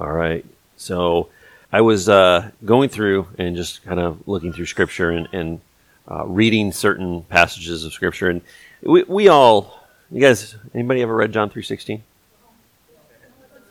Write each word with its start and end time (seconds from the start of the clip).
All 0.00 0.12
right. 0.12 0.44
So 0.76 1.28
I 1.72 1.80
was 1.80 2.08
uh, 2.08 2.50
going 2.64 2.88
through 2.88 3.26
and 3.36 3.56
just 3.56 3.84
kind 3.84 4.00
of 4.00 4.26
looking 4.28 4.52
through 4.52 4.66
Scripture 4.66 5.10
and, 5.10 5.28
and 5.32 5.60
uh, 6.10 6.24
reading 6.26 6.72
certain 6.72 7.22
passages 7.24 7.84
of 7.84 7.92
Scripture, 7.92 8.30
and 8.30 8.40
we, 8.82 9.02
we 9.02 9.28
all, 9.28 9.86
you 10.10 10.20
guys, 10.20 10.56
anybody 10.74 11.02
ever 11.02 11.14
read 11.14 11.32
John 11.32 11.50
three 11.50 11.62
sixteen? 11.62 12.02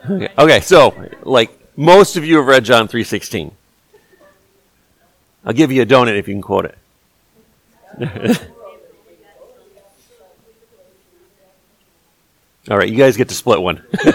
Okay. 0.08 0.30
okay, 0.38 0.60
so 0.60 1.10
like 1.24 1.58
most 1.76 2.18
of 2.18 2.26
you 2.26 2.38
have 2.38 2.46
read 2.46 2.64
John 2.64 2.88
three 2.88 3.04
sixteen. 3.04 3.52
I'll 5.46 5.54
give 5.54 5.72
you 5.72 5.82
a 5.82 5.86
donut 5.86 6.18
if 6.18 6.28
you 6.28 6.34
can 6.34 6.42
quote 6.42 6.66
it. 6.66 6.78
All 12.70 12.78
right, 12.78 12.90
you 12.90 12.98
guys 12.98 13.18
get 13.18 13.30
to 13.30 13.36
split 13.36 13.62
one. 13.62 13.82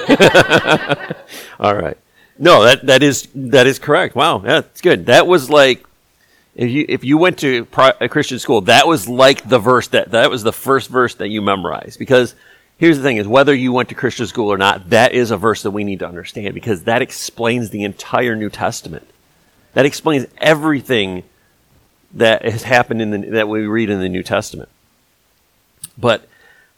All 1.59 1.75
right. 1.75 1.97
No, 2.39 2.65
that 2.65 2.87
that 2.87 3.03
is 3.03 3.29
that 3.35 3.67
is 3.67 3.79
correct. 3.79 4.15
Wow, 4.15 4.39
that's 4.39 4.81
good. 4.81 5.07
That 5.07 5.27
was 5.27 5.49
like 5.49 5.87
if 6.55 6.71
you 6.71 6.85
if 6.89 7.05
you 7.05 7.17
went 7.17 7.39
to 7.39 7.67
a 8.01 8.09
Christian 8.09 8.39
school, 8.39 8.63
that 8.63 8.87
was 8.87 9.09
like 9.09 9.49
the 9.49 9.59
verse 9.59 9.89
that 9.89 10.11
that 10.11 10.31
was 10.31 10.43
the 10.43 10.53
first 10.53 10.91
verse 10.91 11.15
that 11.17 11.29
you 11.29 11.41
memorized. 11.41 11.99
Because 11.99 12.35
here's 12.79 12.99
the 12.99 13.03
thing: 13.03 13.17
is 13.17 13.27
whether 13.27 13.55
you 13.55 13.73
went 13.73 13.89
to 13.89 13.95
Christian 13.95 14.27
school 14.27 14.53
or 14.53 14.59
not, 14.59 14.91
that 14.91 15.13
is 15.13 15.31
a 15.31 15.37
verse 15.37 15.63
that 15.63 15.71
we 15.71 15.85
need 15.85 16.01
to 16.01 16.07
understand 16.07 16.53
because 16.55 16.83
that 16.85 17.01
explains 17.01 17.71
the 17.71 17.85
entire 17.85 18.37
New 18.37 18.51
Testament. 18.51 19.09
That 19.73 19.87
explains 19.87 20.27
everything 20.39 21.25
that 22.13 22.45
has 22.45 22.65
happened 22.65 23.01
in 23.01 23.11
the 23.11 23.31
that 23.31 23.49
we 23.49 23.67
read 23.67 23.89
in 23.89 24.01
the 24.01 24.09
New 24.11 24.23
Testament. 24.23 24.69
But 25.97 26.29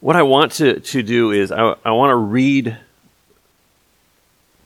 what 0.04 0.16
I 0.16 0.22
want 0.22 0.52
to, 0.52 0.80
to 0.80 1.02
do 1.02 1.30
is 1.30 1.50
I, 1.50 1.76
I 1.82 1.92
want 1.92 2.10
to 2.10 2.16
read 2.16 2.76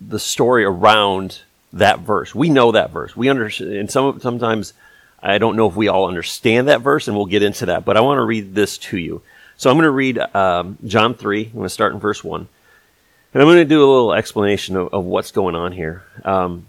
the 0.00 0.18
story 0.18 0.64
around 0.64 1.42
that 1.74 2.00
verse. 2.00 2.34
We 2.34 2.48
know 2.48 2.72
that 2.72 2.90
verse. 2.90 3.16
We 3.16 3.28
understand, 3.28 3.72
and 3.74 3.88
some 3.88 4.18
sometimes 4.18 4.72
I 5.22 5.38
don't 5.38 5.54
know 5.54 5.68
if 5.68 5.76
we 5.76 5.86
all 5.86 6.08
understand 6.08 6.66
that 6.66 6.80
verse, 6.80 7.06
and 7.06 7.16
we'll 7.16 7.26
get 7.26 7.44
into 7.44 7.66
that. 7.66 7.84
But 7.84 7.96
I 7.96 8.00
want 8.00 8.18
to 8.18 8.24
read 8.24 8.56
this 8.56 8.78
to 8.78 8.98
you. 8.98 9.22
So 9.56 9.70
I'm 9.70 9.76
going 9.76 9.84
to 9.84 9.92
read 9.92 10.18
um, 10.18 10.76
John 10.84 11.14
three. 11.14 11.44
I'm 11.44 11.52
going 11.52 11.62
to 11.62 11.68
start 11.68 11.92
in 11.92 12.00
verse 12.00 12.24
one, 12.24 12.48
and 13.32 13.40
I'm 13.40 13.46
going 13.46 13.58
to 13.58 13.64
do 13.64 13.78
a 13.78 13.86
little 13.88 14.14
explanation 14.14 14.74
of, 14.74 14.92
of 14.92 15.04
what's 15.04 15.30
going 15.30 15.54
on 15.54 15.70
here. 15.70 16.02
Um, 16.24 16.66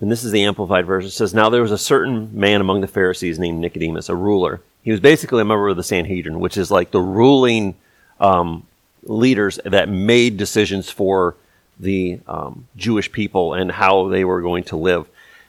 and 0.00 0.12
this 0.12 0.22
is 0.22 0.30
the 0.30 0.44
amplified 0.44 0.86
version. 0.86 1.08
It 1.08 1.10
says, 1.10 1.34
"Now 1.34 1.50
there 1.50 1.62
was 1.62 1.72
a 1.72 1.78
certain 1.78 2.38
man 2.38 2.60
among 2.60 2.82
the 2.82 2.86
Pharisees 2.86 3.40
named 3.40 3.58
Nicodemus, 3.58 4.08
a 4.08 4.14
ruler." 4.14 4.60
He 4.86 4.92
was 4.92 5.00
basically 5.00 5.42
a 5.42 5.44
member 5.44 5.68
of 5.68 5.76
the 5.76 5.82
Sanhedrin, 5.82 6.38
which 6.38 6.56
is 6.56 6.70
like 6.70 6.92
the 6.92 7.00
ruling 7.00 7.74
um, 8.20 8.64
leaders 9.02 9.58
that 9.64 9.88
made 9.88 10.36
decisions 10.36 10.88
for 10.88 11.34
the 11.80 12.20
um, 12.28 12.68
Jewish 12.76 13.10
people 13.10 13.52
and 13.52 13.72
how 13.72 14.06
they 14.06 14.24
were 14.24 14.40
going 14.40 14.62
to 14.62 14.76
live. 14.76 15.08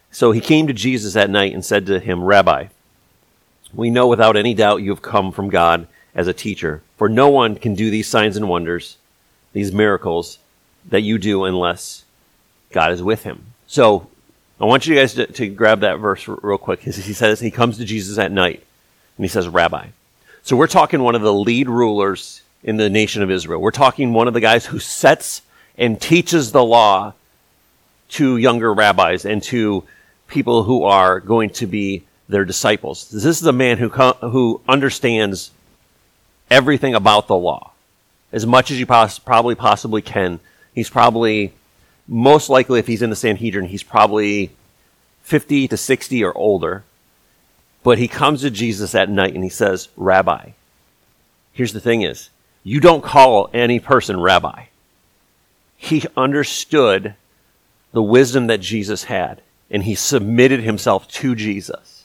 So 0.10 0.32
he 0.32 0.42
came 0.42 0.66
to 0.66 0.74
Jesus 0.74 1.14
that 1.14 1.30
night 1.30 1.54
and 1.54 1.64
said 1.64 1.86
to 1.86 2.00
him, 2.00 2.24
Rabbi, 2.24 2.70
we 3.76 3.92
know 3.92 4.08
without 4.08 4.38
any 4.38 4.56
doubt 4.56 4.82
you 4.82 4.90
have 4.90 5.04
come 5.04 5.32
from 5.32 5.50
God 5.50 5.88
as 6.16 6.28
a 6.28 6.34
teacher, 6.34 6.82
for 6.98 7.08
no 7.08 7.30
one 7.30 7.58
can 7.58 7.76
do 7.76 7.92
these 7.92 8.08
signs 8.08 8.38
and 8.38 8.50
wonders, 8.50 8.98
these 9.54 9.72
miracles 9.72 10.40
that 10.90 11.02
you 11.02 11.20
do 11.20 11.44
unless 11.44 12.06
God 12.72 12.92
is 12.92 13.04
with 13.04 13.22
him. 13.22 13.54
So 13.68 14.10
I 14.60 14.66
want 14.66 14.88
you 14.88 14.96
guys 14.96 15.14
to, 15.14 15.28
to 15.28 15.48
grab 15.48 15.82
that 15.82 15.98
verse 16.00 16.28
real 16.28 16.58
quick. 16.58 16.80
He 16.80 16.92
says 16.92 17.40
he 17.40 17.52
comes 17.52 17.78
to 17.78 17.86
Jesus 17.86 18.18
at 18.18 18.32
night 18.32 18.64
and 19.18 19.26
he 19.26 19.30
says, 19.30 19.48
Rabbi. 19.48 19.88
So 20.44 20.56
we're 20.56 20.68
talking 20.68 21.02
one 21.02 21.16
of 21.16 21.22
the 21.22 21.34
lead 21.34 21.68
rulers 21.68 22.42
in 22.64 22.78
the 22.78 22.90
nation 22.90 23.22
of 23.22 23.32
Israel. 23.32 23.60
We're 23.60 23.72
talking 23.72 24.14
one 24.14 24.28
of 24.28 24.34
the 24.34 24.42
guys 24.42 24.66
who 24.66 24.80
sets 24.80 25.42
and 25.78 26.00
teaches 26.00 26.52
the 26.52 26.64
law 26.64 27.14
to 28.10 28.38
younger 28.38 28.74
rabbis 28.74 29.26
and 29.26 29.44
to 29.44 29.84
people 30.28 30.64
who 30.64 30.84
are 30.84 31.20
going 31.20 31.50
to 31.52 31.68
be 31.68 32.04
their 32.30 32.46
disciples. 32.46 33.10
This 33.10 33.26
is 33.26 33.46
a 33.46 33.54
man 33.54 33.78
who, 33.78 33.90
who 33.90 34.62
understands 34.68 35.52
everything 36.50 36.96
about 36.96 37.28
the 37.28 37.38
law 37.38 37.72
as 38.32 38.46
much 38.46 38.72
as 38.72 38.80
you 38.80 38.86
probably 38.86 39.56
possibly 39.56 40.02
can. 40.02 40.40
He's 40.74 40.90
probably, 40.90 41.54
most 42.08 42.50
likely, 42.50 42.80
if 42.80 42.88
he's 42.88 43.02
in 43.02 43.10
the 43.10 43.16
Sanhedrin, 43.16 43.66
he's 43.66 43.84
probably 43.84 44.52
50 45.24 45.70
to 45.70 45.78
60 45.78 46.24
or 46.24 46.38
older. 46.38 46.84
But 47.88 48.00
he 48.00 48.10
comes 48.10 48.42
to 48.42 48.52
Jesus 48.52 48.94
at 48.96 49.10
night 49.10 49.34
and 49.34 49.46
he 49.46 49.50
says, 49.50 49.88
Rabbi. 49.96 50.50
Here's 51.54 51.72
the 51.72 51.80
thing 51.80 52.02
is, 52.02 52.30
you 52.62 52.82
don't 52.82 53.02
call 53.02 53.50
any 53.54 53.80
person 53.80 54.20
rabbi. 54.20 54.66
He 55.78 56.04
understood 56.18 57.16
the 57.94 58.04
wisdom 58.04 58.48
that 58.48 58.60
Jesus 58.60 59.06
had 59.06 59.42
and 59.72 59.84
he 59.84 59.96
submitted 59.96 60.60
himself 60.60 61.08
to 61.08 61.34
Jesus. 61.34 62.04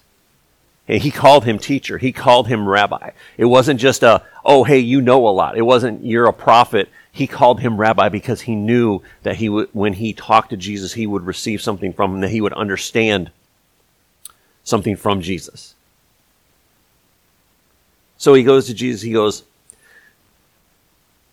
And 0.86 1.02
he 1.02 1.10
called 1.10 1.46
him 1.46 1.58
teacher. 1.58 1.98
He 1.98 2.12
called 2.12 2.46
him 2.46 2.68
rabbi. 2.68 3.10
It 3.36 3.46
wasn't 3.46 3.80
just 3.80 4.04
a, 4.04 4.22
oh, 4.44 4.62
hey, 4.62 4.78
you 4.78 5.00
know 5.00 5.26
a 5.26 5.30
lot. 5.30 5.58
It 5.58 5.62
wasn't, 5.62 6.04
you're 6.04 6.28
a 6.28 6.32
prophet. 6.32 6.90
He 7.10 7.26
called 7.26 7.58
him 7.58 7.76
rabbi 7.76 8.08
because 8.08 8.42
he 8.42 8.54
knew 8.54 9.02
that 9.24 9.34
he 9.34 9.48
would, 9.48 9.68
when 9.72 9.94
he 9.94 10.12
talked 10.12 10.50
to 10.50 10.56
Jesus, 10.56 10.92
he 10.92 11.08
would 11.08 11.26
receive 11.26 11.60
something 11.60 11.92
from 11.92 12.14
him, 12.14 12.20
that 12.20 12.30
he 12.30 12.40
would 12.40 12.52
understand 12.52 13.32
something 14.64 14.96
from 14.96 15.20
Jesus. 15.20 15.74
So 18.18 18.34
he 18.34 18.42
goes 18.42 18.66
to 18.66 18.74
Jesus, 18.74 19.02
he 19.02 19.12
goes, 19.12 19.42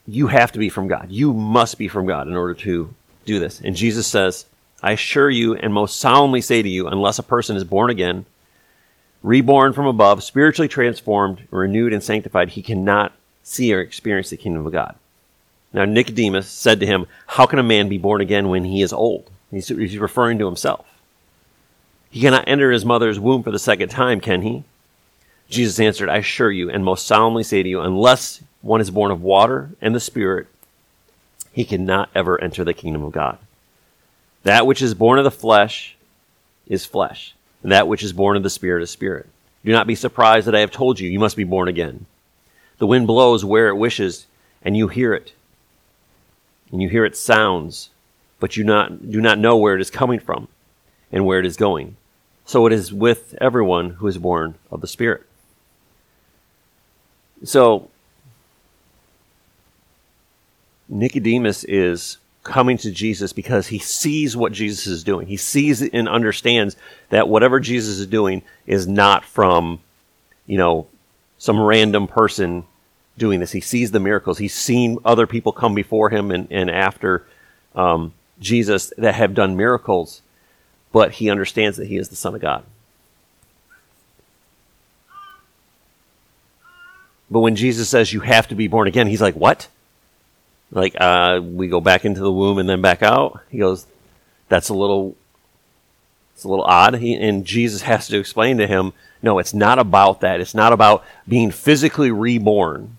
You 0.07 0.27
have 0.27 0.51
to 0.53 0.59
be 0.59 0.69
from 0.69 0.87
God. 0.87 1.07
You 1.09 1.33
must 1.33 1.77
be 1.77 1.87
from 1.87 2.07
God 2.07 2.27
in 2.27 2.35
order 2.35 2.55
to 2.55 2.93
do 3.25 3.39
this. 3.39 3.61
And 3.61 3.75
Jesus 3.75 4.07
says, 4.07 4.45
I 4.81 4.93
assure 4.93 5.29
you 5.29 5.55
and 5.55 5.73
most 5.73 5.97
solemnly 5.97 6.41
say 6.41 6.61
to 6.61 6.69
you, 6.69 6.87
unless 6.87 7.19
a 7.19 7.23
person 7.23 7.57
is 7.57 7.63
born 7.63 7.89
again, 7.89 8.25
reborn 9.21 9.73
from 9.73 9.85
above, 9.85 10.23
spiritually 10.23 10.69
transformed, 10.69 11.47
renewed, 11.51 11.93
and 11.93 12.01
sanctified, 12.01 12.49
he 12.49 12.61
cannot 12.61 13.11
see 13.43 13.73
or 13.73 13.81
experience 13.81 14.29
the 14.29 14.37
kingdom 14.37 14.65
of 14.65 14.71
God. 14.71 14.95
Now 15.73 15.85
Nicodemus 15.85 16.47
said 16.47 16.79
to 16.79 16.85
him, 16.85 17.05
How 17.27 17.45
can 17.45 17.59
a 17.59 17.63
man 17.63 17.89
be 17.89 17.97
born 17.97 18.21
again 18.21 18.49
when 18.49 18.65
he 18.65 18.81
is 18.81 18.93
old? 18.93 19.29
He's, 19.51 19.69
referring 19.71 20.39
to 20.39 20.45
himself. 20.45 20.85
He 22.09 22.21
cannot 22.21 22.47
enter 22.47 22.71
his 22.71 22.85
mother's 22.85 23.19
womb 23.19 23.43
for 23.43 23.51
the 23.51 23.59
second 23.59 23.89
time, 23.89 24.19
can 24.19 24.41
he? 24.41 24.63
Jesus 25.49 25.79
answered, 25.79 26.09
I 26.09 26.17
assure 26.17 26.51
you 26.51 26.69
and 26.69 26.83
most 26.83 27.07
solemnly 27.07 27.43
say 27.43 27.63
to 27.63 27.69
you, 27.69 27.81
unless 27.81 28.41
one 28.61 28.81
is 28.81 28.91
born 28.91 29.11
of 29.11 29.21
water 29.21 29.71
and 29.81 29.95
the 29.95 29.99
Spirit, 29.99 30.47
he 31.51 31.65
cannot 31.65 32.09
ever 32.13 32.41
enter 32.41 32.63
the 32.63 32.73
kingdom 32.73 33.03
of 33.03 33.11
God. 33.11 33.37
That 34.43 34.67
which 34.67 34.81
is 34.81 34.93
born 34.93 35.17
of 35.17 35.23
the 35.25 35.31
flesh 35.31 35.95
is 36.67 36.85
flesh, 36.85 37.33
and 37.63 37.71
that 37.71 37.87
which 37.87 38.03
is 38.03 38.13
born 38.13 38.37
of 38.37 38.43
the 38.43 38.49
Spirit 38.49 38.83
is 38.83 38.89
spirit. 38.89 39.27
Do 39.65 39.71
not 39.71 39.87
be 39.87 39.95
surprised 39.95 40.47
that 40.47 40.55
I 40.55 40.59
have 40.59 40.71
told 40.71 40.99
you, 40.99 41.09
you 41.09 41.19
must 41.19 41.35
be 41.35 41.43
born 41.43 41.67
again. 41.67 42.05
The 42.77 42.87
wind 42.87 43.07
blows 43.07 43.43
where 43.43 43.67
it 43.67 43.75
wishes, 43.75 44.27
and 44.61 44.77
you 44.77 44.87
hear 44.87 45.13
it. 45.13 45.33
And 46.71 46.81
you 46.81 46.87
hear 46.87 47.03
its 47.03 47.19
sounds, 47.19 47.89
but 48.39 48.55
you 48.55 48.63
not, 48.63 49.11
do 49.11 49.19
not 49.19 49.39
know 49.39 49.57
where 49.57 49.75
it 49.75 49.81
is 49.81 49.89
coming 49.89 50.19
from 50.19 50.47
and 51.11 51.25
where 51.25 51.39
it 51.39 51.45
is 51.45 51.57
going. 51.57 51.97
So 52.49 52.65
it 52.65 52.73
is 52.73 52.91
with 52.91 53.35
everyone 53.39 53.91
who 53.91 54.07
is 54.07 54.17
born 54.17 54.55
of 54.71 54.81
the 54.81 54.87
Spirit. 54.87 55.21
So 57.43 57.91
Nicodemus 60.87 61.63
is 61.65 62.17
coming 62.41 62.79
to 62.79 62.89
Jesus 62.89 63.33
because 63.33 63.67
he 63.67 63.77
sees 63.77 64.35
what 64.35 64.51
Jesus 64.51 64.87
is 64.87 65.03
doing. 65.03 65.27
He 65.27 65.37
sees 65.37 65.83
and 65.83 66.09
understands 66.09 66.75
that 67.09 67.29
whatever 67.29 67.59
Jesus 67.59 67.99
is 67.99 68.07
doing 68.07 68.41
is 68.65 68.87
not 68.87 69.23
from, 69.23 69.79
you 70.47 70.57
know, 70.57 70.87
some 71.37 71.61
random 71.61 72.07
person 72.07 72.63
doing 73.15 73.41
this. 73.41 73.51
He 73.51 73.61
sees 73.61 73.91
the 73.91 73.99
miracles. 73.99 74.39
He's 74.39 74.55
seen 74.55 74.97
other 75.05 75.27
people 75.27 75.51
come 75.51 75.75
before 75.75 76.09
him 76.09 76.31
and, 76.31 76.47
and 76.49 76.71
after 76.71 77.27
um, 77.75 78.11
Jesus 78.39 78.91
that 78.97 79.13
have 79.13 79.35
done 79.35 79.55
miracles 79.55 80.23
but 80.91 81.13
he 81.13 81.29
understands 81.29 81.77
that 81.77 81.87
he 81.87 81.97
is 81.97 82.09
the 82.09 82.15
Son 82.15 82.35
of 82.35 82.41
God. 82.41 82.63
But 87.31 87.41
when 87.41 87.55
Jesus 87.55 87.89
says 87.89 88.11
you 88.11 88.21
have 88.21 88.47
to 88.47 88.55
be 88.55 88.67
born 88.67 88.87
again, 88.87 89.07
he's 89.07 89.21
like, 89.21 89.35
what? 89.35 89.67
Like, 90.71 90.95
uh, 90.99 91.41
we 91.43 91.67
go 91.67 91.79
back 91.79 92.05
into 92.05 92.21
the 92.21 92.31
womb 92.31 92.57
and 92.57 92.67
then 92.67 92.81
back 92.81 93.03
out? 93.03 93.41
He 93.49 93.59
goes, 93.59 93.85
that's 94.47 94.69
a 94.69 94.73
little, 94.73 95.15
it's 96.33 96.43
a 96.43 96.47
little 96.47 96.65
odd. 96.65 96.95
He, 96.95 97.15
and 97.15 97.45
Jesus 97.45 97.83
has 97.83 98.07
to 98.07 98.19
explain 98.19 98.57
to 98.57 98.67
him, 98.67 98.93
no, 99.21 99.37
it's 99.37 99.53
not 99.53 99.79
about 99.79 100.21
that. 100.21 100.41
It's 100.41 100.55
not 100.55 100.73
about 100.73 101.03
being 101.27 101.51
physically 101.51 102.09
reborn. 102.09 102.97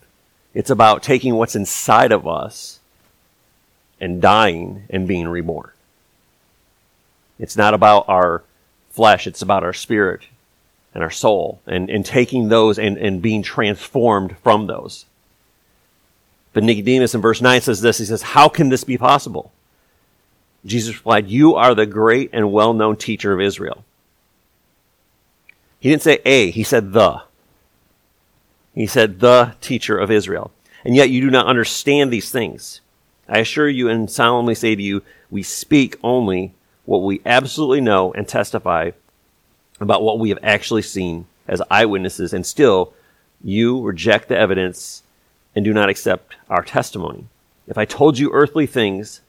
It's 0.53 0.69
about 0.69 1.03
taking 1.03 1.35
what's 1.35 1.55
inside 1.55 2.11
of 2.11 2.27
us 2.27 2.79
and 3.99 4.21
dying 4.21 4.83
and 4.89 5.07
being 5.07 5.27
reborn. 5.27 5.70
It's 7.41 7.57
not 7.57 7.73
about 7.73 8.07
our 8.07 8.43
flesh, 8.91 9.25
it's 9.25 9.41
about 9.41 9.63
our 9.63 9.73
spirit 9.73 10.27
and 10.93 11.03
our 11.03 11.09
soul 11.09 11.59
and, 11.65 11.89
and 11.89 12.05
taking 12.05 12.47
those 12.47 12.77
and, 12.77 12.97
and 12.97 13.21
being 13.21 13.41
transformed 13.41 14.37
from 14.37 14.67
those. 14.67 15.05
But 16.53 16.63
Nicodemus 16.63 17.15
in 17.15 17.21
verse 17.21 17.41
9 17.41 17.61
says 17.61 17.81
this 17.81 17.97
He 17.97 18.05
says, 18.05 18.21
How 18.21 18.47
can 18.47 18.69
this 18.69 18.83
be 18.83 18.97
possible? 18.97 19.51
Jesus 20.65 20.95
replied, 20.95 21.29
You 21.29 21.55
are 21.55 21.73
the 21.73 21.87
great 21.87 22.29
and 22.31 22.51
well 22.51 22.73
known 22.73 22.95
teacher 22.95 23.33
of 23.33 23.41
Israel. 23.41 23.83
He 25.79 25.89
didn't 25.89 26.03
say 26.03 26.19
a, 26.23 26.51
he 26.51 26.63
said 26.63 26.93
the. 26.93 27.23
He 28.75 28.85
said, 28.85 29.19
the 29.19 29.55
teacher 29.61 29.97
of 29.97 30.11
Israel. 30.11 30.51
And 30.85 30.95
yet 30.95 31.09
you 31.09 31.21
do 31.21 31.31
not 31.31 31.47
understand 31.47 32.13
these 32.13 32.31
things. 32.31 32.81
I 33.27 33.39
assure 33.39 33.67
you 33.67 33.89
and 33.89 34.09
solemnly 34.09 34.55
say 34.55 34.75
to 34.75 34.81
you, 34.81 35.01
we 35.31 35.41
speak 35.41 35.97
only 36.03 36.53
what 36.91 37.03
we 37.03 37.21
absolutely 37.25 37.79
know 37.79 38.11
and 38.11 38.27
testify 38.27 38.91
about 39.79 40.03
what 40.03 40.19
we 40.19 40.27
have 40.27 40.39
actually 40.43 40.81
seen 40.81 41.25
as 41.47 41.61
eyewitnesses, 41.71 42.33
and 42.33 42.45
still 42.45 42.93
you 43.41 43.81
reject 43.81 44.27
the 44.27 44.37
evidence 44.37 45.01
and 45.55 45.63
do 45.63 45.73
not 45.73 45.87
accept 45.87 46.35
our 46.49 46.61
testimony. 46.61 47.27
If 47.65 47.77
I 47.77 47.85
told 47.85 48.19
you 48.19 48.33
earthly 48.33 48.65
things 48.65 49.21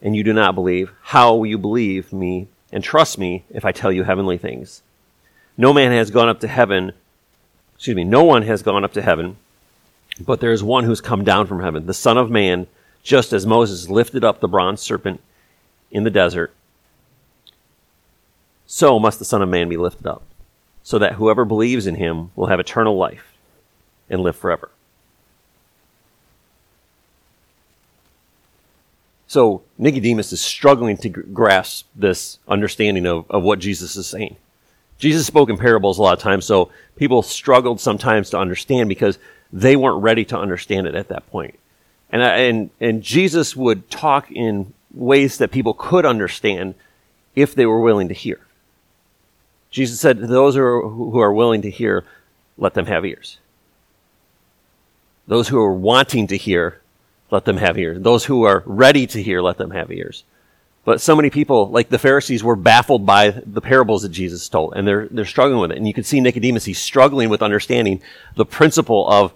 and 0.00 0.16
you 0.16 0.24
do 0.24 0.32
not 0.32 0.54
believe, 0.54 0.92
how 1.02 1.34
will 1.34 1.44
you 1.44 1.58
believe 1.58 2.10
me 2.10 2.48
and 2.72 2.82
trust 2.82 3.18
me 3.18 3.44
if 3.50 3.66
I 3.66 3.72
tell 3.72 3.92
you 3.92 4.04
heavenly 4.04 4.38
things? 4.38 4.80
No 5.58 5.74
man 5.74 5.92
has 5.92 6.10
gone 6.10 6.30
up 6.30 6.40
to 6.40 6.48
heaven, 6.48 6.92
excuse 7.74 7.96
me, 7.96 8.04
no 8.04 8.24
one 8.24 8.44
has 8.44 8.62
gone 8.62 8.82
up 8.82 8.94
to 8.94 9.02
heaven, 9.02 9.36
but 10.18 10.40
there 10.40 10.52
is 10.52 10.62
one 10.62 10.84
who's 10.84 11.02
come 11.02 11.22
down 11.22 11.48
from 11.48 11.60
heaven, 11.60 11.84
the 11.84 11.92
Son 11.92 12.16
of 12.16 12.30
Man, 12.30 12.66
just 13.02 13.34
as 13.34 13.44
Moses 13.44 13.90
lifted 13.90 14.24
up 14.24 14.40
the 14.40 14.48
bronze 14.48 14.80
serpent 14.80 15.20
in 15.90 16.04
the 16.04 16.10
desert, 16.10 16.54
so 18.74 18.98
must 18.98 19.20
the 19.20 19.24
Son 19.24 19.40
of 19.40 19.48
Man 19.48 19.68
be 19.68 19.76
lifted 19.76 20.04
up, 20.04 20.24
so 20.82 20.98
that 20.98 21.12
whoever 21.12 21.44
believes 21.44 21.86
in 21.86 21.94
him 21.94 22.32
will 22.34 22.48
have 22.48 22.58
eternal 22.58 22.96
life 22.96 23.36
and 24.10 24.20
live 24.20 24.34
forever. 24.34 24.68
So 29.28 29.62
Nicodemus 29.78 30.32
is 30.32 30.40
struggling 30.40 30.96
to 30.96 31.08
grasp 31.08 31.86
this 31.94 32.40
understanding 32.48 33.06
of, 33.06 33.30
of 33.30 33.44
what 33.44 33.60
Jesus 33.60 33.94
is 33.94 34.08
saying. 34.08 34.34
Jesus 34.98 35.24
spoke 35.24 35.50
in 35.50 35.56
parables 35.56 36.00
a 36.00 36.02
lot 36.02 36.14
of 36.14 36.18
times, 36.18 36.44
so 36.44 36.72
people 36.96 37.22
struggled 37.22 37.80
sometimes 37.80 38.28
to 38.30 38.38
understand 38.38 38.88
because 38.88 39.20
they 39.52 39.76
weren't 39.76 40.02
ready 40.02 40.24
to 40.24 40.36
understand 40.36 40.88
it 40.88 40.96
at 40.96 41.06
that 41.10 41.30
point. 41.30 41.60
And, 42.10 42.22
and, 42.22 42.70
and 42.80 43.04
Jesus 43.04 43.54
would 43.54 43.88
talk 43.88 44.32
in 44.32 44.74
ways 44.92 45.38
that 45.38 45.52
people 45.52 45.74
could 45.74 46.04
understand 46.04 46.74
if 47.36 47.54
they 47.54 47.66
were 47.66 47.80
willing 47.80 48.08
to 48.08 48.14
hear. 48.14 48.40
Jesus 49.74 49.98
said, 49.98 50.20
Those 50.20 50.54
who 50.54 51.18
are, 51.18 51.32
willing 51.32 51.62
to 51.62 51.70
hear, 51.70 52.04
let 52.56 52.74
them 52.74 52.86
have 52.86 53.04
ears. 53.04 53.38
Those 55.26 55.48
who 55.48 55.60
are 55.60 55.74
wanting 55.74 56.28
to 56.28 56.36
hear, 56.36 56.80
let 57.32 57.44
them 57.44 57.56
have 57.56 57.76
ears. 57.76 58.00
Those 58.00 58.24
who 58.24 58.44
are 58.44 58.62
ready 58.66 59.04
to 59.08 59.20
hear, 59.20 59.42
let 59.42 59.58
them 59.58 59.72
have 59.72 59.90
ears. 59.90 60.22
But 60.84 61.00
so 61.00 61.16
many 61.16 61.28
people, 61.28 61.70
like 61.70 61.88
the 61.88 61.98
Pharisees, 61.98 62.44
were 62.44 62.54
baffled 62.54 63.04
by 63.04 63.30
the 63.30 63.60
parables 63.60 64.02
that 64.02 64.10
Jesus 64.10 64.48
told, 64.48 64.74
and 64.76 64.86
they're, 64.86 65.08
they're 65.10 65.24
struggling 65.24 65.60
with 65.60 65.72
it. 65.72 65.78
And 65.78 65.88
you 65.88 65.94
can 65.94 66.04
see 66.04 66.20
Nicodemus, 66.20 66.64
he's 66.64 66.78
struggling 66.78 67.28
with 67.28 67.42
understanding 67.42 68.00
the 68.36 68.46
principle 68.46 69.10
of 69.10 69.32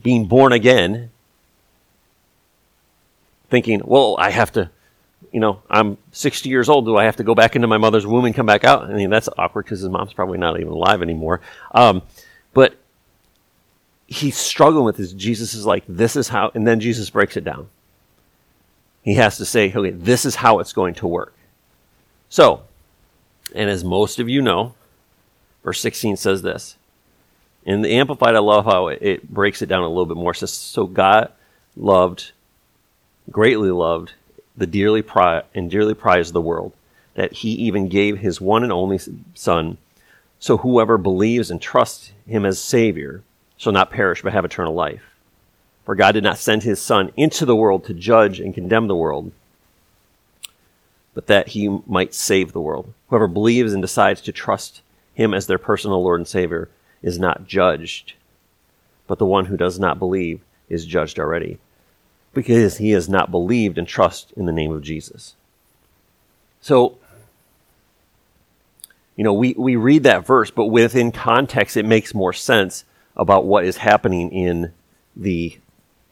being 0.00 0.26
born 0.26 0.52
again, 0.52 1.10
thinking, 3.48 3.82
well, 3.84 4.14
I 4.16 4.30
have 4.30 4.52
to, 4.52 4.70
you 5.32 5.40
know, 5.40 5.62
I'm 5.70 5.96
60 6.12 6.48
years 6.48 6.68
old. 6.68 6.86
Do 6.86 6.96
I 6.96 7.04
have 7.04 7.16
to 7.16 7.24
go 7.24 7.34
back 7.34 7.56
into 7.56 7.68
my 7.68 7.78
mother's 7.78 8.06
womb 8.06 8.24
and 8.24 8.34
come 8.34 8.46
back 8.46 8.64
out? 8.64 8.84
I 8.84 8.94
mean, 8.94 9.10
that's 9.10 9.28
awkward 9.38 9.64
because 9.64 9.80
his 9.80 9.88
mom's 9.88 10.12
probably 10.12 10.38
not 10.38 10.58
even 10.58 10.72
alive 10.72 11.02
anymore. 11.02 11.40
Um, 11.72 12.02
but 12.52 12.74
he's 14.06 14.36
struggling 14.36 14.84
with 14.84 14.96
this. 14.96 15.12
Jesus 15.12 15.54
is 15.54 15.64
like, 15.64 15.84
this 15.88 16.16
is 16.16 16.28
how, 16.28 16.50
and 16.54 16.66
then 16.66 16.80
Jesus 16.80 17.08
breaks 17.10 17.36
it 17.36 17.44
down. 17.44 17.68
He 19.02 19.14
has 19.14 19.38
to 19.38 19.44
say, 19.44 19.72
okay, 19.72 19.90
this 19.90 20.24
is 20.24 20.34
how 20.36 20.58
it's 20.58 20.72
going 20.72 20.94
to 20.94 21.06
work. 21.06 21.34
So, 22.28 22.62
and 23.54 23.70
as 23.70 23.84
most 23.84 24.18
of 24.18 24.28
you 24.28 24.42
know, 24.42 24.74
verse 25.62 25.80
16 25.80 26.16
says 26.16 26.42
this. 26.42 26.76
In 27.64 27.82
the 27.82 27.92
Amplified, 27.92 28.34
I 28.34 28.40
love 28.40 28.64
how 28.64 28.88
it, 28.88 29.28
breaks 29.28 29.62
it 29.62 29.66
down 29.66 29.82
a 29.82 29.88
little 29.88 30.06
bit 30.06 30.16
more. 30.16 30.32
It 30.32 30.36
says, 30.36 30.52
so 30.52 30.86
God 30.86 31.32
loved, 31.76 32.32
greatly 33.30 33.70
loved, 33.70 34.14
the 34.56 34.66
dearly 34.66 35.02
pri- 35.02 35.42
and 35.54 35.70
dearly 35.70 35.94
prized 35.94 36.30
of 36.30 36.34
the 36.34 36.40
world, 36.40 36.72
that 37.14 37.32
he 37.32 37.50
even 37.50 37.88
gave 37.88 38.18
his 38.18 38.40
one 38.40 38.62
and 38.62 38.72
only 38.72 38.98
Son, 39.34 39.78
so 40.38 40.58
whoever 40.58 40.98
believes 40.98 41.50
and 41.50 41.60
trusts 41.60 42.12
him 42.26 42.44
as 42.44 42.58
Savior 42.58 43.22
shall 43.56 43.72
not 43.72 43.90
perish 43.90 44.22
but 44.22 44.32
have 44.32 44.44
eternal 44.44 44.74
life. 44.74 45.02
For 45.84 45.94
God 45.94 46.12
did 46.12 46.24
not 46.24 46.38
send 46.38 46.62
his 46.62 46.80
Son 46.80 47.12
into 47.16 47.44
the 47.44 47.56
world 47.56 47.84
to 47.84 47.94
judge 47.94 48.40
and 48.40 48.54
condemn 48.54 48.86
the 48.86 48.96
world, 48.96 49.32
but 51.14 51.26
that 51.26 51.48
he 51.48 51.80
might 51.86 52.14
save 52.14 52.52
the 52.52 52.60
world. 52.60 52.92
Whoever 53.08 53.26
believes 53.26 53.72
and 53.72 53.82
decides 53.82 54.20
to 54.22 54.32
trust 54.32 54.82
him 55.14 55.34
as 55.34 55.46
their 55.46 55.58
personal 55.58 56.02
Lord 56.02 56.20
and 56.20 56.28
Savior 56.28 56.68
is 57.02 57.18
not 57.18 57.46
judged, 57.46 58.14
but 59.06 59.18
the 59.18 59.26
one 59.26 59.46
who 59.46 59.56
does 59.56 59.78
not 59.78 59.98
believe 59.98 60.40
is 60.68 60.86
judged 60.86 61.18
already, 61.18 61.58
because 62.32 62.78
he 62.78 62.90
has 62.90 63.08
not 63.08 63.30
believed 63.30 63.78
and 63.78 63.88
trust 63.88 64.32
in 64.36 64.46
the 64.46 64.52
name 64.52 64.72
of 64.72 64.82
Jesus. 64.82 65.34
So, 66.60 66.98
you 69.16 69.24
know, 69.24 69.32
we, 69.32 69.54
we 69.56 69.76
read 69.76 70.04
that 70.04 70.26
verse, 70.26 70.50
but 70.50 70.66
within 70.66 71.12
context, 71.12 71.76
it 71.76 71.84
makes 71.84 72.14
more 72.14 72.32
sense 72.32 72.84
about 73.16 73.44
what 73.44 73.64
is 73.64 73.78
happening 73.78 74.30
in 74.30 74.72
the 75.16 75.58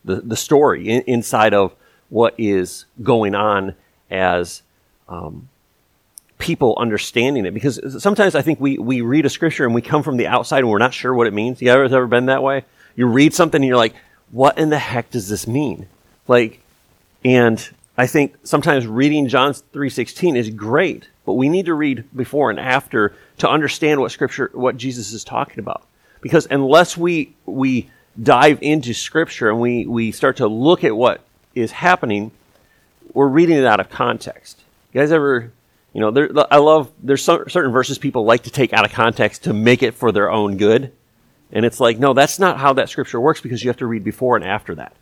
the, 0.05 0.17
the 0.17 0.37
story 0.37 0.89
in, 0.89 1.03
inside 1.03 1.55
of 1.55 1.75
what 2.09 2.35
is 2.39 2.87
going 3.03 3.35
on 3.35 3.75
as 4.11 4.63
um, 5.09 5.49
people 6.39 6.77
understanding 6.79 7.47
it. 7.47 7.53
Because 7.53 8.03
sometimes 8.03 8.35
I 8.35 8.43
think 8.43 8.61
we, 8.61 8.79
we 8.79 9.03
read 9.03 9.27
a 9.27 9.31
scripture 9.31 9.65
and 9.65 9.75
we 9.75 9.83
come 9.83 10.03
from 10.03 10.17
the 10.17 10.27
outside 10.27 10.61
and 10.61 10.71
we're 10.71 10.79
not 10.79 10.95
sure 10.95 11.15
what 11.15 11.27
it 11.27 11.35
means. 11.35 11.61
You 11.61 11.71
ever, 11.71 11.85
ever 11.85 12.07
been 12.07 12.27
that 12.27 12.43
way? 12.43 12.65
You 12.97 13.07
read 13.07 13.35
something 13.35 13.61
and 13.61 13.69
you're 13.69 13.77
like, 13.77 13.95
what 14.31 14.59
in 14.59 14.71
the 14.71 14.79
heck 14.79 15.11
does 15.11 15.29
this 15.29 15.47
mean? 15.47 15.87
Like, 16.29 16.61
and 17.25 17.69
I 17.97 18.07
think 18.07 18.37
sometimes 18.45 18.87
reading 18.87 19.27
John 19.29 19.53
3.16 19.53 20.37
is 20.37 20.51
great, 20.51 21.09
but 21.27 21.33
we 21.33 21.49
need 21.49 21.67
to 21.67 21.75
read 21.75 22.05
before 22.15 22.51
and 22.51 22.61
after 22.61 23.17
to 23.39 23.49
understand 23.49 24.01
what 24.01 24.13
scripture, 24.13 24.51
what 24.53 24.77
Jesus 24.77 25.13
is 25.13 25.25
talking 25.25 25.59
about. 25.59 25.85
Because 26.21 26.47
unless 26.51 26.97
we, 26.97 27.35
we 27.47 27.91
dive 28.23 28.59
into 28.63 28.93
scripture 28.93 29.49
and 29.49 29.61
we, 29.61 29.87
we 29.87 30.13
start 30.13 30.37
to 30.37 30.47
look 30.47 30.85
at 30.85 30.97
what 30.97 31.23
is 31.55 31.73
happening, 31.73 32.31
we're 33.13 33.27
reading 33.27 33.57
it 33.57 33.65
out 33.65 33.81
of 33.81 33.89
context. 33.89 34.63
You 34.93 35.01
guys 35.01 35.11
ever, 35.11 35.51
you 35.93 36.01
know, 36.01 36.11
there, 36.11 36.31
I 36.51 36.59
love, 36.59 36.91
there's 37.03 37.23
some, 37.23 37.49
certain 37.49 37.73
verses 37.73 37.99
people 37.99 38.25
like 38.25 38.45
to 38.45 38.51
take 38.51 38.73
out 38.73 38.85
of 38.85 38.93
context 38.93 39.45
to 39.45 39.53
make 39.53 39.83
it 39.83 39.95
for 39.95 40.13
their 40.13 40.31
own 40.31 40.57
good. 40.57 40.93
And 41.51 41.65
it's 41.65 41.81
like, 41.81 41.99
no, 41.99 42.13
that's 42.13 42.39
not 42.39 42.59
how 42.59 42.75
that 42.75 42.91
scripture 42.91 43.21
works 43.21 43.41
because 43.41 43.65
you 43.65 43.71
have 43.71 43.79
to 43.79 43.87
read 43.87 44.05
before 44.05 44.37
and 44.37 44.45
after 44.45 44.75
that. 44.75 44.95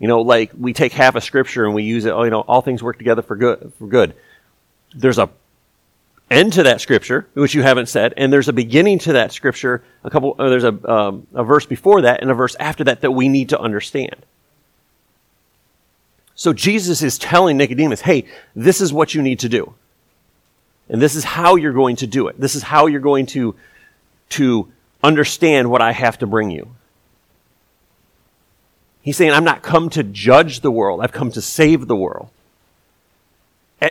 You 0.00 0.08
know, 0.08 0.22
like 0.22 0.50
we 0.58 0.72
take 0.72 0.92
half 0.92 1.14
a 1.14 1.20
scripture 1.20 1.66
and 1.66 1.74
we 1.74 1.82
use 1.84 2.06
it, 2.06 2.10
oh, 2.10 2.24
you 2.24 2.30
know, 2.30 2.40
all 2.40 2.62
things 2.62 2.82
work 2.82 2.96
together 2.96 3.20
for 3.20 3.36
good, 3.36 3.72
for 3.78 3.86
good. 3.86 4.14
There's 4.94 5.18
a 5.18 5.28
end 6.30 6.54
to 6.54 6.62
that 6.62 6.80
scripture, 6.80 7.26
which 7.34 7.54
you 7.54 7.62
haven't 7.62 7.86
said, 7.86 8.14
and 8.16 8.32
there's 8.32 8.48
a 8.48 8.52
beginning 8.52 8.98
to 9.00 9.12
that 9.12 9.30
scripture. 9.30 9.84
A 10.02 10.10
couple, 10.10 10.36
uh, 10.38 10.48
there's 10.48 10.64
a 10.64 10.90
um, 10.90 11.26
a 11.34 11.44
verse 11.44 11.66
before 11.66 12.02
that 12.02 12.22
and 12.22 12.30
a 12.30 12.34
verse 12.34 12.56
after 12.58 12.84
that 12.84 13.02
that 13.02 13.10
we 13.10 13.28
need 13.28 13.50
to 13.50 13.60
understand. 13.60 14.16
So 16.34 16.54
Jesus 16.54 17.02
is 17.02 17.18
telling 17.18 17.58
Nicodemus, 17.58 18.00
"Hey, 18.00 18.24
this 18.56 18.80
is 18.80 18.94
what 18.94 19.14
you 19.14 19.20
need 19.20 19.40
to 19.40 19.50
do, 19.50 19.74
and 20.88 21.02
this 21.02 21.14
is 21.14 21.24
how 21.24 21.56
you're 21.56 21.74
going 21.74 21.96
to 21.96 22.06
do 22.06 22.28
it. 22.28 22.40
This 22.40 22.54
is 22.54 22.62
how 22.62 22.86
you're 22.86 23.00
going 23.00 23.26
to 23.26 23.54
to 24.30 24.72
understand 25.02 25.70
what 25.70 25.82
I 25.82 25.92
have 25.92 26.18
to 26.20 26.26
bring 26.26 26.50
you." 26.50 26.74
He's 29.02 29.16
saying, 29.16 29.32
"I'm 29.32 29.44
not 29.44 29.62
come 29.62 29.90
to 29.90 30.02
judge 30.02 30.60
the 30.60 30.70
world. 30.70 31.00
I've 31.00 31.12
come 31.12 31.30
to 31.32 31.40
save 31.40 31.86
the 31.86 31.96
world." 31.96 32.28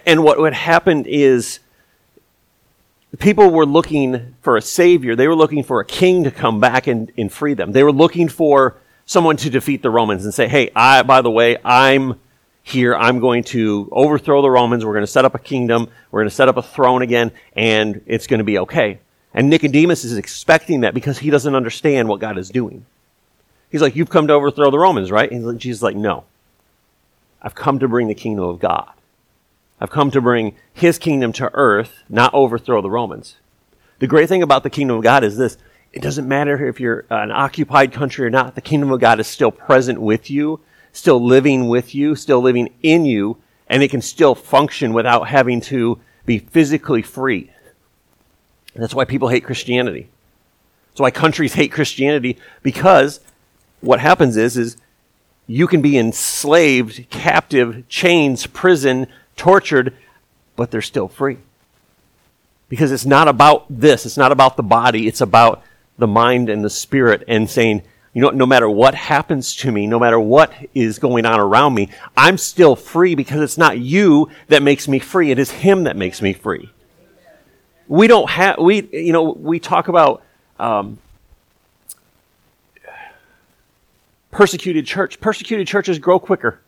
And 0.05 0.23
what, 0.23 0.37
what 0.37 0.53
happened 0.53 1.07
is 1.07 1.59
people 3.17 3.49
were 3.49 3.65
looking 3.65 4.35
for 4.41 4.55
a 4.55 4.61
savior. 4.61 5.15
They 5.15 5.27
were 5.27 5.35
looking 5.35 5.63
for 5.63 5.79
a 5.79 5.85
king 5.85 6.25
to 6.25 6.31
come 6.31 6.59
back 6.59 6.85
and, 6.85 7.11
and 7.17 7.31
free 7.31 7.55
them. 7.55 7.71
They 7.71 7.83
were 7.83 7.91
looking 7.91 8.27
for 8.27 8.77
someone 9.05 9.37
to 9.37 9.49
defeat 9.49 9.81
the 9.81 9.89
Romans 9.89 10.25
and 10.25 10.33
say, 10.33 10.47
hey, 10.47 10.69
I, 10.75 11.01
by 11.01 11.21
the 11.21 11.31
way, 11.31 11.57
I'm 11.65 12.19
here. 12.61 12.95
I'm 12.95 13.19
going 13.19 13.43
to 13.45 13.89
overthrow 13.91 14.43
the 14.43 14.51
Romans. 14.51 14.85
We're 14.85 14.93
going 14.93 15.01
to 15.01 15.11
set 15.11 15.25
up 15.25 15.33
a 15.33 15.39
kingdom. 15.39 15.89
We're 16.11 16.21
going 16.21 16.29
to 16.29 16.35
set 16.35 16.47
up 16.47 16.57
a 16.57 16.61
throne 16.61 17.01
again, 17.01 17.31
and 17.55 18.01
it's 18.05 18.27
going 18.27 18.37
to 18.37 18.43
be 18.43 18.59
okay. 18.59 18.99
And 19.33 19.49
Nicodemus 19.49 20.03
is 20.03 20.17
expecting 20.17 20.81
that 20.81 20.93
because 20.93 21.17
he 21.17 21.31
doesn't 21.31 21.55
understand 21.55 22.07
what 22.07 22.19
God 22.19 22.37
is 22.37 22.49
doing. 22.51 22.85
He's 23.69 23.81
like, 23.81 23.95
You've 23.95 24.09
come 24.09 24.27
to 24.27 24.33
overthrow 24.33 24.71
the 24.71 24.79
Romans, 24.79 25.11
right? 25.11 25.31
And 25.31 25.59
Jesus 25.59 25.79
is 25.79 25.83
like, 25.83 25.95
No. 25.95 26.25
I've 27.41 27.55
come 27.55 27.79
to 27.79 27.87
bring 27.87 28.07
the 28.07 28.15
kingdom 28.15 28.45
of 28.45 28.59
God. 28.59 28.91
I've 29.79 29.91
come 29.91 30.11
to 30.11 30.19
bring 30.19 30.55
his 30.73 30.97
kingdom 30.97 31.31
to 31.33 31.49
earth, 31.53 32.03
not 32.09 32.33
overthrow 32.33 32.81
the 32.81 32.89
Romans. 32.89 33.37
The 33.99 34.07
great 34.07 34.27
thing 34.27 34.43
about 34.43 34.63
the 34.63 34.69
kingdom 34.69 34.97
of 34.97 35.03
God 35.03 35.23
is 35.23 35.37
this 35.37 35.57
it 35.93 36.01
doesn't 36.01 36.27
matter 36.27 36.67
if 36.67 36.79
you're 36.79 37.05
an 37.09 37.31
occupied 37.31 37.93
country 37.93 38.25
or 38.25 38.29
not, 38.29 38.55
the 38.55 38.61
kingdom 38.61 38.91
of 38.91 38.99
God 38.99 39.19
is 39.19 39.27
still 39.27 39.51
present 39.51 40.01
with 40.01 40.29
you 40.29 40.59
still 40.91 41.23
living 41.23 41.67
with 41.67 41.93
you, 41.95 42.15
still 42.15 42.41
living 42.41 42.73
in 42.81 43.05
you, 43.05 43.37
and 43.67 43.83
it 43.83 43.91
can 43.91 44.01
still 44.01 44.35
function 44.35 44.93
without 44.93 45.27
having 45.27 45.61
to 45.61 45.99
be 46.25 46.39
physically 46.39 47.01
free. 47.01 47.51
That's 48.75 48.95
why 48.95 49.05
people 49.05 49.29
hate 49.29 49.43
Christianity. 49.43 50.09
That's 50.91 51.01
why 51.01 51.11
countries 51.11 51.53
hate 51.53 51.71
Christianity 51.71 52.37
because 52.63 53.19
what 53.81 53.99
happens 53.99 54.37
is, 54.37 54.57
is 54.57 54.77
you 55.47 55.67
can 55.67 55.81
be 55.81 55.97
enslaved, 55.97 57.09
captive, 57.09 57.87
chains, 57.87 58.45
prison, 58.47 59.07
tortured, 59.35 59.95
but 60.55 60.71
they're 60.71 60.81
still 60.81 61.07
free. 61.07 61.37
Because 62.67 62.91
it's 62.91 63.05
not 63.05 63.27
about 63.27 63.65
this. 63.69 64.05
It's 64.05 64.17
not 64.17 64.31
about 64.31 64.57
the 64.57 64.63
body. 64.63 65.07
It's 65.07 65.21
about 65.21 65.63
the 65.97 66.07
mind 66.07 66.49
and 66.49 66.63
the 66.63 66.69
spirit 66.69 67.23
and 67.27 67.49
saying, 67.49 67.81
you 68.13 68.21
know, 68.21 68.29
no 68.29 68.45
matter 68.45 68.69
what 68.69 68.95
happens 68.95 69.55
to 69.57 69.71
me, 69.71 69.87
no 69.87 69.99
matter 69.99 70.19
what 70.19 70.51
is 70.73 70.99
going 70.99 71.25
on 71.25 71.39
around 71.39 71.73
me, 71.73 71.89
I'm 72.17 72.37
still 72.37 72.75
free 72.75 73.15
because 73.15 73.41
it's 73.41 73.57
not 73.57 73.79
you 73.79 74.29
that 74.47 74.63
makes 74.63 74.87
me 74.87 74.99
free. 74.99 75.31
It 75.31 75.39
is 75.39 75.51
Him 75.51 75.83
that 75.83 75.95
makes 75.95 76.21
me 76.21 76.33
free. 76.33 76.69
We 77.87 78.07
don't 78.07 78.29
have, 78.29 78.59
we, 78.59 78.87
you 78.91 79.13
know, 79.13 79.31
we 79.31 79.59
talk 79.59 79.87
about, 79.87 80.23
um, 80.59 80.99
persecuted 84.31 84.85
church. 84.85 85.19
Persecuted 85.19 85.67
churches 85.67 85.99
grow 85.99 86.19
quicker. 86.19 86.59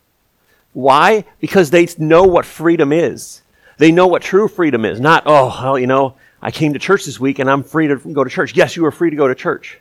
Why? 0.73 1.25
Because 1.39 1.69
they 1.69 1.87
know 1.97 2.23
what 2.23 2.45
freedom 2.45 2.91
is. 2.91 3.41
They 3.77 3.91
know 3.91 4.07
what 4.07 4.21
true 4.21 4.47
freedom 4.47 4.85
is. 4.85 4.99
Not, 4.99 5.23
oh, 5.25 5.47
well, 5.61 5.79
you 5.79 5.87
know, 5.87 6.15
I 6.41 6.51
came 6.51 6.73
to 6.73 6.79
church 6.79 7.05
this 7.05 7.19
week 7.19 7.39
and 7.39 7.49
I'm 7.49 7.63
free 7.63 7.87
to 7.87 7.97
go 7.97 8.23
to 8.23 8.29
church. 8.29 8.55
Yes, 8.55 8.75
you 8.75 8.85
are 8.85 8.91
free 8.91 9.09
to 9.09 9.15
go 9.15 9.27
to 9.27 9.35
church. 9.35 9.79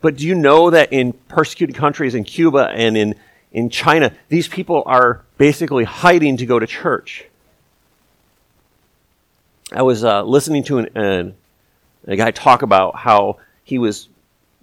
But 0.00 0.16
do 0.16 0.26
you 0.26 0.34
know 0.34 0.70
that 0.70 0.92
in 0.92 1.12
persecuted 1.12 1.74
countries 1.74 2.14
in 2.14 2.24
Cuba 2.24 2.70
and 2.72 2.96
in, 2.96 3.14
in 3.52 3.70
China, 3.70 4.12
these 4.28 4.46
people 4.46 4.82
are 4.86 5.24
basically 5.38 5.84
hiding 5.84 6.36
to 6.36 6.46
go 6.46 6.58
to 6.58 6.66
church? 6.66 7.24
I 9.72 9.82
was 9.82 10.04
uh, 10.04 10.22
listening 10.22 10.64
to 10.64 10.78
an, 10.78 10.96
uh, 10.96 11.32
a 12.06 12.16
guy 12.16 12.30
talk 12.30 12.62
about 12.62 12.96
how 12.96 13.38
he 13.64 13.78
was 13.78 14.08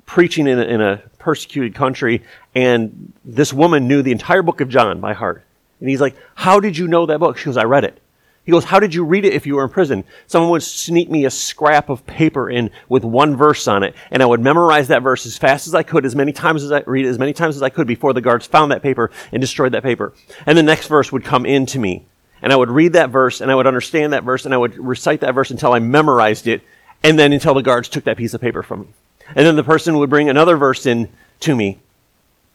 preaching 0.06 0.48
in 0.48 0.60
a, 0.60 0.64
in 0.64 0.82
a 0.82 0.98
persecuted 1.20 1.76
country, 1.76 2.24
and 2.54 3.14
this 3.24 3.52
woman 3.54 3.88
knew 3.88 4.02
the 4.02 4.12
entire 4.12 4.44
book 4.44 4.62
of 4.62 4.70
John 4.70 5.00
by 5.00 5.14
heart. 5.14 5.44
And 5.80 5.90
he's 5.90 6.02
like, 6.02 6.16
How 6.36 6.60
did 6.60 6.78
you 6.78 6.88
know 6.88 7.06
that 7.06 7.20
book? 7.20 7.38
She 7.38 7.46
goes, 7.46 7.58
I 7.58 7.64
read 7.64 7.84
it. 7.84 8.02
He 8.46 8.52
goes, 8.52 8.64
How 8.64 8.80
did 8.80 8.94
you 8.94 9.04
read 9.04 9.26
it 9.26 9.34
if 9.34 9.48
you 9.48 9.56
were 9.56 9.64
in 9.64 9.70
prison? 9.70 10.04
Someone 10.28 10.52
would 10.52 10.64
sneak 10.64 11.10
me 11.10 11.26
a 11.26 11.32
scrap 11.32 11.90
of 11.90 12.06
paper 12.06 12.50
in 12.50 12.70
with 12.88 13.04
one 13.04 13.36
verse 13.36 13.68
on 13.68 13.84
it, 13.84 13.96
and 14.12 14.22
I 14.22 14.28
would 14.28 14.40
memorize 14.40 14.88
that 14.90 15.02
verse 15.02 15.26
as 15.26 15.38
fast 15.38 15.68
as 15.68 15.74
I 15.74 15.84
could, 15.84 16.06
as 16.06 16.16
many 16.16 16.32
times 16.32 16.64
as 16.64 16.72
I 16.72 16.84
read 16.86 17.06
it, 17.06 17.10
as 17.10 17.20
many 17.20 17.34
times 17.34 17.56
as 17.56 17.64
I 17.64 17.70
could 17.70 17.88
before 17.88 18.14
the 18.14 18.22
guards 18.22 18.46
found 18.46 18.72
that 18.72 18.84
paper 18.84 19.10
and 19.32 19.42
destroyed 19.42 19.74
that 19.74 19.84
paper. 19.84 20.14
And 20.46 20.58
the 20.58 20.64
next 20.64 20.88
verse 20.88 21.12
would 21.12 21.24
come 21.24 21.46
into 21.46 21.80
me. 21.80 22.06
And 22.42 22.54
I 22.54 22.56
would 22.56 22.70
read 22.70 22.94
that 22.94 23.10
verse, 23.10 23.42
and 23.42 23.50
I 23.50 23.56
would 23.56 23.66
understand 23.66 24.14
that 24.14 24.24
verse, 24.24 24.46
and 24.46 24.54
I 24.54 24.58
would 24.58 24.78
recite 24.78 25.22
that 25.22 25.34
verse 25.34 25.50
until 25.50 25.74
I 25.74 25.80
memorized 25.80 26.46
it, 26.46 26.62
and 27.04 27.18
then 27.18 27.34
until 27.34 27.56
the 27.56 27.64
guards 27.64 27.90
took 27.90 28.04
that 28.04 28.18
piece 28.18 28.36
of 28.36 28.42
paper 28.42 28.62
from 28.62 28.82
me. 28.82 28.88
And 29.30 29.46
then 29.46 29.56
the 29.56 29.64
person 29.64 29.98
would 29.98 30.10
bring 30.10 30.30
another 30.30 30.58
verse 30.58 30.86
in 30.86 31.10
to 31.42 31.56
me 31.56 31.80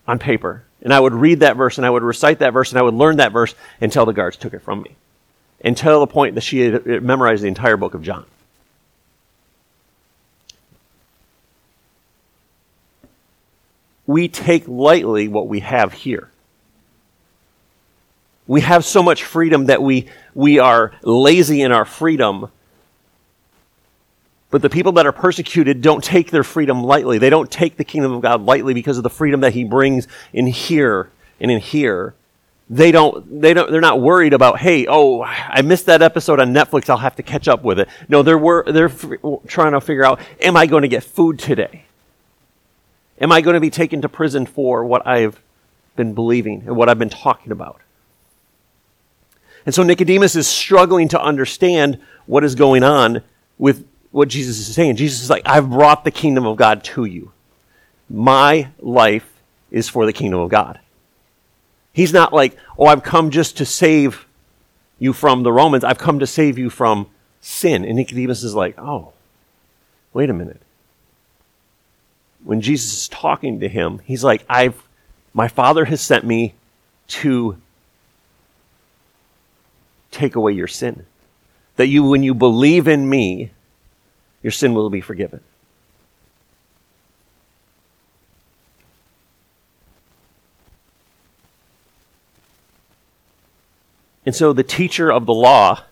on 0.06 0.18
paper. 0.18 0.64
And 0.82 0.94
I 0.94 1.00
would 1.00 1.14
read 1.14 1.40
that 1.40 1.56
verse 1.56 1.78
and 1.78 1.86
I 1.86 1.90
would 1.90 2.02
recite 2.02 2.38
that 2.38 2.52
verse 2.52 2.70
and 2.70 2.78
I 2.78 2.82
would 2.82 2.94
learn 2.94 3.16
that 3.16 3.32
verse 3.32 3.54
until 3.80 4.06
the 4.06 4.12
guards 4.12 4.36
took 4.36 4.54
it 4.54 4.62
from 4.62 4.82
me. 4.82 4.96
Until 5.64 6.00
the 6.00 6.06
point 6.06 6.36
that 6.36 6.42
she 6.42 6.60
had 6.60 6.88
uh, 6.88 7.00
memorized 7.00 7.42
the 7.42 7.48
entire 7.48 7.76
book 7.76 7.94
of 7.94 8.02
John. 8.02 8.24
We 14.06 14.28
take 14.28 14.66
lightly 14.66 15.28
what 15.28 15.46
we 15.46 15.60
have 15.60 15.92
here. 15.92 16.30
We 18.46 18.62
have 18.62 18.84
so 18.84 19.02
much 19.02 19.22
freedom 19.22 19.66
that 19.66 19.82
we, 19.82 20.08
we 20.34 20.58
are 20.58 20.92
lazy 21.02 21.62
in 21.62 21.70
our 21.70 21.84
freedom 21.84 22.50
but 24.50 24.62
the 24.62 24.70
people 24.70 24.92
that 24.92 25.06
are 25.06 25.12
persecuted 25.12 25.80
don't 25.80 26.02
take 26.02 26.30
their 26.30 26.42
freedom 26.42 26.82
lightly. 26.82 27.18
They 27.18 27.30
don't 27.30 27.50
take 27.50 27.76
the 27.76 27.84
kingdom 27.84 28.12
of 28.12 28.20
God 28.20 28.42
lightly 28.42 28.74
because 28.74 28.96
of 28.96 29.02
the 29.02 29.10
freedom 29.10 29.40
that 29.40 29.54
he 29.54 29.64
brings 29.64 30.08
in 30.32 30.46
here 30.46 31.10
and 31.40 31.50
in 31.50 31.60
here. 31.60 32.14
They 32.68 32.92
don't, 32.92 33.40
they 33.40 33.52
don't, 33.52 33.70
they're 33.70 33.80
not 33.80 34.00
worried 34.00 34.32
about, 34.32 34.58
hey, 34.60 34.86
oh, 34.88 35.22
I 35.22 35.62
missed 35.62 35.86
that 35.86 36.02
episode 36.02 36.38
on 36.38 36.54
Netflix. 36.54 36.88
I'll 36.88 36.98
have 36.98 37.16
to 37.16 37.22
catch 37.22 37.48
up 37.48 37.64
with 37.64 37.80
it. 37.80 37.88
No, 38.08 38.22
they're, 38.22 38.38
wor- 38.38 38.64
they're 38.64 38.86
f- 38.86 39.10
trying 39.48 39.72
to 39.72 39.80
figure 39.80 40.04
out, 40.04 40.20
am 40.40 40.56
I 40.56 40.66
going 40.66 40.82
to 40.82 40.88
get 40.88 41.02
food 41.02 41.38
today? 41.38 41.84
Am 43.20 43.32
I 43.32 43.40
going 43.40 43.54
to 43.54 43.60
be 43.60 43.70
taken 43.70 44.02
to 44.02 44.08
prison 44.08 44.46
for 44.46 44.84
what 44.84 45.06
I've 45.06 45.40
been 45.96 46.14
believing 46.14 46.62
and 46.66 46.76
what 46.76 46.88
I've 46.88 46.98
been 46.98 47.10
talking 47.10 47.50
about? 47.50 47.80
And 49.66 49.74
so 49.74 49.82
Nicodemus 49.82 50.36
is 50.36 50.46
struggling 50.46 51.08
to 51.08 51.20
understand 51.20 52.00
what 52.26 52.44
is 52.44 52.54
going 52.54 52.82
on 52.82 53.22
with 53.58 53.84
what 54.10 54.28
Jesus 54.28 54.58
is 54.58 54.74
saying. 54.74 54.96
Jesus 54.96 55.22
is 55.22 55.30
like, 55.30 55.42
I've 55.46 55.70
brought 55.70 56.04
the 56.04 56.10
kingdom 56.10 56.46
of 56.46 56.56
God 56.56 56.82
to 56.84 57.04
you. 57.04 57.32
My 58.08 58.68
life 58.80 59.40
is 59.70 59.88
for 59.88 60.04
the 60.04 60.12
kingdom 60.12 60.40
of 60.40 60.50
God. 60.50 60.80
He's 61.92 62.12
not 62.12 62.32
like, 62.32 62.56
oh, 62.78 62.86
I've 62.86 63.02
come 63.02 63.30
just 63.30 63.56
to 63.58 63.64
save 63.64 64.26
you 64.98 65.12
from 65.12 65.42
the 65.42 65.52
Romans. 65.52 65.84
I've 65.84 65.98
come 65.98 66.18
to 66.18 66.26
save 66.26 66.58
you 66.58 66.70
from 66.70 67.08
sin. 67.40 67.84
And 67.84 67.96
Nicodemus 67.96 68.42
is 68.42 68.54
like, 68.54 68.78
oh, 68.78 69.12
wait 70.12 70.30
a 70.30 70.34
minute. 70.34 70.60
When 72.42 72.60
Jesus 72.60 72.92
is 72.92 73.08
talking 73.08 73.60
to 73.60 73.68
him, 73.68 74.00
he's 74.04 74.24
like, 74.24 74.44
I've, 74.48 74.82
my 75.32 75.48
father 75.48 75.84
has 75.84 76.00
sent 76.00 76.24
me 76.24 76.54
to 77.08 77.56
take 80.10 80.36
away 80.36 80.52
your 80.52 80.66
sin. 80.66 81.06
That 81.76 81.88
you, 81.88 82.04
when 82.04 82.22
you 82.22 82.34
believe 82.34 82.88
in 82.88 83.08
me, 83.08 83.50
your 84.42 84.50
sin 84.50 84.74
will 84.74 84.90
be 84.90 85.00
forgiven. 85.00 85.40
And 94.26 94.34
so 94.34 94.52
the 94.52 94.62
teacher 94.62 95.10
of 95.10 95.26
the 95.26 95.34
law, 95.34 95.82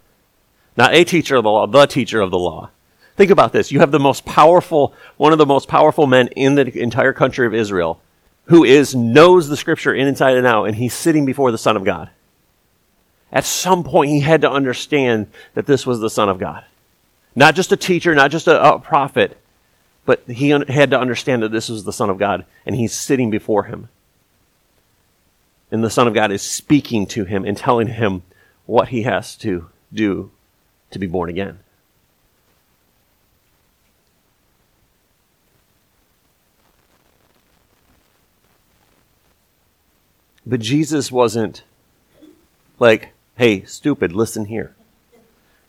not 0.76 0.94
a 0.94 1.04
teacher 1.04 1.36
of 1.36 1.44
the 1.44 1.50
law, 1.50 1.66
the 1.66 1.86
teacher 1.86 2.20
of 2.20 2.30
the 2.30 2.38
law. 2.38 2.70
Think 3.16 3.30
about 3.32 3.52
this. 3.52 3.72
You 3.72 3.80
have 3.80 3.90
the 3.90 3.98
most 3.98 4.24
powerful, 4.24 4.94
one 5.16 5.32
of 5.32 5.38
the 5.38 5.46
most 5.46 5.66
powerful 5.66 6.06
men 6.06 6.28
in 6.28 6.54
the 6.54 6.78
entire 6.78 7.12
country 7.12 7.46
of 7.46 7.54
Israel, 7.54 8.00
who 8.44 8.62
is, 8.64 8.94
knows 8.94 9.48
the 9.48 9.56
scripture 9.56 9.92
inside 9.92 10.36
and 10.36 10.46
out, 10.46 10.64
and 10.64 10.76
he's 10.76 10.94
sitting 10.94 11.26
before 11.26 11.50
the 11.50 11.58
Son 11.58 11.76
of 11.76 11.84
God. 11.84 12.10
At 13.32 13.44
some 13.44 13.82
point, 13.82 14.10
he 14.10 14.20
had 14.20 14.42
to 14.42 14.50
understand 14.50 15.26
that 15.54 15.66
this 15.66 15.84
was 15.84 15.98
the 16.00 16.08
Son 16.08 16.28
of 16.28 16.38
God. 16.38 16.64
Not 17.38 17.54
just 17.54 17.70
a 17.70 17.76
teacher, 17.76 18.16
not 18.16 18.32
just 18.32 18.48
a, 18.48 18.74
a 18.74 18.80
prophet, 18.80 19.38
but 20.04 20.24
he 20.26 20.52
un- 20.52 20.66
had 20.66 20.90
to 20.90 20.98
understand 20.98 21.44
that 21.44 21.52
this 21.52 21.68
was 21.68 21.84
the 21.84 21.92
Son 21.92 22.10
of 22.10 22.18
God, 22.18 22.44
and 22.66 22.74
he's 22.74 22.92
sitting 22.92 23.30
before 23.30 23.62
him. 23.62 23.88
And 25.70 25.84
the 25.84 25.88
Son 25.88 26.08
of 26.08 26.14
God 26.14 26.32
is 26.32 26.42
speaking 26.42 27.06
to 27.06 27.26
him 27.26 27.44
and 27.44 27.56
telling 27.56 27.86
him 27.86 28.22
what 28.66 28.88
he 28.88 29.02
has 29.02 29.36
to 29.36 29.68
do 29.94 30.32
to 30.90 30.98
be 30.98 31.06
born 31.06 31.30
again. 31.30 31.60
But 40.44 40.58
Jesus 40.58 41.12
wasn't 41.12 41.62
like, 42.80 43.10
hey, 43.36 43.62
stupid, 43.62 44.10
listen 44.10 44.46
here. 44.46 44.74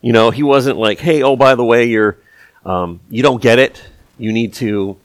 You 0.01 0.13
know, 0.13 0.31
he 0.31 0.43
wasn't 0.43 0.77
like, 0.77 0.99
hey, 0.99 1.23
oh, 1.23 1.35
by 1.35 1.55
the 1.55 1.65
way, 1.65 1.85
you're, 1.85 2.17
um, 2.65 2.99
you 3.09 3.21
don't 3.21 3.41
get 3.41 3.59
it. 3.59 3.81
You 4.17 4.31
need 4.31 4.53
to 4.55 4.97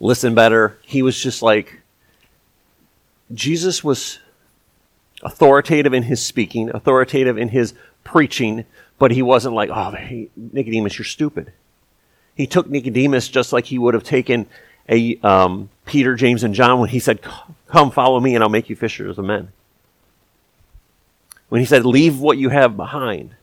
listen 0.00 0.34
better. 0.34 0.78
He 0.82 1.02
was 1.02 1.20
just 1.20 1.42
like, 1.42 1.80
Jesus 3.32 3.82
was 3.82 4.18
authoritative 5.22 5.92
in 5.92 6.04
his 6.04 6.24
speaking, 6.24 6.70
authoritative 6.70 7.36
in 7.38 7.48
his 7.48 7.74
preaching, 8.04 8.64
but 8.98 9.10
he 9.10 9.22
wasn't 9.22 9.54
like, 9.54 9.70
oh, 9.70 9.90
hey, 9.92 10.28
Nicodemus, 10.36 10.98
you're 10.98 11.04
stupid. 11.04 11.52
He 12.34 12.46
took 12.46 12.68
Nicodemus 12.68 13.28
just 13.28 13.52
like 13.52 13.66
he 13.66 13.78
would 13.78 13.94
have 13.94 14.04
taken 14.04 14.46
a 14.88 15.18
um, 15.22 15.68
Peter, 15.84 16.14
James, 16.14 16.44
and 16.44 16.54
John 16.54 16.78
when 16.80 16.88
he 16.88 16.98
said, 16.98 17.20
"Come, 17.66 17.90
follow 17.90 18.20
me, 18.20 18.34
and 18.34 18.42
I'll 18.42 18.48
make 18.48 18.70
you 18.70 18.76
fishers 18.76 19.18
of 19.18 19.24
men." 19.24 19.52
When 21.48 21.60
he 21.60 21.66
said, 21.66 21.84
"Leave 21.84 22.20
what 22.20 22.38
you 22.38 22.48
have 22.48 22.76
behind," 22.76 23.34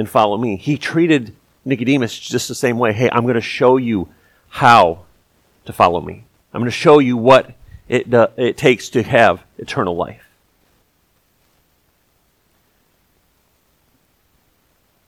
and 0.00 0.08
follow 0.08 0.36
me. 0.36 0.56
He 0.56 0.76
treated 0.76 1.36
Nicodemus 1.64 2.18
just 2.18 2.48
the 2.48 2.54
same 2.54 2.78
way. 2.78 2.92
Hey, 2.92 3.08
I'm 3.12 3.22
going 3.22 3.34
to 3.34 3.40
show 3.40 3.76
you 3.76 4.08
how 4.48 5.04
to 5.66 5.72
follow 5.72 6.00
me. 6.00 6.24
I'm 6.52 6.60
going 6.60 6.70
to 6.70 6.76
show 6.76 6.98
you 6.98 7.16
what 7.16 7.52
it, 7.88 8.12
uh, 8.12 8.28
it 8.36 8.56
takes 8.56 8.88
to 8.90 9.02
have 9.02 9.44
eternal 9.58 9.94
life. 9.94 10.26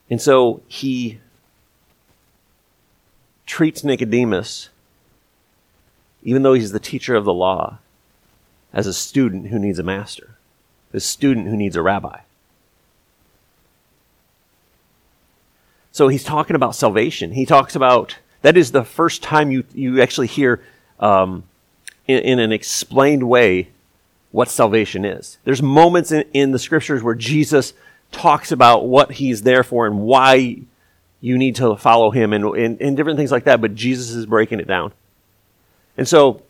And 0.08 0.20
so 0.20 0.62
he 0.68 1.18
treats 3.46 3.82
Nicodemus 3.82 4.68
even 6.22 6.42
though 6.42 6.54
he's 6.54 6.72
the 6.72 6.80
teacher 6.80 7.14
of 7.14 7.24
the 7.24 7.34
law, 7.34 7.78
as 8.72 8.86
a 8.86 8.92
student 8.92 9.48
who 9.48 9.58
needs 9.58 9.78
a 9.78 9.82
master, 9.82 10.36
a 10.92 11.00
student 11.00 11.48
who 11.48 11.56
needs 11.56 11.76
a 11.76 11.82
rabbi. 11.82 12.20
So 15.92 16.08
he's 16.08 16.24
talking 16.24 16.56
about 16.56 16.74
salvation. 16.74 17.32
He 17.32 17.46
talks 17.46 17.76
about 17.76 18.16
that 18.40 18.56
is 18.56 18.72
the 18.72 18.84
first 18.84 19.22
time 19.22 19.50
you, 19.50 19.64
you 19.74 20.02
actually 20.02 20.26
hear 20.26 20.62
um, 20.98 21.44
in, 22.08 22.18
in, 22.20 22.38
an 22.38 22.50
explained 22.50 23.28
way 23.28 23.68
what 24.30 24.48
salvation 24.48 25.04
is. 25.04 25.38
There's 25.44 25.62
moments 25.62 26.10
in, 26.10 26.24
in 26.32 26.50
the 26.50 26.58
scriptures 26.58 27.02
where 27.02 27.14
Jesus 27.14 27.74
talks 28.10 28.50
about 28.50 28.86
what 28.86 29.12
he's 29.12 29.42
there 29.42 29.62
for 29.62 29.86
and 29.86 30.00
why 30.00 30.62
you 31.20 31.38
need 31.38 31.56
to 31.56 31.76
follow 31.76 32.10
him 32.10 32.32
and, 32.32 32.44
and, 32.44 32.80
and 32.80 32.96
different 32.96 33.18
things 33.18 33.30
like 33.30 33.44
that, 33.44 33.60
but 33.60 33.74
Jesus 33.74 34.10
is 34.10 34.26
breaking 34.26 34.60
it 34.60 34.66
down. 34.66 34.92
And 35.96 36.08
so 36.08 36.42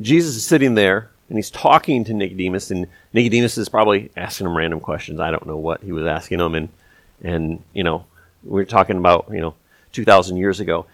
Jesus 0.00 0.36
is 0.36 0.44
sitting 0.44 0.74
there 0.74 1.10
and 1.28 1.38
he's 1.38 1.50
talking 1.50 2.04
to 2.04 2.12
Nicodemus, 2.12 2.70
and 2.70 2.86
Nicodemus 3.14 3.56
is 3.56 3.68
probably 3.68 4.10
asking 4.16 4.46
him 4.46 4.56
random 4.56 4.80
questions. 4.80 5.18
I 5.18 5.30
don't 5.30 5.46
know 5.46 5.56
what 5.56 5.82
he 5.82 5.90
was 5.90 6.04
asking 6.04 6.40
him, 6.40 6.54
and 6.54 6.68
and 7.22 7.62
you 7.72 7.84
know 7.84 8.04
we're 8.44 8.64
talking 8.64 8.96
about 8.96 9.28
you 9.30 9.40
know 9.40 9.54
two 9.92 10.04
thousand 10.04 10.36
years 10.36 10.60
ago, 10.60 10.86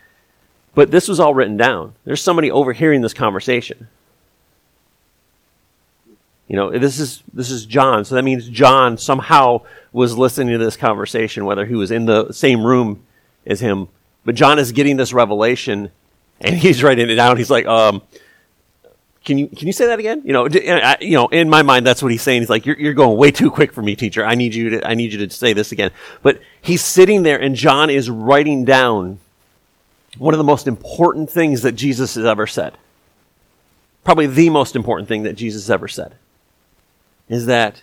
but 0.75 0.90
this 0.90 1.08
was 1.08 1.20
all 1.20 1.35
written 1.35 1.56
down. 1.56 1.94
There's 2.04 2.23
somebody 2.23 2.50
overhearing 2.50 3.00
this 3.00 3.14
conversation. 3.14 3.88
You 6.49 6.56
know, 6.56 6.70
this 6.70 6.99
is 6.99 7.23
this 7.35 7.50
is 7.50 7.66
John, 7.66 8.04
so 8.06 8.14
that 8.14 8.23
means 8.23 8.49
John 8.49 8.97
somehow 8.97 9.62
was 9.92 10.16
listening 10.16 10.58
to 10.58 10.64
this 10.64 10.76
conversation, 10.76 11.44
whether 11.44 11.66
he 11.66 11.75
was 11.75 11.90
in 11.90 12.06
the 12.06 12.32
same 12.32 12.64
room 12.64 13.04
as 13.47 13.61
him. 13.61 13.88
But 14.25 14.35
John 14.35 14.58
is 14.58 14.73
getting 14.73 14.97
this 14.97 15.12
revelation, 15.12 15.90
and 16.40 16.56
he's 16.56 16.82
writing 16.82 17.11
it 17.11 17.16
down. 17.16 17.37
He's 17.37 17.50
like, 17.50 17.66
um, 17.66 18.02
"Can 19.28 19.37
you 19.37 19.47
can 19.47 19.66
you 19.66 19.75
say 19.75 19.85
that 19.85 19.99
again?" 19.99 20.23
You 20.25 20.32
know, 20.32 20.49
you 21.00 21.12
know, 21.12 21.28
in 21.28 21.50
my 21.50 21.61
mind, 21.61 21.87
that's 21.87 22.02
what 22.02 22.11
he's 22.11 22.23
saying. 22.23 22.40
He's 22.40 22.49
like, 22.49 22.64
"You're 22.64 22.80
you're 22.80 22.94
going 22.94 23.18
way 23.18 23.30
too 23.30 23.50
quick 23.50 23.75
for 23.75 23.82
me, 23.82 23.94
teacher. 23.94 24.25
I 24.25 24.35
need 24.35 24.54
you 24.54 24.70
to 24.70 24.88
I 24.88 24.94
need 24.94 25.12
you 25.12 25.18
to 25.26 25.30
say 25.30 25.52
this 25.52 25.70
again." 25.70 25.90
But 26.23 26.40
he's 26.62 26.82
sitting 26.82 27.25
there, 27.25 27.38
and 27.38 27.54
John 27.54 27.90
is 27.90 28.08
writing 28.08 28.64
down 28.64 29.18
one 30.16 30.32
of 30.32 30.38
the 30.38 30.44
most 30.44 30.66
important 30.66 31.30
things 31.30 31.61
that 31.61 31.73
Jesus 31.73 32.14
has 32.14 32.25
ever 32.25 32.47
said. 32.47 32.78
Probably 34.02 34.26
the 34.26 34.49
most 34.49 34.75
important 34.75 35.06
thing 35.06 35.25
that 35.25 35.35
Jesus 35.35 35.68
ever 35.68 35.88
said 35.88 36.14
is 37.28 37.44
that 37.44 37.82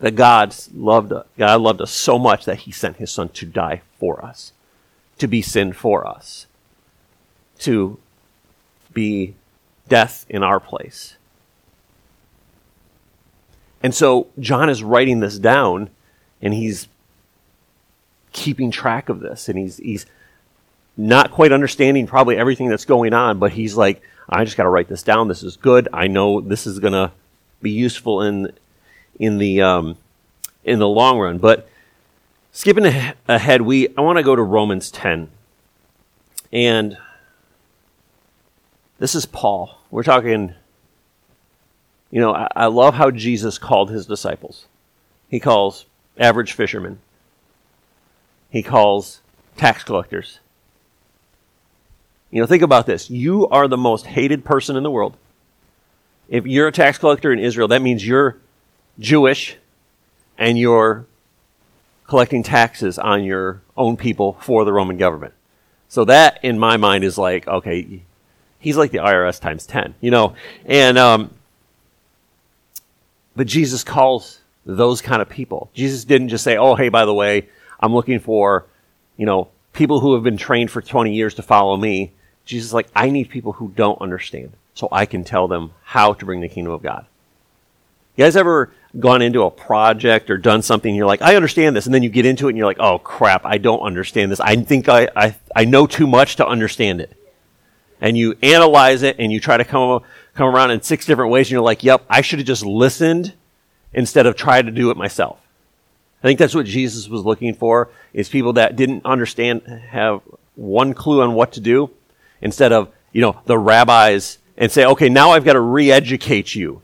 that 0.00 0.16
God 0.16 0.54
loved 0.74 1.14
God 1.38 1.60
loved 1.62 1.80
us 1.80 1.90
so 1.90 2.18
much 2.18 2.44
that 2.44 2.58
he 2.58 2.72
sent 2.72 2.98
his 2.98 3.10
son 3.10 3.30
to 3.30 3.46
die 3.46 3.80
for 3.98 4.22
us, 4.22 4.52
to 5.16 5.26
be 5.26 5.40
sin 5.40 5.72
for 5.72 6.06
us, 6.06 6.46
to 7.60 7.98
be 8.94 9.34
death 9.88 10.24
in 10.28 10.42
our 10.42 10.60
place. 10.60 11.16
And 13.82 13.94
so 13.94 14.28
John 14.38 14.70
is 14.70 14.82
writing 14.82 15.20
this 15.20 15.38
down 15.38 15.90
and 16.40 16.54
he's 16.54 16.88
keeping 18.32 18.70
track 18.70 19.08
of 19.08 19.20
this 19.20 19.48
and 19.48 19.58
he's 19.58 19.76
he's 19.76 20.06
not 20.96 21.30
quite 21.30 21.52
understanding 21.52 22.06
probably 22.06 22.36
everything 22.36 22.68
that's 22.68 22.84
going 22.84 23.12
on, 23.12 23.38
but 23.38 23.52
he's 23.52 23.76
like, 23.76 24.00
I 24.28 24.44
just 24.44 24.56
got 24.56 24.62
to 24.62 24.68
write 24.68 24.88
this 24.88 25.02
down. 25.02 25.28
This 25.28 25.42
is 25.42 25.56
good. 25.56 25.88
I 25.92 26.06
know 26.06 26.40
this 26.40 26.66
is 26.66 26.78
going 26.78 26.92
to 26.92 27.10
be 27.60 27.72
useful 27.72 28.22
in 28.22 28.52
in 29.18 29.38
the 29.38 29.60
um, 29.60 29.96
in 30.64 30.78
the 30.78 30.88
long 30.88 31.18
run. 31.18 31.38
But 31.38 31.68
skipping 32.52 32.86
ahead, 32.86 33.62
we 33.62 33.88
I 33.96 34.00
want 34.00 34.18
to 34.18 34.22
go 34.22 34.36
to 34.36 34.42
Romans 34.42 34.90
ten, 34.90 35.28
and 36.52 36.96
this 39.04 39.14
is 39.14 39.26
Paul. 39.26 39.76
We're 39.90 40.02
talking. 40.02 40.54
You 42.10 42.22
know, 42.22 42.34
I, 42.34 42.48
I 42.56 42.66
love 42.68 42.94
how 42.94 43.10
Jesus 43.10 43.58
called 43.58 43.90
his 43.90 44.06
disciples. 44.06 44.64
He 45.28 45.38
calls 45.38 45.84
average 46.16 46.54
fishermen. 46.54 47.00
He 48.48 48.62
calls 48.62 49.20
tax 49.58 49.84
collectors. 49.84 50.40
You 52.30 52.40
know, 52.40 52.46
think 52.46 52.62
about 52.62 52.86
this. 52.86 53.10
You 53.10 53.46
are 53.48 53.68
the 53.68 53.76
most 53.76 54.06
hated 54.06 54.42
person 54.42 54.74
in 54.74 54.82
the 54.82 54.90
world. 54.90 55.18
If 56.30 56.46
you're 56.46 56.68
a 56.68 56.72
tax 56.72 56.96
collector 56.96 57.30
in 57.30 57.38
Israel, 57.38 57.68
that 57.68 57.82
means 57.82 58.06
you're 58.06 58.38
Jewish 58.98 59.58
and 60.38 60.58
you're 60.58 61.04
collecting 62.06 62.42
taxes 62.42 62.98
on 62.98 63.22
your 63.22 63.60
own 63.76 63.98
people 63.98 64.38
for 64.40 64.64
the 64.64 64.72
Roman 64.72 64.96
government. 64.96 65.34
So 65.90 66.06
that, 66.06 66.40
in 66.42 66.58
my 66.58 66.78
mind, 66.78 67.04
is 67.04 67.18
like, 67.18 67.46
okay, 67.46 68.00
he's 68.64 68.78
like 68.78 68.90
the 68.90 68.98
IRS 68.98 69.38
times 69.38 69.66
10, 69.66 69.94
you 70.00 70.10
know? 70.10 70.34
And, 70.64 70.96
um, 70.96 71.30
but 73.36 73.46
Jesus 73.46 73.84
calls 73.84 74.40
those 74.64 75.02
kind 75.02 75.20
of 75.20 75.28
people. 75.28 75.70
Jesus 75.74 76.04
didn't 76.04 76.30
just 76.30 76.42
say, 76.42 76.56
oh, 76.56 76.74
hey, 76.74 76.88
by 76.88 77.04
the 77.04 77.12
way, 77.12 77.46
I'm 77.78 77.92
looking 77.92 78.20
for, 78.20 78.64
you 79.18 79.26
know, 79.26 79.48
people 79.74 80.00
who 80.00 80.14
have 80.14 80.22
been 80.22 80.38
trained 80.38 80.70
for 80.70 80.80
20 80.80 81.12
years 81.12 81.34
to 81.34 81.42
follow 81.42 81.76
me. 81.76 82.12
Jesus 82.46 82.68
is 82.68 82.74
like, 82.74 82.88
I 82.96 83.10
need 83.10 83.28
people 83.28 83.52
who 83.52 83.68
don't 83.68 84.00
understand 84.00 84.52
so 84.72 84.88
I 84.90 85.04
can 85.04 85.24
tell 85.24 85.46
them 85.46 85.72
how 85.82 86.14
to 86.14 86.24
bring 86.24 86.40
the 86.40 86.48
kingdom 86.48 86.72
of 86.72 86.82
God. 86.82 87.04
You 88.16 88.24
guys 88.24 88.34
ever 88.34 88.72
gone 88.98 89.20
into 89.20 89.42
a 89.42 89.50
project 89.50 90.30
or 90.30 90.38
done 90.38 90.62
something 90.62 90.88
and 90.88 90.96
you're 90.96 91.06
like, 91.06 91.20
I 91.20 91.36
understand 91.36 91.76
this, 91.76 91.84
and 91.84 91.94
then 91.94 92.02
you 92.02 92.08
get 92.08 92.24
into 92.24 92.46
it 92.46 92.50
and 92.50 92.56
you're 92.56 92.66
like, 92.66 92.80
oh 92.80 92.98
crap, 92.98 93.44
I 93.44 93.58
don't 93.58 93.80
understand 93.80 94.32
this. 94.32 94.40
I 94.40 94.56
think 94.56 94.88
I, 94.88 95.10
I, 95.14 95.36
I 95.54 95.64
know 95.66 95.86
too 95.86 96.06
much 96.06 96.36
to 96.36 96.46
understand 96.46 97.02
it. 97.02 97.14
And 98.04 98.18
you 98.18 98.36
analyze 98.42 99.02
it 99.02 99.16
and 99.18 99.32
you 99.32 99.40
try 99.40 99.56
to 99.56 99.64
come, 99.64 100.02
come 100.34 100.54
around 100.54 100.72
in 100.72 100.82
six 100.82 101.06
different 101.06 101.32
ways 101.32 101.46
and 101.46 101.52
you're 101.52 101.62
like, 101.62 101.82
yep, 101.82 102.04
I 102.10 102.20
should 102.20 102.38
have 102.38 102.46
just 102.46 102.62
listened 102.62 103.32
instead 103.94 104.26
of 104.26 104.36
tried 104.36 104.66
to 104.66 104.72
do 104.72 104.90
it 104.90 104.98
myself. 104.98 105.40
I 106.22 106.26
think 106.26 106.38
that's 106.38 106.54
what 106.54 106.66
Jesus 106.66 107.08
was 107.08 107.24
looking 107.24 107.54
for, 107.54 107.88
is 108.12 108.28
people 108.28 108.52
that 108.54 108.76
didn't 108.76 109.06
understand, 109.06 109.62
have 109.88 110.20
one 110.54 110.92
clue 110.92 111.22
on 111.22 111.32
what 111.32 111.52
to 111.52 111.60
do, 111.60 111.90
instead 112.42 112.72
of, 112.72 112.90
you 113.12 113.22
know, 113.22 113.40
the 113.46 113.58
rabbis 113.58 114.36
and 114.58 114.70
say, 114.70 114.84
okay, 114.84 115.08
now 115.08 115.30
I've 115.30 115.44
got 115.44 115.54
to 115.54 115.60
re-educate 115.60 116.54
you. 116.54 116.82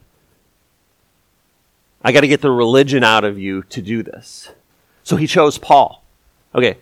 I 2.02 2.12
got 2.12 2.22
to 2.22 2.28
get 2.28 2.40
the 2.40 2.50
religion 2.50 3.04
out 3.04 3.24
of 3.24 3.38
you 3.38 3.62
to 3.64 3.82
do 3.82 4.02
this. 4.02 4.52
So 5.02 5.16
he 5.16 5.26
chose 5.26 5.58
Paul. 5.58 6.02
Okay, 6.54 6.78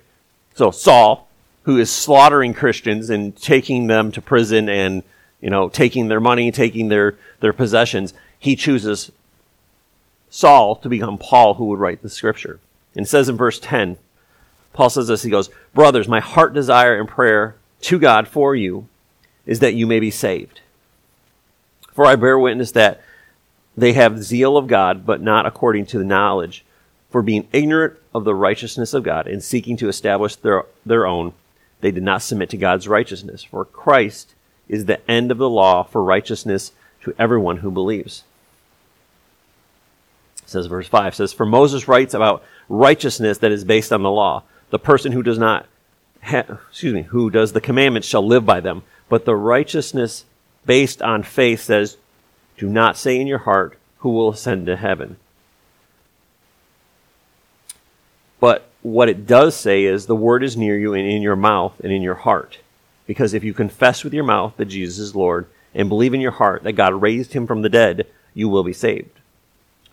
so 0.54 0.70
Saul, 0.70 1.27
who 1.68 1.76
is 1.76 1.90
slaughtering 1.90 2.54
Christians 2.54 3.10
and 3.10 3.36
taking 3.36 3.88
them 3.88 4.10
to 4.12 4.22
prison 4.22 4.70
and, 4.70 5.02
you 5.38 5.50
know, 5.50 5.68
taking 5.68 6.08
their 6.08 6.18
money, 6.18 6.50
taking 6.50 6.88
their, 6.88 7.18
their 7.40 7.52
possessions, 7.52 8.14
he 8.38 8.56
chooses 8.56 9.12
Saul 10.30 10.76
to 10.76 10.88
become 10.88 11.18
Paul, 11.18 11.52
who 11.52 11.66
would 11.66 11.78
write 11.78 12.00
the 12.00 12.08
scripture. 12.08 12.58
And 12.96 13.04
it 13.04 13.08
says 13.10 13.28
in 13.28 13.36
verse 13.36 13.60
10, 13.60 13.98
Paul 14.72 14.88
says 14.88 15.08
this, 15.08 15.22
he 15.22 15.28
goes, 15.28 15.50
Brothers, 15.74 16.08
my 16.08 16.20
heart 16.20 16.54
desire 16.54 16.98
and 16.98 17.06
prayer 17.06 17.54
to 17.82 17.98
God 17.98 18.28
for 18.28 18.56
you 18.56 18.88
is 19.44 19.58
that 19.58 19.74
you 19.74 19.86
may 19.86 20.00
be 20.00 20.10
saved. 20.10 20.62
For 21.92 22.06
I 22.06 22.16
bear 22.16 22.38
witness 22.38 22.72
that 22.72 23.02
they 23.76 23.92
have 23.92 24.24
zeal 24.24 24.56
of 24.56 24.68
God, 24.68 25.04
but 25.04 25.20
not 25.20 25.44
according 25.44 25.84
to 25.88 25.98
the 25.98 26.04
knowledge. 26.04 26.64
For 27.10 27.20
being 27.20 27.46
ignorant 27.52 27.98
of 28.14 28.24
the 28.24 28.34
righteousness 28.34 28.94
of 28.94 29.02
God 29.02 29.26
and 29.26 29.44
seeking 29.44 29.76
to 29.76 29.88
establish 29.88 30.34
their, 30.36 30.64
their 30.86 31.06
own, 31.06 31.34
they 31.80 31.90
did 31.90 32.02
not 32.02 32.22
submit 32.22 32.50
to 32.50 32.56
God's 32.56 32.88
righteousness. 32.88 33.42
For 33.44 33.64
Christ 33.64 34.34
is 34.68 34.84
the 34.84 35.08
end 35.10 35.30
of 35.30 35.38
the 35.38 35.48
law 35.48 35.82
for 35.82 36.02
righteousness 36.02 36.72
to 37.02 37.14
everyone 37.18 37.58
who 37.58 37.70
believes. 37.70 38.24
It 40.42 40.50
says 40.50 40.66
verse 40.66 40.88
5 40.88 41.14
says, 41.14 41.32
For 41.32 41.46
Moses 41.46 41.88
writes 41.88 42.14
about 42.14 42.42
righteousness 42.68 43.38
that 43.38 43.52
is 43.52 43.64
based 43.64 43.92
on 43.92 44.02
the 44.02 44.10
law. 44.10 44.42
The 44.70 44.78
person 44.78 45.12
who 45.12 45.22
does 45.22 45.38
not, 45.38 45.66
ha- 46.22 46.58
excuse 46.68 46.94
me, 46.94 47.02
who 47.02 47.30
does 47.30 47.52
the 47.52 47.60
commandments 47.60 48.08
shall 48.08 48.26
live 48.26 48.44
by 48.44 48.60
them. 48.60 48.82
But 49.08 49.24
the 49.24 49.36
righteousness 49.36 50.24
based 50.66 51.00
on 51.00 51.22
faith 51.22 51.62
says, 51.62 51.96
Do 52.58 52.68
not 52.68 52.96
say 52.96 53.20
in 53.20 53.26
your 53.26 53.38
heart, 53.38 53.78
Who 53.98 54.10
will 54.10 54.30
ascend 54.30 54.66
to 54.66 54.76
heaven? 54.76 55.16
But 58.40 58.68
what 58.92 59.08
it 59.08 59.26
does 59.26 59.54
say 59.54 59.84
is, 59.84 60.06
The 60.06 60.16
word 60.16 60.42
is 60.42 60.56
near 60.56 60.78
you 60.78 60.94
and 60.94 61.06
in 61.06 61.22
your 61.22 61.36
mouth 61.36 61.80
and 61.82 61.92
in 61.92 62.02
your 62.02 62.14
heart. 62.14 62.58
Because 63.06 63.34
if 63.34 63.44
you 63.44 63.54
confess 63.54 64.04
with 64.04 64.12
your 64.12 64.24
mouth 64.24 64.54
that 64.56 64.66
Jesus 64.66 64.98
is 64.98 65.16
Lord 65.16 65.46
and 65.74 65.88
believe 65.88 66.14
in 66.14 66.20
your 66.20 66.32
heart 66.32 66.62
that 66.64 66.72
God 66.72 67.00
raised 67.00 67.32
him 67.32 67.46
from 67.46 67.62
the 67.62 67.68
dead, 67.68 68.06
you 68.34 68.48
will 68.48 68.64
be 68.64 68.72
saved. 68.72 69.10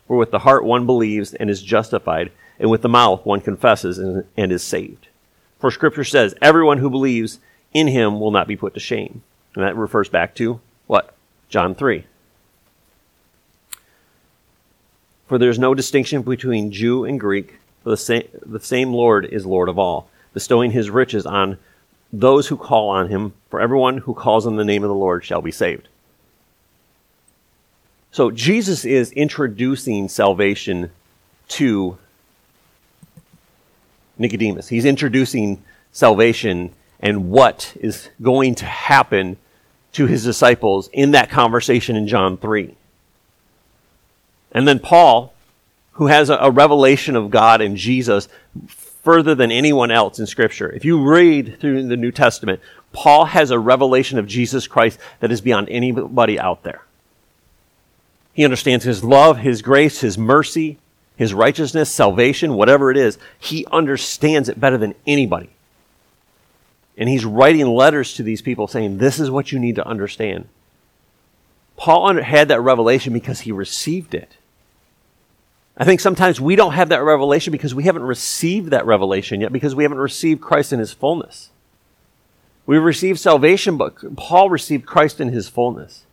For 0.06 0.16
with 0.16 0.30
the 0.30 0.40
heart 0.40 0.64
one 0.64 0.86
believes 0.86 1.34
and 1.34 1.50
is 1.50 1.62
justified, 1.62 2.30
and 2.58 2.70
with 2.70 2.82
the 2.82 2.88
mouth 2.88 3.24
one 3.24 3.40
confesses 3.40 3.98
and, 3.98 4.24
is 4.36 4.62
saved. 4.62 5.08
For 5.58 5.70
scripture 5.70 6.04
says, 6.04 6.34
Everyone 6.40 6.78
who 6.78 6.90
believes 6.90 7.40
in 7.72 7.88
him 7.88 8.20
will 8.20 8.30
not 8.30 8.46
be 8.46 8.56
put 8.56 8.74
to 8.74 8.80
shame. 8.80 9.22
And 9.54 9.64
that 9.64 9.76
refers 9.76 10.08
back 10.08 10.34
to 10.36 10.60
what? 10.86 11.14
John 11.48 11.74
3. 11.74 12.04
For 15.26 15.38
there 15.38 15.50
is 15.50 15.58
no 15.58 15.74
distinction 15.74 16.22
between 16.22 16.70
Jew 16.70 17.04
and 17.04 17.18
Greek, 17.18 17.58
for 17.86 17.90
the 17.90 17.96
same, 17.96 18.26
the 18.44 18.58
same 18.58 18.92
Lord 18.92 19.26
is 19.26 19.46
Lord 19.46 19.68
of 19.68 19.78
all, 19.78 20.10
bestowing 20.32 20.72
his 20.72 20.90
riches 20.90 21.24
on 21.24 21.56
those 22.12 22.48
who 22.48 22.56
call 22.56 22.88
on 22.88 23.10
him, 23.10 23.32
for 23.48 23.60
everyone 23.60 23.98
who 23.98 24.12
calls 24.12 24.44
on 24.44 24.56
the 24.56 24.64
name 24.64 24.82
of 24.82 24.88
the 24.88 24.94
Lord 24.96 25.24
shall 25.24 25.40
be 25.40 25.52
saved. 25.52 25.86
So 28.10 28.32
Jesus 28.32 28.84
is 28.84 29.12
introducing 29.12 30.08
salvation 30.08 30.90
to 31.50 31.96
Nicodemus. 34.18 34.66
He's 34.66 34.84
introducing 34.84 35.62
salvation 35.92 36.72
and 36.98 37.30
what 37.30 37.72
is 37.78 38.08
going 38.20 38.56
to 38.56 38.64
happen 38.64 39.36
to 39.92 40.06
his 40.06 40.24
disciples 40.24 40.90
in 40.92 41.12
that 41.12 41.30
conversation 41.30 41.94
in 41.94 42.08
John 42.08 42.36
3. 42.36 42.74
And 44.50 44.66
then 44.66 44.80
Paul, 44.80 45.32
who 45.96 46.06
has 46.06 46.30
a, 46.30 46.36
a 46.36 46.50
revelation 46.50 47.16
of 47.16 47.30
God 47.30 47.60
and 47.60 47.76
Jesus 47.76 48.28
further 49.02 49.34
than 49.34 49.52
anyone 49.52 49.90
else 49.90 50.18
in 50.18 50.26
Scripture. 50.26 50.70
If 50.70 50.84
you 50.84 51.02
read 51.02 51.58
through 51.60 51.86
the 51.86 51.96
New 51.96 52.10
Testament, 52.10 52.60
Paul 52.92 53.26
has 53.26 53.50
a 53.50 53.58
revelation 53.58 54.18
of 54.18 54.26
Jesus 54.26 54.66
Christ 54.66 54.98
that 55.20 55.30
is 55.30 55.40
beyond 55.40 55.68
anybody 55.68 56.38
out 56.38 56.62
there. 56.62 56.82
He 58.32 58.44
understands 58.44 58.84
his 58.84 59.02
love, 59.02 59.38
his 59.38 59.62
grace, 59.62 60.00
his 60.00 60.18
mercy, 60.18 60.78
his 61.16 61.32
righteousness, 61.32 61.90
salvation, 61.90 62.54
whatever 62.54 62.90
it 62.90 62.96
is. 62.96 63.18
He 63.38 63.64
understands 63.72 64.48
it 64.48 64.60
better 64.60 64.76
than 64.76 64.94
anybody. 65.06 65.50
And 66.98 67.08
he's 67.08 67.24
writing 67.24 67.66
letters 67.66 68.14
to 68.14 68.22
these 68.22 68.42
people 68.42 68.66
saying, 68.66 68.98
This 68.98 69.18
is 69.18 69.30
what 69.30 69.52
you 69.52 69.58
need 69.58 69.76
to 69.76 69.86
understand. 69.86 70.48
Paul 71.76 72.14
had 72.14 72.48
that 72.48 72.60
revelation 72.60 73.12
because 73.12 73.40
he 73.40 73.52
received 73.52 74.14
it. 74.14 74.36
I 75.76 75.84
think 75.84 76.00
sometimes 76.00 76.40
we 76.40 76.56
don't 76.56 76.72
have 76.72 76.88
that 76.88 77.02
revelation 77.02 77.52
because 77.52 77.74
we 77.74 77.84
haven't 77.84 78.02
received 78.02 78.70
that 78.70 78.86
revelation 78.86 79.40
yet, 79.40 79.52
because 79.52 79.74
we 79.74 79.84
haven't 79.84 79.98
received 79.98 80.40
Christ 80.40 80.72
in 80.72 80.78
his 80.78 80.92
fullness. 80.92 81.50
We've 82.64 82.82
received 82.82 83.20
salvation, 83.20 83.76
but 83.76 84.16
Paul 84.16 84.48
received 84.48 84.86
Christ 84.86 85.20
in 85.20 85.28
his 85.28 85.48
fullness. 85.48 86.06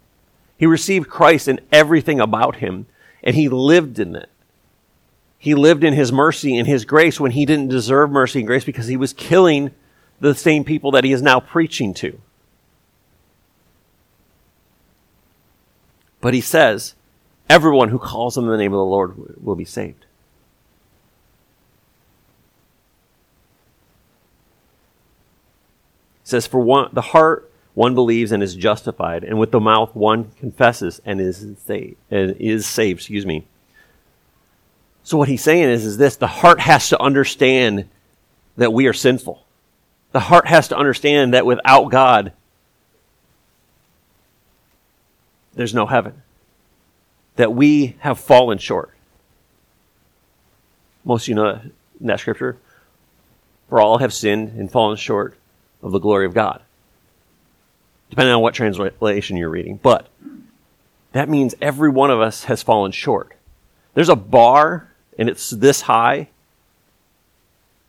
He 0.58 0.66
received 0.66 1.10
Christ 1.10 1.48
in 1.48 1.62
everything 1.72 2.20
about 2.20 2.58
him, 2.58 2.88
and 3.24 3.36
he 3.36 3.50
lived 3.50 4.00
in 4.00 4.16
it. 4.16 4.30
He 5.40 5.56
lived 5.56 5.84
in 5.84 5.94
his 5.94 6.12
mercy 6.12 6.58
and 6.58 6.68
his 6.68 6.86
grace 6.86 7.20
when 7.20 7.32
he 7.32 7.46
didn't 7.46 7.70
deserve 7.70 8.12
mercy 8.12 8.40
and 8.40 8.48
grace 8.48 8.64
because 8.64 8.88
he 8.88 8.98
was 8.98 9.14
killing 9.14 9.72
the 10.20 10.36
same 10.36 10.64
people 10.64 10.92
that 10.92 11.04
he 11.04 11.12
is 11.12 11.22
now 11.22 11.40
preaching 11.40 11.94
to. 11.96 12.22
But 16.22 16.34
he 16.34 16.40
says, 16.40 16.96
everyone 17.50 17.90
who 17.90 18.00
calls 18.00 18.38
on 18.38 18.48
the 18.48 18.58
name 18.58 18.74
of 18.74 18.78
the 18.78 18.86
Lord 18.86 19.44
will 19.44 19.56
be 19.56 19.66
saved. 19.66 20.06
He 26.24 26.30
says, 26.30 26.48
For 26.48 26.60
one, 26.60 26.90
the 26.94 27.02
heart 27.02 27.52
one 27.74 27.96
believes 27.96 28.32
and 28.32 28.44
is 28.44 28.56
justified, 28.56 29.24
and 29.24 29.40
with 29.40 29.52
the 29.52 29.60
mouth 29.60 29.96
one 29.96 30.32
confesses 30.40 31.02
and 31.06 31.20
is 31.20 31.46
saved. 31.66 31.96
And 32.12 32.36
is 32.38 32.66
saved 32.66 33.00
excuse 33.00 33.26
me. 33.26 33.46
So 35.04 35.18
what 35.18 35.28
he's 35.28 35.44
saying 35.44 35.70
is, 35.70 35.86
is 35.86 35.98
this: 35.98 36.16
the 36.16 36.28
heart 36.28 36.60
has 36.60 36.90
to 36.90 37.02
understand 37.02 37.90
that 38.58 38.72
we 38.72 38.88
are 38.88 38.94
sinful. 38.94 39.44
The 40.12 40.20
heart 40.20 40.48
has 40.48 40.68
to 40.70 40.78
understand 40.78 41.34
that 41.34 41.46
without 41.46 41.90
God, 41.90 42.34
there's 45.56 45.74
no 45.74 45.88
heaven. 45.88 46.22
That 47.36 47.54
we 47.54 47.96
have 48.00 48.20
fallen 48.20 48.58
short. 48.58 48.92
Most 51.04 51.24
of 51.24 51.28
you 51.30 51.36
know 51.36 51.62
that 52.02 52.20
scripture. 52.20 52.58
For 53.70 53.80
all 53.80 53.98
have 53.98 54.14
sinned 54.14 54.50
and 54.60 54.72
fallen 54.72 54.98
short 54.98 55.36
of 55.82 55.92
the 55.92 56.00
glory 56.00 56.26
of 56.26 56.34
God. 56.34 56.62
Depending 58.10 58.34
on 58.34 58.42
what 58.42 58.54
translation 58.54 59.38
you're 59.38 59.50
reading. 59.50 59.80
But 59.82 60.08
that 61.14 61.30
means 61.30 61.56
every 61.62 61.90
one 61.90 62.12
of 62.12 62.22
us 62.22 62.44
has 62.46 62.62
fallen 62.62 62.92
short. 62.92 63.34
There's 63.94 64.10
a 64.10 64.16
bar 64.16 64.92
and 65.18 65.30
it's 65.30 65.50
this 65.50 65.82
high 65.82 66.30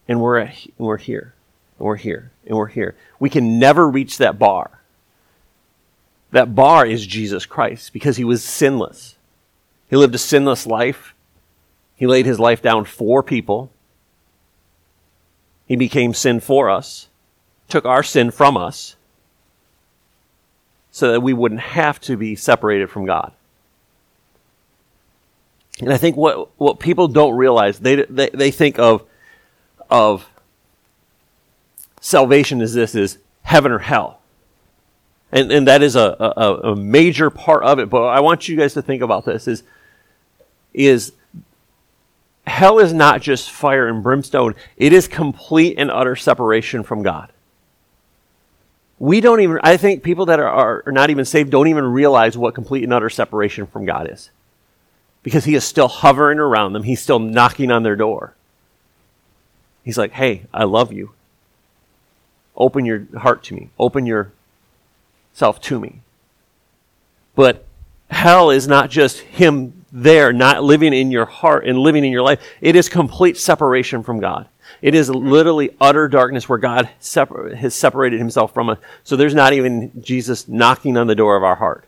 and 0.08 0.20
we're 0.20 0.38
at, 0.38 0.54
we're 0.78 0.96
here 0.98 1.34
and 1.78 1.86
we're 1.86 1.96
here, 1.96 2.30
and 2.46 2.56
we're 2.56 2.66
here. 2.66 2.94
We 3.18 3.30
can 3.30 3.58
never 3.58 3.88
reach 3.88 4.18
that 4.18 4.38
bar. 4.38 4.78
That 6.30 6.54
bar 6.54 6.86
is 6.86 7.06
Jesus 7.06 7.46
Christ 7.46 7.92
because 7.92 8.16
he 8.16 8.24
was 8.24 8.42
sinless. 8.42 9.16
He 9.94 9.98
lived 9.98 10.16
a 10.16 10.18
sinless 10.18 10.66
life. 10.66 11.14
He 11.94 12.08
laid 12.08 12.26
his 12.26 12.40
life 12.40 12.60
down 12.60 12.84
for 12.84 13.22
people. 13.22 13.70
He 15.66 15.76
became 15.76 16.14
sin 16.14 16.40
for 16.40 16.68
us, 16.68 17.06
took 17.68 17.84
our 17.84 18.02
sin 18.02 18.32
from 18.32 18.56
us, 18.56 18.96
so 20.90 21.12
that 21.12 21.20
we 21.20 21.32
wouldn't 21.32 21.60
have 21.60 22.00
to 22.00 22.16
be 22.16 22.34
separated 22.34 22.90
from 22.90 23.06
God. 23.06 23.30
And 25.80 25.92
I 25.92 25.96
think 25.96 26.16
what, 26.16 26.50
what 26.58 26.80
people 26.80 27.06
don't 27.06 27.36
realize, 27.36 27.78
they, 27.78 27.94
they, 27.94 28.30
they 28.30 28.50
think 28.50 28.80
of, 28.80 29.04
of 29.88 30.28
salvation 32.00 32.60
is 32.60 32.74
this 32.74 32.96
is 32.96 33.18
heaven 33.42 33.70
or 33.70 33.78
hell. 33.78 34.18
And, 35.30 35.52
and 35.52 35.68
that 35.68 35.84
is 35.84 35.94
a, 35.94 36.16
a, 36.18 36.72
a 36.72 36.76
major 36.76 37.30
part 37.30 37.62
of 37.62 37.78
it. 37.78 37.88
But 37.88 38.06
I 38.06 38.18
want 38.18 38.48
you 38.48 38.56
guys 38.56 38.74
to 38.74 38.82
think 38.82 39.00
about 39.00 39.24
this 39.24 39.46
is, 39.46 39.62
is 40.74 41.12
hell 42.46 42.78
is 42.78 42.92
not 42.92 43.22
just 43.22 43.50
fire 43.50 43.88
and 43.88 44.02
brimstone. 44.02 44.54
It 44.76 44.92
is 44.92 45.08
complete 45.08 45.78
and 45.78 45.90
utter 45.90 46.16
separation 46.16 46.82
from 46.82 47.02
God. 47.02 47.32
We 48.98 49.20
don't 49.20 49.40
even, 49.40 49.58
I 49.62 49.76
think 49.76 50.02
people 50.02 50.26
that 50.26 50.38
are, 50.38 50.82
are 50.86 50.92
not 50.92 51.10
even 51.10 51.24
saved 51.24 51.50
don't 51.50 51.68
even 51.68 51.84
realize 51.84 52.36
what 52.38 52.54
complete 52.54 52.84
and 52.84 52.92
utter 52.92 53.10
separation 53.10 53.66
from 53.66 53.84
God 53.84 54.10
is. 54.10 54.30
Because 55.22 55.44
he 55.44 55.54
is 55.54 55.64
still 55.64 55.88
hovering 55.88 56.38
around 56.38 56.74
them. 56.74 56.82
He's 56.82 57.00
still 57.00 57.18
knocking 57.18 57.70
on 57.70 57.82
their 57.82 57.96
door. 57.96 58.34
He's 59.82 59.98
like, 59.98 60.12
hey, 60.12 60.42
I 60.52 60.64
love 60.64 60.92
you. 60.92 61.12
Open 62.56 62.84
your 62.84 63.06
heart 63.18 63.42
to 63.44 63.54
me. 63.54 63.70
Open 63.78 64.06
yourself 64.06 65.60
to 65.62 65.80
me. 65.80 66.00
But 67.34 67.66
hell 68.14 68.50
is 68.50 68.66
not 68.66 68.90
just 68.90 69.18
him 69.18 69.84
there, 69.92 70.32
not 70.32 70.62
living 70.62 70.94
in 70.94 71.10
your 71.10 71.26
heart 71.26 71.66
and 71.66 71.78
living 71.78 72.04
in 72.04 72.12
your 72.12 72.22
life. 72.22 72.40
It 72.60 72.76
is 72.76 72.88
complete 72.88 73.36
separation 73.36 74.02
from 74.02 74.20
God. 74.20 74.48
It 74.80 74.94
is 74.94 75.10
literally 75.10 75.70
utter 75.80 76.08
darkness 76.08 76.48
where 76.48 76.58
God 76.58 76.88
separ- 77.00 77.54
has 77.54 77.74
separated 77.74 78.18
himself 78.18 78.54
from 78.54 78.70
us. 78.70 78.78
So 79.02 79.16
there's 79.16 79.34
not 79.34 79.52
even 79.52 80.02
Jesus 80.02 80.48
knocking 80.48 80.96
on 80.96 81.06
the 81.06 81.14
door 81.14 81.36
of 81.36 81.44
our 81.44 81.56
heart. 81.56 81.84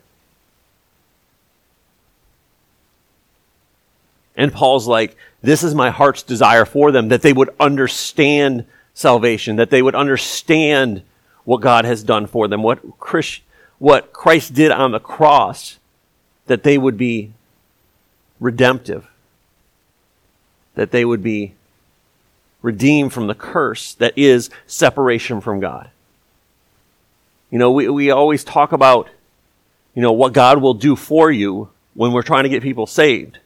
And 4.35 4.53
Paul's 4.53 4.87
like, 4.87 5.17
this 5.41 5.63
is 5.63 5.73
my 5.73 5.89
heart's 5.89 6.23
desire 6.23 6.65
for 6.65 6.91
them, 6.91 7.07
that 7.09 7.23
they 7.23 7.33
would 7.33 7.49
understand 7.59 8.65
salvation, 8.93 9.55
that 9.55 9.69
they 9.69 9.81
would 9.81 9.95
understand 9.95 11.01
what 11.43 11.61
God 11.61 11.85
has 11.85 12.03
done 12.03 12.27
for 12.27 12.47
them, 12.47 12.61
what, 12.61 12.99
Christ, 12.99 13.41
what 13.79 14.13
Christ 14.13 14.53
did 14.53 14.71
on 14.71 14.91
the 14.91 14.99
cross, 14.99 15.79
that 16.47 16.63
they 16.63 16.77
would 16.77 16.97
be 16.97 17.33
redemptive, 18.39 19.07
that 20.75 20.91
they 20.91 21.05
would 21.05 21.21
be 21.21 21.53
redeemed 22.61 23.13
from 23.13 23.27
the 23.27 23.35
curse 23.35 23.93
that 23.95 24.17
is 24.17 24.49
separation 24.65 25.39
from 25.39 25.59
God. 25.59 25.89
You 27.49 27.59
know, 27.59 27.71
we, 27.71 27.87
we 27.87 28.11
always 28.11 28.43
talk 28.43 28.71
about, 28.71 29.09
you 29.93 30.01
know, 30.01 30.11
what 30.11 30.33
God 30.33 30.61
will 30.61 30.73
do 30.73 30.95
for 30.95 31.31
you 31.31 31.69
when 31.93 32.11
we're 32.11 32.23
trying 32.23 32.43
to 32.43 32.49
get 32.49 32.61
people 32.61 32.87
saved. 32.87 33.39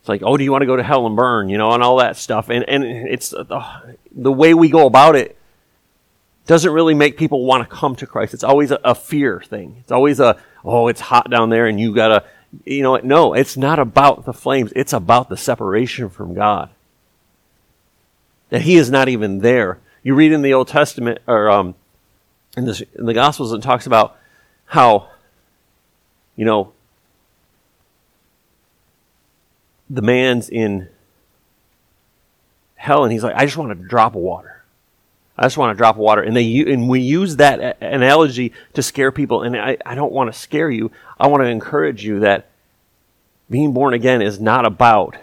It's 0.00 0.08
like, 0.08 0.22
oh, 0.24 0.36
do 0.36 0.44
you 0.44 0.52
want 0.52 0.62
to 0.62 0.66
go 0.66 0.76
to 0.76 0.82
hell 0.82 1.06
and 1.06 1.16
burn, 1.16 1.48
you 1.48 1.58
know, 1.58 1.72
and 1.72 1.82
all 1.82 1.98
that 1.98 2.16
stuff. 2.16 2.48
And, 2.48 2.64
and 2.68 2.84
it's 2.84 3.30
the, 3.30 3.94
the 4.12 4.32
way 4.32 4.54
we 4.54 4.68
go 4.68 4.86
about 4.86 5.16
it 5.16 5.36
doesn't 6.50 6.72
really 6.72 6.94
make 6.94 7.16
people 7.16 7.44
want 7.44 7.62
to 7.62 7.76
come 7.76 7.94
to 7.94 8.08
Christ. 8.08 8.34
It's 8.34 8.42
always 8.42 8.72
a, 8.72 8.80
a 8.82 8.92
fear 8.92 9.40
thing. 9.40 9.76
It's 9.78 9.92
always 9.92 10.18
a, 10.18 10.36
oh, 10.64 10.88
it's 10.88 11.00
hot 11.00 11.30
down 11.30 11.48
there 11.48 11.68
and 11.68 11.78
you 11.78 11.94
gotta, 11.94 12.24
you 12.64 12.82
know, 12.82 12.96
no, 12.96 13.34
it's 13.34 13.56
not 13.56 13.78
about 13.78 14.24
the 14.24 14.32
flames. 14.32 14.72
It's 14.74 14.92
about 14.92 15.28
the 15.28 15.36
separation 15.36 16.08
from 16.08 16.34
God. 16.34 16.70
That 18.48 18.62
He 18.62 18.74
is 18.74 18.90
not 18.90 19.08
even 19.08 19.38
there. 19.38 19.78
You 20.02 20.16
read 20.16 20.32
in 20.32 20.42
the 20.42 20.52
Old 20.52 20.66
Testament, 20.66 21.20
or 21.28 21.48
um, 21.48 21.76
in, 22.56 22.64
this, 22.64 22.80
in 22.80 23.06
the 23.06 23.14
Gospels, 23.14 23.52
it 23.52 23.62
talks 23.62 23.86
about 23.86 24.16
how, 24.64 25.08
you 26.34 26.44
know, 26.44 26.72
the 29.88 30.02
man's 30.02 30.48
in 30.48 30.88
hell 32.74 33.04
and 33.04 33.12
he's 33.12 33.22
like, 33.22 33.36
I 33.36 33.44
just 33.44 33.56
want 33.56 33.70
a 33.70 33.76
drop 33.76 34.16
of 34.16 34.20
water. 34.22 34.59
I 35.40 35.44
just 35.44 35.56
want 35.56 35.74
to 35.74 35.78
drop 35.78 35.96
water. 35.96 36.20
And 36.20 36.36
they 36.36 36.60
and 36.70 36.86
we 36.86 37.00
use 37.00 37.36
that 37.36 37.78
analogy 37.80 38.52
to 38.74 38.82
scare 38.82 39.10
people. 39.10 39.42
And 39.42 39.56
I, 39.56 39.78
I 39.86 39.94
don't 39.94 40.12
want 40.12 40.30
to 40.30 40.38
scare 40.38 40.70
you. 40.70 40.92
I 41.18 41.28
want 41.28 41.42
to 41.42 41.48
encourage 41.48 42.04
you 42.04 42.20
that 42.20 42.50
being 43.48 43.72
born 43.72 43.94
again 43.94 44.20
is 44.20 44.38
not 44.38 44.66
about 44.66 45.16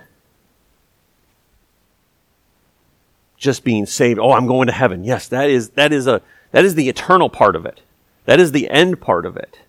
just 3.38 3.64
being 3.64 3.86
saved. 3.86 4.18
Oh, 4.18 4.32
I'm 4.32 4.48
going 4.48 4.66
to 4.66 4.74
heaven. 4.74 5.04
Yes, 5.04 5.28
that 5.28 5.52
is, 5.52 5.70
that 5.72 5.94
is 5.94 6.08
a, 6.08 6.24
that 6.52 6.66
is 6.66 6.74
the 6.74 6.90
eternal 6.90 7.30
part 7.30 7.56
of 7.56 7.68
it. 7.68 7.82
That 8.26 8.40
is 8.40 8.52
the 8.52 8.72
end 8.72 9.00
part 9.00 9.28
of 9.28 9.38
it. 9.38 9.60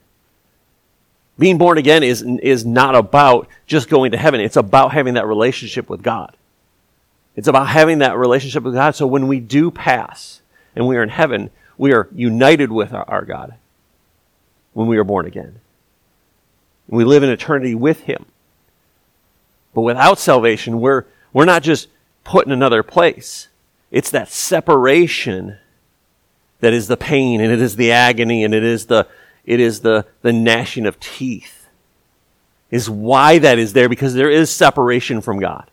Being 1.39 1.59
born 1.59 1.77
again 1.77 2.03
is, 2.03 2.23
is 2.23 2.65
not 2.65 2.95
about 2.95 3.49
just 3.67 3.91
going 3.91 4.13
to 4.13 4.17
heaven. 4.17 4.41
It's 4.41 4.57
about 4.57 4.93
having 4.93 5.15
that 5.15 5.27
relationship 5.27 5.91
with 5.91 6.03
God. 6.03 6.38
It's 7.39 7.47
about 7.47 7.69
having 7.69 7.99
that 8.01 8.19
relationship 8.19 8.65
with 8.65 8.75
God. 8.75 8.97
So 8.97 9.07
when 9.07 9.29
we 9.29 9.39
do 9.39 9.71
pass 9.71 10.43
and 10.75 10.89
we 10.89 10.97
are 10.97 11.05
in 11.05 11.09
heaven, 11.09 11.51
we 11.77 11.93
are 11.93 12.09
united 12.13 12.73
with 12.73 12.93
our, 12.93 13.09
our 13.09 13.25
God 13.25 13.55
when 14.73 14.89
we 14.89 14.99
are 14.99 15.05
born 15.05 15.25
again. 15.25 15.61
We 16.89 17.05
live 17.05 17.23
in 17.23 17.31
eternity 17.31 17.77
with 17.77 18.01
Him. 18.01 18.27
But 19.73 19.83
without 19.83 20.19
salvation, 20.19 20.81
we're, 20.81 21.05
we're 21.33 21.45
not 21.45 21.63
just 21.63 21.87
put 22.25 22.45
in 22.45 22.51
another 22.51 22.83
place. 22.83 23.47
It's 23.93 24.11
that 24.11 24.31
separation 24.31 25.59
that 26.59 26.73
is 26.73 26.89
the 26.89 26.97
pain 26.97 27.41
and 27.41 27.53
it 27.53 27.61
is 27.61 27.77
the 27.77 27.93
agony 27.93 28.43
and 28.43 28.53
it 28.53 28.65
is 28.65 28.87
the, 28.87 29.07
it 29.45 29.61
is 29.61 29.83
the, 29.83 30.07
the 30.23 30.33
gnashing 30.33 30.87
of 30.87 30.99
teeth. 30.99 31.69
Is 32.73 32.91
why 32.91 33.39
that 33.39 33.61
is 33.61 33.75
there 33.75 33.89
because 33.89 34.15
there 34.15 34.29
is 34.29 34.51
separation 34.51 35.21
from 35.21 35.39
God. 35.39 35.71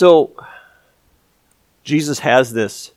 So, 0.00 0.32
Jesus 1.84 2.20
has 2.20 2.54
this 2.54 2.92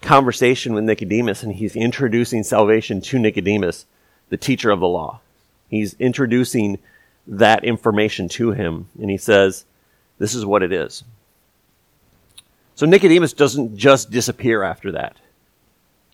conversation 0.00 0.72
with 0.72 0.84
Nicodemus, 0.84 1.42
and 1.42 1.54
he's 1.54 1.76
introducing 1.76 2.42
salvation 2.42 3.02
to 3.02 3.18
Nicodemus, 3.18 3.84
the 4.30 4.38
teacher 4.38 4.70
of 4.70 4.80
the 4.80 4.88
law. 4.88 5.20
He's 5.68 5.92
introducing 5.98 6.78
that 7.26 7.66
information 7.66 8.30
to 8.30 8.52
him, 8.52 8.88
and 8.98 9.10
he 9.10 9.18
says, 9.18 9.66
This 10.18 10.34
is 10.34 10.46
what 10.46 10.62
it 10.62 10.72
is. 10.72 11.04
So 12.76 12.86
Nicodemus 12.86 13.34
doesn't 13.34 13.76
just 13.76 14.10
disappear 14.10 14.62
after 14.62 14.92
that. 14.92 15.18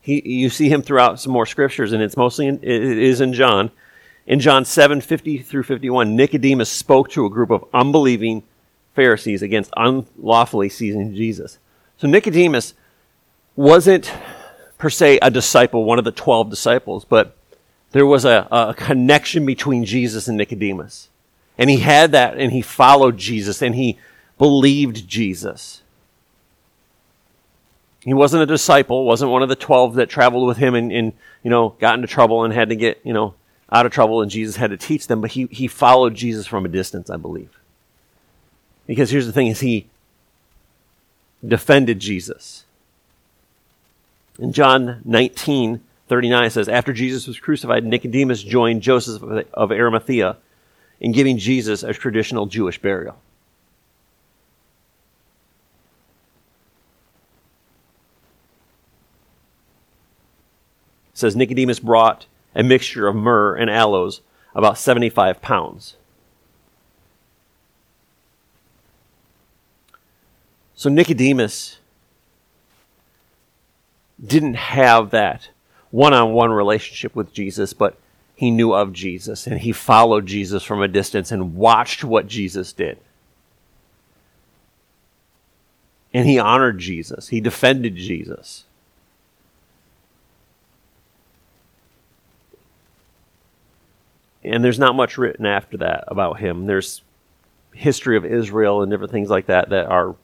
He, 0.02 0.20
you 0.28 0.50
see 0.50 0.68
him 0.68 0.82
throughout 0.82 1.20
some 1.20 1.30
more 1.30 1.46
scriptures, 1.46 1.92
and 1.92 2.02
it's 2.02 2.16
mostly 2.16 2.48
in, 2.48 2.56
it 2.56 2.82
is 2.98 3.20
in 3.20 3.34
John. 3.34 3.70
In 4.26 4.40
John 4.40 4.64
7, 4.64 5.00
50 5.00 5.38
through 5.38 5.62
51, 5.62 6.16
Nicodemus 6.16 6.68
spoke 6.68 7.08
to 7.10 7.24
a 7.24 7.30
group 7.30 7.50
of 7.50 7.64
unbelieving 7.72 8.42
Pharisees 8.98 9.42
against 9.42 9.70
unlawfully 9.76 10.68
seizing 10.68 11.14
Jesus. 11.14 11.60
So 11.98 12.08
Nicodemus 12.08 12.74
wasn't 13.54 14.12
per 14.76 14.90
se 14.90 15.20
a 15.22 15.30
disciple, 15.30 15.84
one 15.84 16.00
of 16.00 16.04
the 16.04 16.10
12 16.10 16.50
disciples, 16.50 17.04
but 17.04 17.36
there 17.92 18.04
was 18.04 18.24
a, 18.24 18.48
a 18.50 18.74
connection 18.76 19.46
between 19.46 19.84
Jesus 19.84 20.26
and 20.26 20.36
Nicodemus. 20.36 21.10
And 21.56 21.70
he 21.70 21.76
had 21.76 22.10
that 22.10 22.38
and 22.38 22.50
he 22.50 22.60
followed 22.60 23.18
Jesus 23.18 23.62
and 23.62 23.76
he 23.76 24.00
believed 24.36 25.06
Jesus. 25.06 25.82
He 28.00 28.14
wasn't 28.14 28.42
a 28.42 28.46
disciple, 28.46 29.04
wasn't 29.04 29.30
one 29.30 29.44
of 29.44 29.48
the 29.48 29.54
12 29.54 29.94
that 29.94 30.08
traveled 30.08 30.48
with 30.48 30.56
him 30.56 30.74
and, 30.74 30.90
and 30.90 31.12
you 31.44 31.50
know, 31.50 31.76
got 31.78 31.94
into 31.94 32.08
trouble 32.08 32.42
and 32.42 32.52
had 32.52 32.70
to 32.70 32.76
get, 32.76 33.00
you 33.04 33.12
know, 33.12 33.34
out 33.70 33.86
of 33.86 33.92
trouble 33.92 34.22
and 34.22 34.30
Jesus 34.30 34.56
had 34.56 34.70
to 34.70 34.76
teach 34.76 35.06
them, 35.06 35.20
but 35.20 35.30
he, 35.30 35.46
he 35.52 35.68
followed 35.68 36.16
Jesus 36.16 36.48
from 36.48 36.64
a 36.64 36.68
distance, 36.68 37.10
I 37.10 37.16
believe. 37.16 37.57
Because 38.88 39.10
here's 39.10 39.26
the 39.26 39.32
thing 39.32 39.46
is 39.46 39.60
he 39.60 39.86
defended 41.46 42.00
Jesus. 42.00 42.64
In 44.38 44.52
John 44.52 45.02
19, 45.04 45.80
39 46.08 46.44
it 46.44 46.50
says, 46.50 46.68
After 46.68 46.92
Jesus 46.92 47.26
was 47.26 47.38
crucified, 47.38 47.84
Nicodemus 47.84 48.42
joined 48.42 48.82
Joseph 48.82 49.22
of 49.52 49.70
Arimathea 49.70 50.38
in 51.00 51.12
giving 51.12 51.38
Jesus 51.38 51.82
a 51.82 51.92
traditional 51.92 52.46
Jewish 52.46 52.80
burial. 52.80 53.16
It 61.12 61.18
says 61.18 61.36
Nicodemus 61.36 61.78
brought 61.78 62.26
a 62.54 62.62
mixture 62.62 63.06
of 63.06 63.16
myrrh 63.16 63.54
and 63.54 63.68
aloes, 63.68 64.22
about 64.54 64.78
75 64.78 65.42
pounds. 65.42 65.96
So 70.78 70.88
Nicodemus 70.88 71.80
didn't 74.24 74.54
have 74.54 75.10
that 75.10 75.48
one 75.90 76.14
on 76.14 76.32
one 76.32 76.52
relationship 76.52 77.16
with 77.16 77.32
Jesus, 77.32 77.72
but 77.72 77.98
he 78.36 78.52
knew 78.52 78.72
of 78.72 78.92
Jesus 78.92 79.48
and 79.48 79.58
he 79.58 79.72
followed 79.72 80.26
Jesus 80.26 80.62
from 80.62 80.80
a 80.80 80.86
distance 80.86 81.32
and 81.32 81.56
watched 81.56 82.04
what 82.04 82.28
Jesus 82.28 82.72
did. 82.72 82.96
And 86.14 86.28
he 86.28 86.38
honored 86.38 86.78
Jesus, 86.78 87.26
he 87.26 87.40
defended 87.40 87.96
Jesus. 87.96 88.64
And 94.44 94.62
there's 94.62 94.78
not 94.78 94.94
much 94.94 95.18
written 95.18 95.44
after 95.44 95.76
that 95.78 96.04
about 96.06 96.38
him. 96.38 96.66
There's 96.66 97.02
history 97.72 98.16
of 98.16 98.24
Israel 98.24 98.80
and 98.80 98.92
different 98.92 99.10
things 99.10 99.28
like 99.28 99.46
that 99.46 99.70
that 99.70 99.86
are 99.86 100.14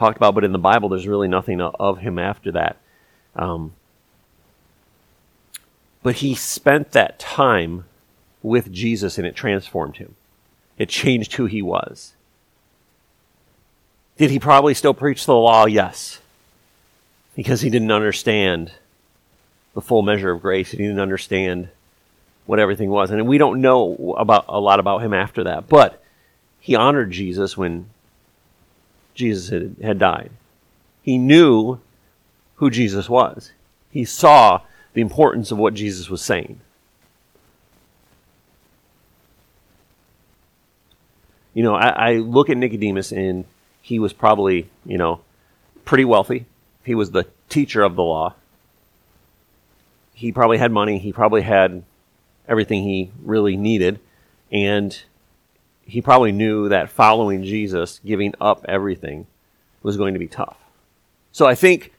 talked 0.00 0.16
about, 0.16 0.34
but 0.34 0.44
in 0.44 0.52
the 0.52 0.58
Bible, 0.58 0.88
there's 0.88 1.06
really 1.06 1.28
nothing 1.28 1.60
of 1.60 1.98
him 1.98 2.18
after 2.18 2.50
that. 2.52 2.78
Um, 3.36 3.74
but 6.02 6.16
he 6.16 6.34
spent 6.34 6.92
that 6.92 7.18
time 7.18 7.84
with 8.42 8.72
Jesus 8.72 9.18
and 9.18 9.26
it 9.26 9.36
transformed 9.36 9.98
him. 9.98 10.16
It 10.78 10.88
changed 10.88 11.34
who 11.34 11.44
he 11.44 11.60
was. 11.60 12.14
Did 14.16 14.30
he 14.30 14.38
probably 14.38 14.72
still 14.72 14.94
preach 14.94 15.26
the 15.26 15.34
law? 15.34 15.66
Yes. 15.66 16.20
Because 17.36 17.60
he 17.60 17.68
didn't 17.68 17.92
understand 17.92 18.72
the 19.74 19.82
full 19.82 20.00
measure 20.00 20.30
of 20.30 20.40
grace. 20.40 20.70
He 20.70 20.78
didn't 20.78 20.98
understand 20.98 21.68
what 22.46 22.58
everything 22.58 22.88
was. 22.88 23.10
And 23.10 23.28
we 23.28 23.36
don't 23.36 23.60
know 23.60 24.14
about 24.16 24.46
a 24.48 24.58
lot 24.58 24.80
about 24.80 25.02
him 25.02 25.12
after 25.12 25.44
that. 25.44 25.68
But 25.68 26.02
he 26.58 26.74
honored 26.74 27.10
Jesus 27.10 27.56
when 27.56 27.90
Jesus 29.20 29.50
had, 29.50 29.76
had 29.82 29.98
died. 29.98 30.30
He 31.02 31.18
knew 31.18 31.78
who 32.56 32.70
Jesus 32.70 33.08
was. 33.08 33.52
He 33.90 34.04
saw 34.04 34.62
the 34.94 35.00
importance 35.00 35.50
of 35.52 35.58
what 35.58 35.74
Jesus 35.74 36.08
was 36.08 36.22
saying. 36.22 36.60
You 41.52 41.62
know, 41.62 41.74
I, 41.74 41.88
I 41.88 42.12
look 42.16 42.48
at 42.48 42.56
Nicodemus 42.56 43.12
and 43.12 43.44
he 43.82 43.98
was 43.98 44.12
probably, 44.12 44.70
you 44.86 44.96
know, 44.96 45.20
pretty 45.84 46.04
wealthy. 46.04 46.46
He 46.84 46.94
was 46.94 47.10
the 47.10 47.26
teacher 47.48 47.82
of 47.82 47.96
the 47.96 48.02
law. 48.02 48.34
He 50.14 50.32
probably 50.32 50.58
had 50.58 50.72
money. 50.72 50.98
He 50.98 51.12
probably 51.12 51.42
had 51.42 51.82
everything 52.48 52.84
he 52.84 53.10
really 53.22 53.56
needed. 53.56 54.00
And 54.50 55.02
he 55.90 56.00
probably 56.00 56.30
knew 56.30 56.68
that 56.68 56.88
following 56.88 57.42
Jesus, 57.42 58.00
giving 58.04 58.32
up 58.40 58.64
everything, 58.68 59.26
was 59.82 59.96
going 59.96 60.14
to 60.14 60.20
be 60.20 60.28
tough. 60.28 60.56
So 61.32 61.46
I 61.46 61.54
think 61.54 61.92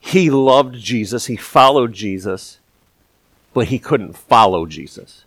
he 0.00 0.30
loved 0.30 0.74
Jesus, 0.74 1.26
he 1.26 1.36
followed 1.36 1.92
Jesus, 1.92 2.58
but 3.52 3.68
he 3.68 3.78
couldn't 3.78 4.16
follow 4.16 4.66
Jesus. 4.66 5.24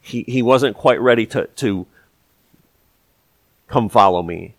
He, 0.00 0.24
he 0.26 0.40
wasn't 0.40 0.76
quite 0.76 1.00
ready 1.00 1.26
to, 1.26 1.46
to 1.56 1.86
come 3.66 3.90
follow 3.90 4.22
me. 4.22 4.54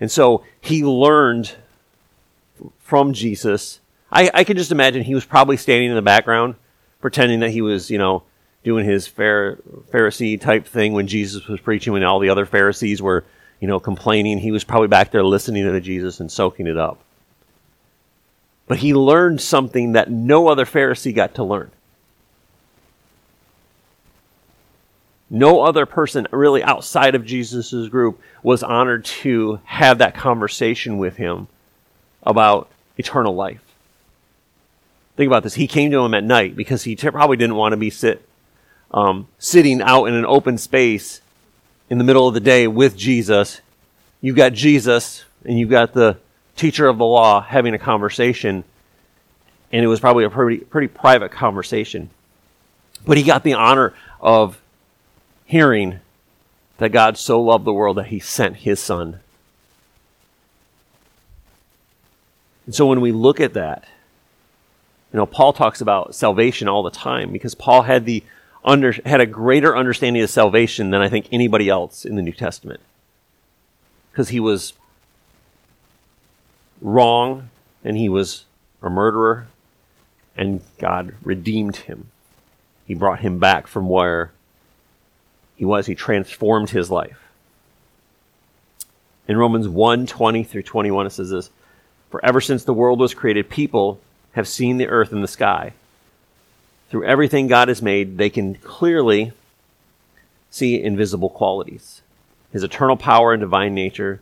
And 0.00 0.10
so 0.10 0.44
he 0.60 0.82
learned 0.82 1.54
from 2.80 3.12
Jesus. 3.12 3.78
I, 4.10 4.28
I 4.34 4.44
can 4.44 4.56
just 4.56 4.72
imagine 4.72 5.04
he 5.04 5.14
was 5.14 5.24
probably 5.24 5.56
standing 5.56 5.88
in 5.88 5.94
the 5.94 6.02
background 6.02 6.56
pretending 7.00 7.40
that 7.40 7.50
he 7.50 7.62
was, 7.62 7.90
you 7.90 7.98
know, 7.98 8.22
doing 8.62 8.84
his 8.84 9.08
Pharisee 9.08 10.40
type 10.40 10.66
thing 10.66 10.92
when 10.92 11.06
Jesus 11.06 11.46
was 11.46 11.60
preaching, 11.60 11.92
when 11.92 12.04
all 12.04 12.20
the 12.20 12.28
other 12.28 12.46
Pharisees 12.46 13.00
were, 13.00 13.24
you 13.58 13.68
know, 13.68 13.80
complaining. 13.80 14.38
He 14.38 14.50
was 14.50 14.64
probably 14.64 14.88
back 14.88 15.10
there 15.10 15.24
listening 15.24 15.64
to 15.64 15.80
Jesus 15.80 16.20
and 16.20 16.30
soaking 16.30 16.66
it 16.66 16.76
up. 16.76 16.98
But 18.66 18.78
he 18.78 18.94
learned 18.94 19.40
something 19.40 19.92
that 19.92 20.10
no 20.10 20.48
other 20.48 20.64
Pharisee 20.64 21.14
got 21.14 21.34
to 21.36 21.44
learn. 21.44 21.70
No 25.28 25.62
other 25.62 25.86
person 25.86 26.26
really 26.32 26.62
outside 26.62 27.14
of 27.14 27.24
Jesus' 27.24 27.88
group 27.88 28.20
was 28.42 28.62
honored 28.62 29.04
to 29.06 29.60
have 29.64 29.98
that 29.98 30.14
conversation 30.14 30.98
with 30.98 31.16
him 31.16 31.48
about 32.22 32.68
eternal 32.98 33.34
life. 33.34 33.62
Think 35.20 35.28
about 35.28 35.42
this. 35.42 35.52
He 35.52 35.66
came 35.66 35.90
to 35.90 35.98
him 35.98 36.14
at 36.14 36.24
night 36.24 36.56
because 36.56 36.84
he 36.84 36.96
t- 36.96 37.10
probably 37.10 37.36
didn't 37.36 37.56
want 37.56 37.74
to 37.74 37.76
be 37.76 37.90
sit, 37.90 38.26
um, 38.90 39.28
sitting 39.38 39.82
out 39.82 40.06
in 40.06 40.14
an 40.14 40.24
open 40.24 40.56
space 40.56 41.20
in 41.90 41.98
the 41.98 42.04
middle 42.04 42.26
of 42.26 42.32
the 42.32 42.40
day 42.40 42.66
with 42.66 42.96
Jesus. 42.96 43.60
You've 44.22 44.36
got 44.36 44.54
Jesus 44.54 45.26
and 45.44 45.58
you've 45.58 45.68
got 45.68 45.92
the, 45.92 46.16
teacher 46.56 46.88
of 46.88 46.96
the 46.96 47.04
law 47.04 47.42
having 47.42 47.74
a 47.74 47.78
conversation, 47.78 48.64
and 49.70 49.84
it 49.84 49.88
was 49.88 50.00
probably 50.00 50.24
a 50.24 50.30
pretty, 50.30 50.64
pretty 50.64 50.88
private 50.88 51.30
conversation. 51.30 52.08
But 53.06 53.18
he 53.18 53.22
got 53.22 53.44
the 53.44 53.52
honor 53.52 53.92
of 54.22 54.58
hearing 55.44 56.00
that 56.78 56.92
God 56.92 57.18
so 57.18 57.42
loved 57.42 57.66
the 57.66 57.74
world 57.74 57.98
that 57.98 58.06
he 58.06 58.20
sent 58.20 58.56
his 58.56 58.80
son. 58.80 59.20
And 62.64 62.74
so 62.74 62.86
when 62.86 63.02
we 63.02 63.12
look 63.12 63.38
at 63.38 63.52
that, 63.52 63.84
you 65.12 65.16
know, 65.16 65.26
Paul 65.26 65.52
talks 65.52 65.80
about 65.80 66.14
salvation 66.14 66.68
all 66.68 66.82
the 66.82 66.90
time 66.90 67.32
because 67.32 67.54
Paul 67.54 67.82
had 67.82 68.04
the 68.06 68.22
under, 68.64 68.92
had 69.04 69.20
a 69.20 69.26
greater 69.26 69.76
understanding 69.76 70.22
of 70.22 70.30
salvation 70.30 70.90
than 70.90 71.00
I 71.00 71.08
think 71.08 71.26
anybody 71.32 71.68
else 71.68 72.04
in 72.04 72.14
the 72.14 72.22
New 72.22 72.32
Testament. 72.32 72.80
Because 74.10 74.28
he 74.28 74.38
was 74.38 74.74
wrong 76.80 77.50
and 77.82 77.96
he 77.96 78.08
was 78.08 78.44
a 78.82 78.90
murderer 78.90 79.48
and 80.36 80.60
God 80.78 81.14
redeemed 81.22 81.76
him. 81.76 82.10
He 82.86 82.94
brought 82.94 83.20
him 83.20 83.38
back 83.38 83.66
from 83.66 83.88
where 83.88 84.32
he 85.56 85.64
was. 85.64 85.86
He 85.86 85.94
transformed 85.94 86.70
his 86.70 86.90
life. 86.90 87.18
In 89.28 89.36
Romans 89.36 89.68
1 89.68 90.06
20 90.06 90.44
through 90.44 90.62
21, 90.62 91.06
it 91.06 91.10
says 91.10 91.30
this 91.30 91.50
For 92.10 92.24
ever 92.24 92.40
since 92.40 92.64
the 92.64 92.74
world 92.74 92.98
was 92.98 93.14
created, 93.14 93.50
people 93.50 94.00
have 94.32 94.48
seen 94.48 94.76
the 94.76 94.88
earth 94.88 95.12
and 95.12 95.22
the 95.22 95.28
sky. 95.28 95.72
Through 96.88 97.04
everything 97.04 97.46
God 97.46 97.68
has 97.68 97.82
made, 97.82 98.18
they 98.18 98.30
can 98.30 98.54
clearly 98.56 99.32
see 100.50 100.82
invisible 100.82 101.30
qualities 101.30 102.02
his 102.52 102.62
eternal 102.62 102.96
power 102.96 103.32
and 103.32 103.40
divine 103.40 103.74
nature, 103.74 104.20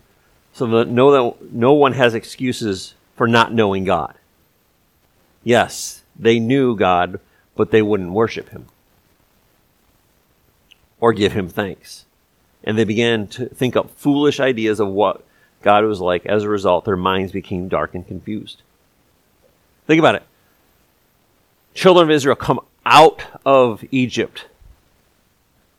so 0.53 0.67
that 0.67 0.89
that 0.89 1.53
no 1.53 1.73
one 1.73 1.93
has 1.93 2.15
excuses 2.15 2.95
for 3.17 3.27
not 3.27 3.53
knowing 3.53 3.85
God. 3.85 4.15
Yes, 5.45 6.03
they 6.19 6.39
knew 6.39 6.77
God, 6.77 7.21
but 7.57 7.71
they 7.71 7.83
wouldn't 7.83 8.13
worship 8.13 8.51
him 8.51 8.67
or 11.01 11.13
give 11.13 11.33
him 11.33 11.49
thanks. 11.49 12.05
And 12.65 12.77
they 12.77 12.85
began 12.85 13.29
to 13.29 13.47
think 13.47 13.77
up 13.77 13.91
foolish 13.91 14.41
ideas 14.41 14.81
of 14.81 14.89
what 14.89 15.25
God 15.63 15.85
was 15.85 16.01
like. 16.01 16.27
As 16.27 16.43
a 16.43 16.49
result, 16.49 16.85
their 16.85 16.97
minds 16.97 17.33
became 17.33 17.69
dark 17.69 17.95
and 17.95 18.07
confused. 18.07 18.63
Think 19.89 19.99
about 20.01 20.17
it. 20.17 20.23
Children 21.73 22.05
of 22.05 22.11
Israel 22.11 22.37
come 22.37 22.61
out 22.85 23.25
of 23.47 23.83
Egypt. 23.91 24.47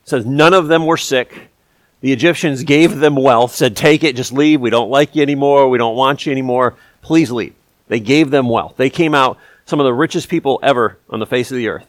It 0.04 0.10
says 0.10 0.26
none 0.26 0.54
of 0.56 0.68
them 0.68 0.88
were 0.88 0.98
sick. 0.98 1.50
The 2.02 2.12
Egyptians 2.12 2.64
gave 2.64 2.98
them 2.98 3.16
wealth, 3.16 3.54
said, 3.54 3.78
Take 3.78 4.04
it, 4.04 4.16
just 4.16 4.34
leave. 4.34 4.62
We 4.62 4.72
don't 4.72 4.90
like 4.90 5.16
you 5.16 5.22
anymore. 5.22 5.70
We 5.70 5.78
don't 5.78 5.96
want 5.96 6.26
you 6.26 6.32
anymore. 6.32 6.76
Please 7.04 7.30
leave. 7.30 7.54
They 7.88 8.00
gave 8.00 8.32
them 8.32 8.50
wealth. 8.50 8.78
They 8.78 8.90
came 8.90 9.14
out 9.14 9.38
some 9.66 9.80
of 9.80 9.84
the 9.84 9.94
richest 9.94 10.28
people 10.28 10.60
ever 10.64 10.98
on 11.12 11.20
the 11.20 11.28
face 11.28 11.52
of 11.52 11.58
the 11.58 11.68
earth. 11.68 11.86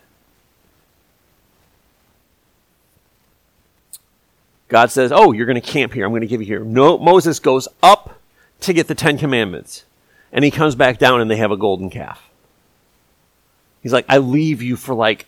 God 4.69 4.91
says, 4.91 5.11
Oh, 5.11 5.33
you're 5.33 5.47
going 5.47 5.61
to 5.61 5.67
camp 5.67 5.95
here. 5.95 6.05
I'm 6.05 6.13
going 6.13 6.21
to 6.21 6.27
give 6.27 6.43
you 6.43 6.47
here. 6.47 6.61
No, 6.61 6.99
Moses 6.99 7.39
goes 7.39 7.67
up 7.83 8.21
to 8.61 8.75
get 8.75 8.89
the 8.89 8.95
Ten 8.95 9.17
Commandments 9.17 9.85
and 10.33 10.45
he 10.45 10.51
comes 10.51 10.75
back 10.75 10.99
down 10.99 11.21
and 11.21 11.31
they 11.31 11.37
have 11.37 11.51
a 11.51 11.57
golden 11.57 11.91
calf. 11.91 12.29
He's 13.83 13.93
like, 13.93 14.05
I 14.09 14.19
leave 14.19 14.63
you 14.63 14.77
for 14.77 14.95
like 14.95 15.27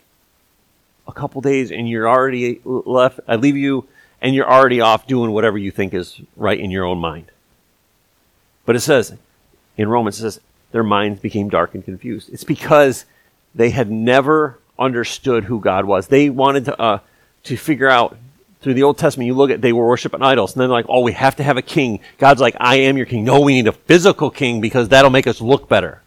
a 1.07 1.13
couple 1.13 1.41
days 1.41 1.73
and 1.73 1.89
you're 1.89 2.09
already 2.09 2.61
left. 2.65 3.21
I 3.27 3.37
leave 3.37 3.57
you 3.57 3.87
and 4.21 4.35
you're 4.35 4.51
already 4.51 4.81
off 4.81 5.07
doing 5.07 5.33
whatever 5.33 5.59
you 5.59 5.71
think 5.71 5.95
is 5.95 6.21
right 6.37 6.59
in 6.59 6.71
your 6.71 6.85
own 6.85 6.99
mind. 6.99 7.31
But 8.65 8.77
it 8.77 8.81
says, 8.81 9.17
in 9.77 9.89
Romans, 9.89 10.19
it 10.19 10.23
says, 10.23 10.41
their 10.71 10.85
minds 10.85 11.21
became 11.21 11.49
dark 11.49 11.75
and 11.75 11.85
confused. 11.85 12.31
It's 12.33 12.45
because 12.45 13.05
they 13.55 13.71
had 13.71 13.91
never 13.91 14.59
understood 14.79 15.45
who 15.45 15.61
God 15.61 15.85
was. 15.85 16.07
They 16.07 16.31
wanted 16.31 16.67
to, 16.67 16.81
uh, 16.81 16.99
to 17.45 17.57
figure 17.57 17.89
out 17.89 18.17
through 18.63 18.75
the 18.75 18.85
Old 18.85 18.97
Testament, 18.97 19.27
you 19.27 19.35
look 19.35 19.51
at, 19.51 19.61
they 19.61 19.73
were 19.73 19.87
worshiping 19.87 20.23
idols. 20.23 20.53
And 20.53 20.61
then 20.61 20.69
they're 20.69 20.79
like, 20.79 20.87
oh, 20.89 21.01
we 21.01 21.13
have 21.13 21.37
to 21.37 21.43
have 21.43 21.57
a 21.57 21.63
king. 21.63 22.01
God's 22.19 22.41
like, 22.41 22.57
I 22.61 22.77
am 22.77 22.97
your 22.97 23.07
king. 23.07 23.25
No, 23.25 23.41
we 23.41 23.55
need 23.55 23.67
a 23.67 23.73
physical 23.73 24.31
king 24.31 24.61
because 24.61 24.89
that'll 24.89 25.11
make 25.11 25.27
us 25.27 25.41
look 25.41 25.69
better. 25.69 26.01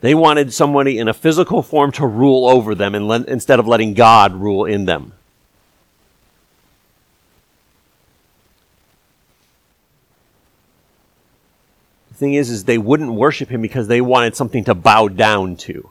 They 0.00 0.14
wanted 0.14 0.52
somebody 0.52 0.98
in 0.98 1.08
a 1.08 1.14
physical 1.14 1.62
form 1.62 1.90
to 1.92 2.06
rule 2.06 2.46
over 2.46 2.74
them 2.74 2.94
and 2.94 3.28
instead 3.28 3.58
of 3.58 3.66
letting 3.66 3.94
God 3.94 4.34
rule 4.34 4.64
in 4.64 4.84
them. 4.84 5.12
The 12.10 12.14
thing 12.14 12.34
is, 12.34 12.48
is 12.48 12.64
they 12.64 12.78
wouldn't 12.78 13.12
worship 13.12 13.48
him 13.48 13.60
because 13.60 13.88
they 13.88 14.00
wanted 14.00 14.36
something 14.36 14.64
to 14.64 14.74
bow 14.74 15.08
down 15.08 15.56
to. 15.56 15.90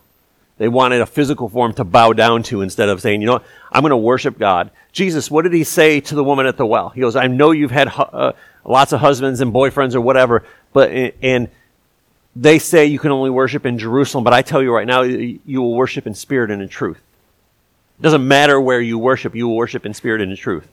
They 0.57 0.67
wanted 0.67 1.01
a 1.01 1.05
physical 1.05 1.49
form 1.49 1.73
to 1.73 1.83
bow 1.83 2.13
down 2.13 2.43
to 2.43 2.61
instead 2.61 2.87
of 2.89 3.01
saying, 3.01 3.21
you 3.21 3.27
know 3.27 3.41
I'm 3.71 3.81
going 3.81 3.91
to 3.91 3.97
worship 3.97 4.39
God. 4.39 4.71
Jesus, 4.91 5.29
what 5.29 5.41
did 5.41 5.53
he 5.53 5.65
say 5.65 5.99
to 5.99 6.15
the 6.15 6.23
woman 6.23 6.45
at 6.45 6.55
the 6.55 6.65
well? 6.65 6.89
He 6.89 7.01
goes, 7.01 7.15
I 7.15 7.27
know 7.27 7.51
you've 7.51 7.71
had 7.71 7.89
uh, 7.89 8.31
lots 8.63 8.93
of 8.93 9.01
husbands 9.01 9.41
and 9.41 9.53
boyfriends 9.53 9.95
or 9.95 10.01
whatever, 10.01 10.45
but, 10.71 10.91
and 10.91 11.49
they 12.35 12.59
say 12.59 12.85
you 12.85 12.99
can 12.99 13.11
only 13.11 13.29
worship 13.29 13.65
in 13.65 13.77
Jerusalem, 13.77 14.23
but 14.23 14.33
I 14.33 14.41
tell 14.41 14.63
you 14.63 14.73
right 14.73 14.87
now, 14.87 15.01
you 15.01 15.61
will 15.61 15.75
worship 15.75 16.07
in 16.07 16.13
spirit 16.13 16.51
and 16.51 16.61
in 16.61 16.69
truth. 16.69 17.01
It 17.99 18.03
doesn't 18.03 18.25
matter 18.25 18.59
where 18.59 18.81
you 18.81 18.97
worship, 18.97 19.35
you 19.35 19.47
will 19.47 19.55
worship 19.55 19.85
in 19.85 19.93
spirit 19.93 20.21
and 20.21 20.31
in 20.31 20.37
truth. 20.37 20.67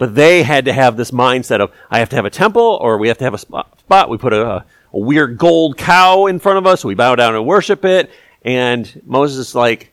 But 0.00 0.14
they 0.14 0.42
had 0.44 0.64
to 0.64 0.72
have 0.72 0.96
this 0.96 1.10
mindset 1.10 1.60
of, 1.60 1.72
I 1.90 1.98
have 1.98 2.08
to 2.08 2.16
have 2.16 2.24
a 2.24 2.30
temple 2.30 2.78
or 2.80 2.96
we 2.96 3.08
have 3.08 3.18
to 3.18 3.24
have 3.24 3.34
a 3.34 3.38
spot. 3.38 4.08
We 4.08 4.16
put 4.16 4.32
a, 4.32 4.64
a 4.94 4.98
weird 4.98 5.36
gold 5.36 5.76
cow 5.76 6.24
in 6.24 6.38
front 6.38 6.56
of 6.56 6.66
us. 6.66 6.82
We 6.82 6.94
bow 6.94 7.16
down 7.16 7.36
and 7.36 7.44
worship 7.44 7.84
it. 7.84 8.10
And 8.40 9.02
Moses 9.04 9.48
is 9.48 9.54
like, 9.54 9.92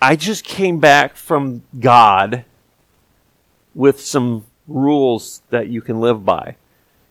I 0.00 0.16
just 0.16 0.44
came 0.44 0.80
back 0.80 1.14
from 1.14 1.62
God 1.78 2.46
with 3.74 4.00
some 4.00 4.46
rules 4.66 5.42
that 5.50 5.68
you 5.68 5.82
can 5.82 6.00
live 6.00 6.24
by. 6.24 6.56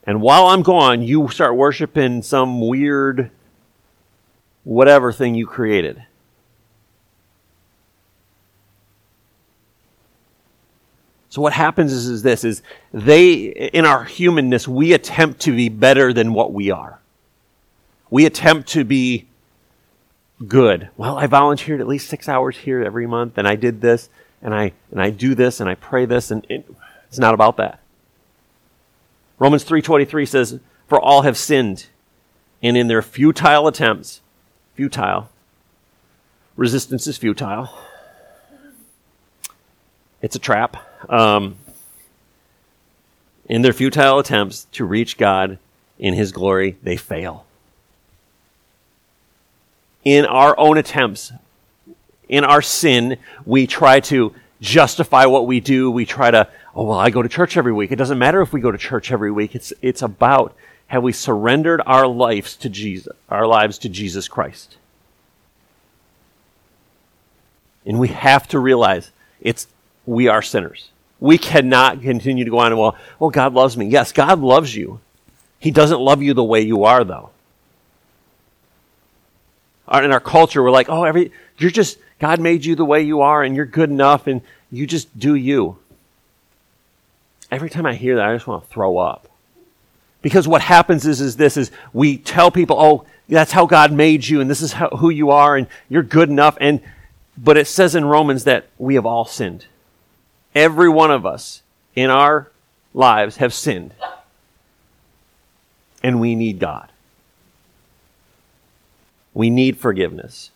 And 0.06 0.24
while 0.24 0.48
I'm 0.48 0.64
gone, 0.64 1.04
you 1.04 1.28
start 1.28 1.56
worshiping 1.56 2.24
some 2.24 2.68
weird 2.68 3.30
whatever 4.64 5.14
thing 5.14 5.36
you 5.36 5.46
created. 5.46 6.04
So 11.30 11.42
what 11.42 11.54
happens 11.54 11.94
is, 11.94 12.08
is 12.08 12.24
this 12.24 12.44
is 12.44 12.62
they 12.92 13.34
in 13.34 13.86
our 13.86 14.04
humanness 14.04 14.68
we 14.68 14.94
attempt 14.94 15.42
to 15.42 15.56
be 15.56 15.70
better 15.70 16.12
than 16.12 16.34
what 16.34 16.52
we 16.52 16.72
are. 16.72 17.00
We 18.10 18.26
attempt 18.26 18.70
to 18.70 18.84
be 18.84 19.28
good. 20.48 20.90
Well, 20.98 21.18
I 21.18 21.28
volunteered 21.28 21.82
at 21.82 21.88
least 21.88 22.10
6 22.10 22.28
hours 22.28 22.58
here 22.58 22.82
every 22.82 23.06
month 23.06 23.38
and 23.38 23.48
I 23.48 23.56
did 23.56 23.82
this 23.82 24.10
and 24.42 24.56
I 24.56 24.74
and 24.90 25.02
I 25.02 25.12
do 25.12 25.36
this 25.36 25.60
and 25.60 25.70
I 25.70 25.76
pray 25.76 26.06
this 26.06 26.32
and 26.32 26.46
it, 26.50 26.68
it's 27.08 27.20
not 27.20 27.36
about 27.36 27.58
that. 27.58 27.80
Romans 29.38 29.64
3:23 29.64 30.26
says, 30.28 30.60
"For 30.88 31.00
all 31.00 31.22
have 31.22 31.38
sinned 31.38 31.86
and 32.62 32.76
in 32.76 32.88
their 32.88 33.02
futile 33.02 33.68
attempts, 33.68 34.22
futile 34.76 35.30
resistance 36.56 37.08
is 37.08 37.18
futile. 37.18 37.70
It's 40.22 40.36
a 40.36 40.40
trap 40.40 40.76
um, 41.08 41.56
in 43.46 43.62
their 43.62 43.74
futile 43.74 44.20
attempts 44.20 44.66
to 44.74 44.86
reach 44.86 45.18
God 45.18 45.58
in 45.98 46.14
His 46.14 46.32
glory, 46.32 46.78
they 46.84 46.98
fail. 46.98 47.46
In 50.04 50.26
our 50.26 50.58
own 50.58 50.78
attempts, 50.78 51.32
in 52.28 52.44
our 52.44 52.62
sin, 52.62 53.18
we 53.46 53.68
try 53.68 54.00
to 54.02 54.34
justify 54.62 55.26
what 55.26 55.48
we 55.48 55.60
do. 55.60 55.92
We 55.92 56.06
try 56.06 56.32
to, 56.32 56.48
oh, 56.76 56.86
well, 56.86 57.00
I 57.00 57.10
go 57.10 57.22
to 57.22 57.30
church 57.30 57.58
every 57.58 57.74
week. 57.74 57.92
It 57.92 57.98
doesn't 57.98 58.20
matter 58.20 58.42
if 58.42 58.54
we 58.54 58.62
go 58.62 58.72
to 58.72 58.78
church 58.78 59.12
every 59.12 59.32
week. 59.32 59.56
It's, 59.56 59.74
it's 59.82 60.02
about 60.02 60.56
have 60.88 61.04
we 61.04 61.12
surrendered 61.12 61.82
our 61.86 62.08
lives 62.08 62.56
to 62.58 62.70
Jesus, 62.70 63.14
our 63.30 63.46
lives 63.46 63.78
to 63.80 63.90
Jesus 63.90 64.28
Christ. 64.28 64.78
And 67.86 68.00
we 68.00 68.08
have 68.10 68.48
to 68.50 68.60
realize 68.60 69.12
it's, 69.40 69.68
we 70.10 70.28
are 70.28 70.42
sinners. 70.42 70.90
We 71.20 71.38
cannot 71.38 72.02
continue 72.02 72.44
to 72.44 72.50
go 72.50 72.58
on 72.58 72.72
and, 72.72 72.80
well, 72.80 72.98
well, 73.20 73.30
God 73.30 73.54
loves 73.54 73.78
me. 73.78 73.86
Yes, 73.86 74.12
God 74.12 74.40
loves 74.40 74.76
you. 74.76 75.00
He 75.60 75.70
doesn't 75.70 76.00
love 76.00 76.24
you 76.24 76.34
the 76.34 76.44
way 76.44 76.62
you 76.62 76.86
are, 76.86 77.04
though. 77.04 77.30
In 79.94 80.12
our 80.12 80.20
culture, 80.20 80.64
we're 80.64 80.72
like, 80.72 80.90
oh, 80.90 81.04
every, 81.04 81.32
you're 81.60 81.70
just, 81.70 82.00
God 82.18 82.40
made 82.40 82.66
you 82.66 82.76
the 82.76 82.86
way 82.86 83.04
you 83.04 83.22
are 83.22 83.44
and 83.44 83.56
you're 83.56 83.66
good 83.66 83.92
enough 83.92 84.26
and 84.26 84.42
you 84.72 84.88
just 84.88 85.18
do 85.18 85.36
you. 85.36 85.78
Every 87.52 87.70
time 87.70 87.86
I 87.86 87.94
hear 87.94 88.16
that, 88.16 88.26
I 88.26 88.34
just 88.34 88.48
want 88.48 88.64
to 88.64 88.70
throw 88.70 88.98
up. 88.98 89.30
Because 90.24 90.48
what 90.48 90.62
happens 90.62 91.06
is, 91.06 91.22
is 91.22 91.38
this 91.38 91.56
is 91.56 91.72
we 91.94 92.18
tell 92.18 92.50
people, 92.50 92.78
oh, 92.80 93.06
that's 93.28 93.52
how 93.52 93.68
God 93.68 93.92
made 93.92 94.28
you 94.28 94.42
and 94.42 94.50
this 94.50 94.62
is 94.62 94.74
how, 94.74 94.90
who 94.90 95.10
you 95.10 95.30
are 95.30 95.56
and 95.56 95.68
you're 95.88 96.04
good 96.04 96.30
enough. 96.30 96.58
And, 96.60 96.82
but 97.38 97.58
it 97.58 97.68
says 97.68 97.94
in 97.94 98.06
Romans 98.06 98.46
that 98.46 98.68
we 98.80 98.96
have 98.96 99.06
all 99.06 99.26
sinned. 99.26 99.66
Every 100.56 100.90
one 100.90 101.12
of 101.12 101.26
us 101.26 101.62
in 101.96 102.10
our 102.10 102.50
lives 102.94 103.38
have 103.38 103.54
sinned. 103.54 103.94
And 106.02 106.20
we 106.20 106.36
need 106.36 106.60
God. 106.60 106.92
We 109.34 109.50
need 109.50 109.78
forgiveness. 109.78 110.52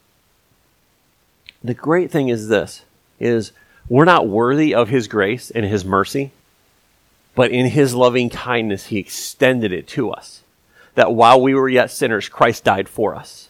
The 1.63 1.73
great 1.73 2.11
thing 2.11 2.29
is 2.29 2.47
this 2.47 2.83
is 3.19 3.51
we're 3.87 4.05
not 4.05 4.27
worthy 4.27 4.73
of 4.73 4.89
his 4.89 5.07
grace 5.07 5.51
and 5.51 5.65
his 5.65 5.85
mercy, 5.85 6.31
but 7.35 7.51
in 7.51 7.67
his 7.67 7.93
loving 7.93 8.29
kindness 8.29 8.87
he 8.87 8.97
extended 8.97 9.71
it 9.71 9.87
to 9.89 10.11
us. 10.11 10.41
That 10.95 11.13
while 11.13 11.41
we 11.41 11.53
were 11.53 11.69
yet 11.69 11.91
sinners, 11.91 12.29
Christ 12.29 12.63
died 12.63 12.87
for 12.87 13.15
us. 13.15 13.49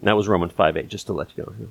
And 0.00 0.08
that 0.08 0.16
was 0.16 0.28
Romans 0.28 0.52
5 0.52 0.76
8, 0.76 0.88
just 0.88 1.06
to 1.06 1.12
let 1.12 1.28
you 1.36 1.44
know. 1.44 1.68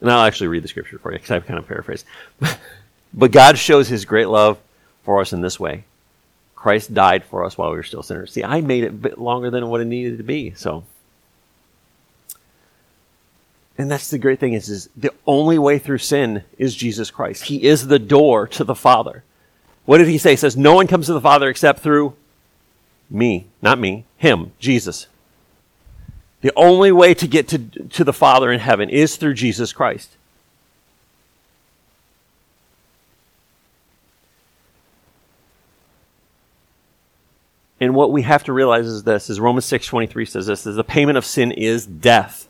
And 0.00 0.10
I'll 0.10 0.24
actually 0.24 0.48
read 0.48 0.64
the 0.64 0.68
scripture 0.68 0.98
for 0.98 1.12
you 1.12 1.18
because 1.18 1.30
I've 1.30 1.46
kind 1.46 1.58
of 1.58 1.68
paraphrased. 1.68 2.04
but 3.14 3.30
God 3.30 3.56
shows 3.56 3.88
his 3.88 4.04
great 4.04 4.28
love 4.28 4.58
for 5.04 5.20
us 5.20 5.32
in 5.32 5.40
this 5.40 5.60
way 5.60 5.84
Christ 6.62 6.94
died 6.94 7.24
for 7.24 7.44
us 7.44 7.58
while 7.58 7.70
we 7.70 7.76
were 7.76 7.82
still 7.82 8.04
sinners. 8.04 8.32
See, 8.32 8.44
I 8.44 8.60
made 8.60 8.84
it 8.84 8.90
a 8.90 8.92
bit 8.92 9.18
longer 9.18 9.50
than 9.50 9.68
what 9.68 9.80
it 9.80 9.86
needed 9.86 10.18
to 10.18 10.24
be, 10.24 10.52
so. 10.54 10.84
And 13.76 13.90
that's 13.90 14.10
the 14.10 14.18
great 14.18 14.38
thing 14.38 14.52
is, 14.52 14.68
is 14.68 14.88
the 14.96 15.12
only 15.26 15.58
way 15.58 15.80
through 15.80 15.98
sin 15.98 16.44
is 16.58 16.76
Jesus 16.76 17.10
Christ. 17.10 17.44
He 17.44 17.64
is 17.64 17.88
the 17.88 17.98
door 17.98 18.46
to 18.46 18.62
the 18.62 18.76
Father. 18.76 19.24
What 19.86 19.98
did 19.98 20.06
he 20.06 20.18
say? 20.18 20.30
He 20.30 20.36
says, 20.36 20.56
No 20.56 20.74
one 20.74 20.86
comes 20.86 21.06
to 21.06 21.14
the 21.14 21.20
Father 21.20 21.48
except 21.48 21.80
through 21.80 22.14
me, 23.10 23.46
not 23.60 23.78
me, 23.78 24.04
him, 24.16 24.52
Jesus. 24.58 25.06
The 26.40 26.52
only 26.56 26.90
way 26.90 27.14
to 27.14 27.26
get 27.26 27.48
to, 27.48 27.58
to 27.58 28.04
the 28.04 28.12
Father 28.12 28.50
in 28.52 28.60
heaven 28.60 28.90
is 28.90 29.16
through 29.16 29.34
Jesus 29.34 29.72
Christ. 29.72 30.16
And 37.82 37.96
what 37.96 38.12
we 38.12 38.22
have 38.22 38.44
to 38.44 38.52
realize 38.52 38.86
is 38.86 39.02
this, 39.02 39.28
is 39.28 39.40
Romans 39.40 39.66
6.23 39.66 40.28
says 40.28 40.46
this, 40.46 40.66
is 40.66 40.76
the 40.76 40.84
payment 40.84 41.18
of 41.18 41.26
sin 41.26 41.50
is 41.50 41.84
death. 41.84 42.48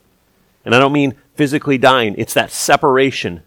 And 0.63 0.75
I 0.75 0.79
don't 0.79 0.93
mean 0.93 1.15
physically 1.33 1.79
dying. 1.79 2.13
It's 2.19 2.35
that 2.35 2.51
separation. 2.51 3.41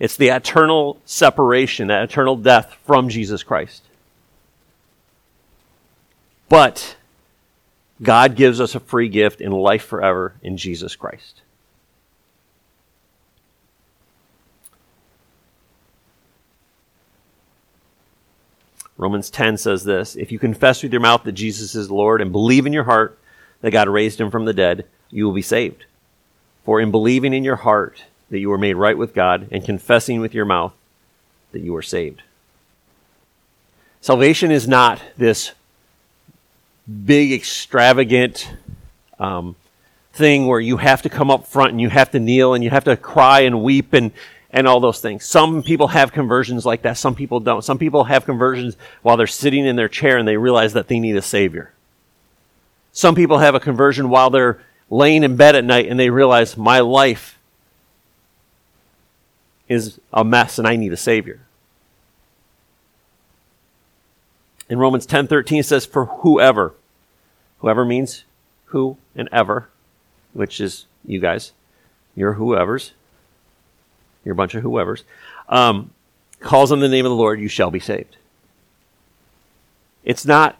It's 0.00 0.16
the 0.16 0.28
eternal 0.28 1.00
separation, 1.04 1.86
that 1.88 2.02
eternal 2.02 2.34
death 2.34 2.76
from 2.84 3.08
Jesus 3.08 3.44
Christ. 3.44 3.85
But 6.48 6.96
God 8.02 8.36
gives 8.36 8.60
us 8.60 8.74
a 8.74 8.80
free 8.80 9.08
gift 9.08 9.40
in 9.40 9.52
life 9.52 9.84
forever 9.84 10.34
in 10.42 10.56
Jesus 10.56 10.94
Christ. 10.94 11.42
Romans 18.98 19.28
10 19.30 19.58
says 19.58 19.84
this 19.84 20.16
If 20.16 20.32
you 20.32 20.38
confess 20.38 20.82
with 20.82 20.92
your 20.92 21.00
mouth 21.00 21.24
that 21.24 21.32
Jesus 21.32 21.74
is 21.74 21.90
Lord 21.90 22.20
and 22.22 22.32
believe 22.32 22.66
in 22.66 22.72
your 22.72 22.84
heart 22.84 23.18
that 23.60 23.70
God 23.70 23.88
raised 23.88 24.20
him 24.20 24.30
from 24.30 24.44
the 24.44 24.54
dead, 24.54 24.86
you 25.10 25.24
will 25.24 25.32
be 25.32 25.42
saved. 25.42 25.84
For 26.64 26.80
in 26.80 26.90
believing 26.90 27.32
in 27.32 27.44
your 27.44 27.56
heart 27.56 28.04
that 28.30 28.38
you 28.38 28.48
were 28.48 28.58
made 28.58 28.74
right 28.74 28.96
with 28.98 29.14
God 29.14 29.48
and 29.50 29.64
confessing 29.64 30.20
with 30.20 30.34
your 30.34 30.44
mouth 30.44 30.72
that 31.52 31.62
you 31.62 31.74
are 31.76 31.82
saved. 31.82 32.22
Salvation 34.00 34.50
is 34.50 34.66
not 34.66 35.00
this 35.16 35.52
big, 37.04 37.32
extravagant 37.32 38.50
um, 39.18 39.56
thing 40.12 40.46
where 40.46 40.60
you 40.60 40.76
have 40.76 41.02
to 41.02 41.08
come 41.08 41.30
up 41.30 41.46
front 41.46 41.72
and 41.72 41.80
you 41.80 41.88
have 41.88 42.10
to 42.12 42.20
kneel 42.20 42.54
and 42.54 42.62
you 42.62 42.70
have 42.70 42.84
to 42.84 42.96
cry 42.96 43.40
and 43.40 43.62
weep 43.62 43.92
and, 43.92 44.12
and 44.50 44.66
all 44.66 44.80
those 44.80 45.00
things. 45.00 45.24
Some 45.24 45.62
people 45.62 45.88
have 45.88 46.12
conversions 46.12 46.64
like 46.64 46.82
that. 46.82 46.96
Some 46.96 47.14
people 47.14 47.40
don't. 47.40 47.62
Some 47.62 47.78
people 47.78 48.04
have 48.04 48.24
conversions 48.24 48.76
while 49.02 49.16
they're 49.16 49.26
sitting 49.26 49.66
in 49.66 49.76
their 49.76 49.88
chair 49.88 50.16
and 50.16 50.26
they 50.26 50.36
realize 50.36 50.72
that 50.74 50.88
they 50.88 50.98
need 50.98 51.16
a 51.16 51.22
Savior. 51.22 51.72
Some 52.92 53.14
people 53.14 53.38
have 53.38 53.54
a 53.54 53.60
conversion 53.60 54.08
while 54.08 54.30
they're 54.30 54.58
laying 54.88 55.24
in 55.24 55.36
bed 55.36 55.56
at 55.56 55.64
night 55.64 55.88
and 55.88 55.98
they 55.98 56.10
realize 56.10 56.56
my 56.56 56.80
life 56.80 57.38
is 59.68 59.98
a 60.12 60.24
mess 60.24 60.58
and 60.58 60.66
I 60.66 60.76
need 60.76 60.92
a 60.92 60.96
Savior. 60.96 61.45
In 64.68 64.78
Romans 64.78 65.06
10:13 65.06 65.60
it 65.60 65.66
says 65.66 65.86
for 65.86 66.06
whoever. 66.06 66.74
Whoever 67.60 67.84
means 67.84 68.24
who 68.66 68.98
and 69.14 69.28
ever, 69.32 69.68
which 70.32 70.60
is 70.60 70.86
you 71.04 71.20
guys. 71.20 71.52
You're 72.14 72.34
whoever's. 72.34 72.92
You're 74.24 74.32
a 74.32 74.36
bunch 74.36 74.54
of 74.54 74.62
whoever's. 74.62 75.04
Um, 75.48 75.90
calls 76.40 76.72
on 76.72 76.80
the 76.80 76.88
name 76.88 77.06
of 77.06 77.10
the 77.10 77.16
Lord, 77.16 77.40
you 77.40 77.48
shall 77.48 77.70
be 77.70 77.80
saved. 77.80 78.16
It's 80.04 80.26
not 80.26 80.56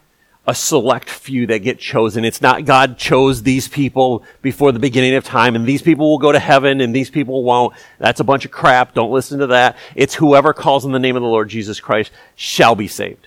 a 0.46 0.54
select 0.54 1.10
few 1.10 1.46
that 1.48 1.58
get 1.60 1.78
chosen. 1.78 2.24
It's 2.24 2.40
not 2.40 2.64
God 2.64 2.98
chose 2.98 3.42
these 3.42 3.66
people 3.66 4.22
before 4.42 4.70
the 4.70 4.78
beginning 4.78 5.14
of 5.14 5.24
time 5.24 5.56
and 5.56 5.66
these 5.66 5.82
people 5.82 6.08
will 6.08 6.18
go 6.18 6.30
to 6.30 6.38
heaven 6.38 6.80
and 6.80 6.94
these 6.94 7.10
people 7.10 7.42
won't. 7.42 7.74
That's 7.98 8.20
a 8.20 8.24
bunch 8.24 8.44
of 8.44 8.52
crap. 8.52 8.94
Don't 8.94 9.10
listen 9.10 9.40
to 9.40 9.48
that. 9.48 9.76
It's 9.96 10.14
whoever 10.14 10.52
calls 10.52 10.84
on 10.84 10.92
the 10.92 11.00
name 11.00 11.16
of 11.16 11.22
the 11.22 11.28
Lord 11.28 11.48
Jesus 11.48 11.80
Christ 11.80 12.12
shall 12.36 12.76
be 12.76 12.86
saved. 12.86 13.26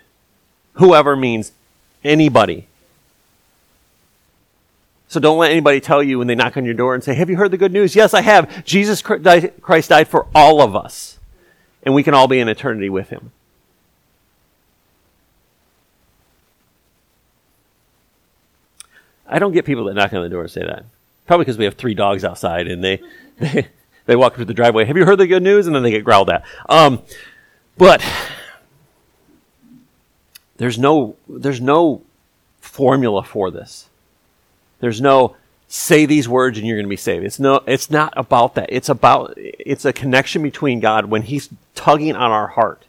Whoever 0.79 1.15
means 1.15 1.51
anybody. 2.05 2.67
So 5.09 5.19
don't 5.19 5.37
let 5.37 5.51
anybody 5.51 5.81
tell 5.81 6.01
you 6.01 6.19
when 6.19 6.27
they 6.27 6.35
knock 6.35 6.55
on 6.55 6.63
your 6.63 6.73
door 6.73 6.93
and 6.93 7.03
say, 7.03 7.15
Have 7.15 7.29
you 7.29 7.35
heard 7.35 7.51
the 7.51 7.57
good 7.57 7.73
news? 7.73 7.95
Yes, 7.95 8.13
I 8.13 8.21
have. 8.21 8.63
Jesus 8.63 9.01
Christ 9.01 9.89
died 9.89 10.07
for 10.07 10.27
all 10.33 10.61
of 10.61 10.75
us. 10.75 11.19
And 11.83 11.93
we 11.93 12.03
can 12.03 12.13
all 12.13 12.27
be 12.27 12.39
in 12.39 12.47
eternity 12.47 12.89
with 12.89 13.09
him. 13.09 13.31
I 19.27 19.37
don't 19.37 19.51
get 19.51 19.65
people 19.65 19.85
that 19.85 19.95
knock 19.95 20.13
on 20.13 20.23
the 20.23 20.29
door 20.29 20.41
and 20.41 20.51
say 20.51 20.61
that. 20.61 20.85
Probably 21.27 21.43
because 21.43 21.57
we 21.57 21.65
have 21.65 21.75
three 21.75 21.93
dogs 21.93 22.23
outside 22.23 22.67
and 22.67 22.83
they, 22.83 23.01
they, 23.37 23.67
they 24.05 24.15
walk 24.15 24.35
through 24.35 24.45
the 24.45 24.53
driveway. 24.53 24.85
Have 24.85 24.95
you 24.95 25.05
heard 25.05 25.19
the 25.19 25.27
good 25.27 25.43
news? 25.43 25.67
And 25.67 25.75
then 25.75 25.83
they 25.83 25.91
get 25.91 26.05
growled 26.05 26.29
at. 26.29 26.45
Um, 26.69 27.01
but 27.77 28.01
there's 30.59 30.77
no, 30.77 31.15
there's 31.27 31.61
no 31.61 32.01
formula 32.59 33.23
for 33.23 33.49
this. 33.49 33.87
There's 34.81 35.01
no 35.01 35.35
say 35.69 36.05
these 36.05 36.27
words 36.27 36.57
and 36.57 36.67
you're 36.67 36.75
going 36.75 36.85
to 36.85 36.89
be 36.89 36.97
saved. 36.97 37.23
It's 37.23 37.39
no, 37.39 37.61
it's 37.65 37.89
not 37.89 38.13
about 38.17 38.55
that. 38.55 38.67
It's 38.69 38.89
about, 38.89 39.33
it's 39.37 39.85
a 39.85 39.93
connection 39.93 40.43
between 40.43 40.81
God 40.81 41.05
when 41.05 41.21
He's 41.21 41.49
tugging 41.75 42.15
on 42.15 42.31
our 42.31 42.47
heart. 42.47 42.83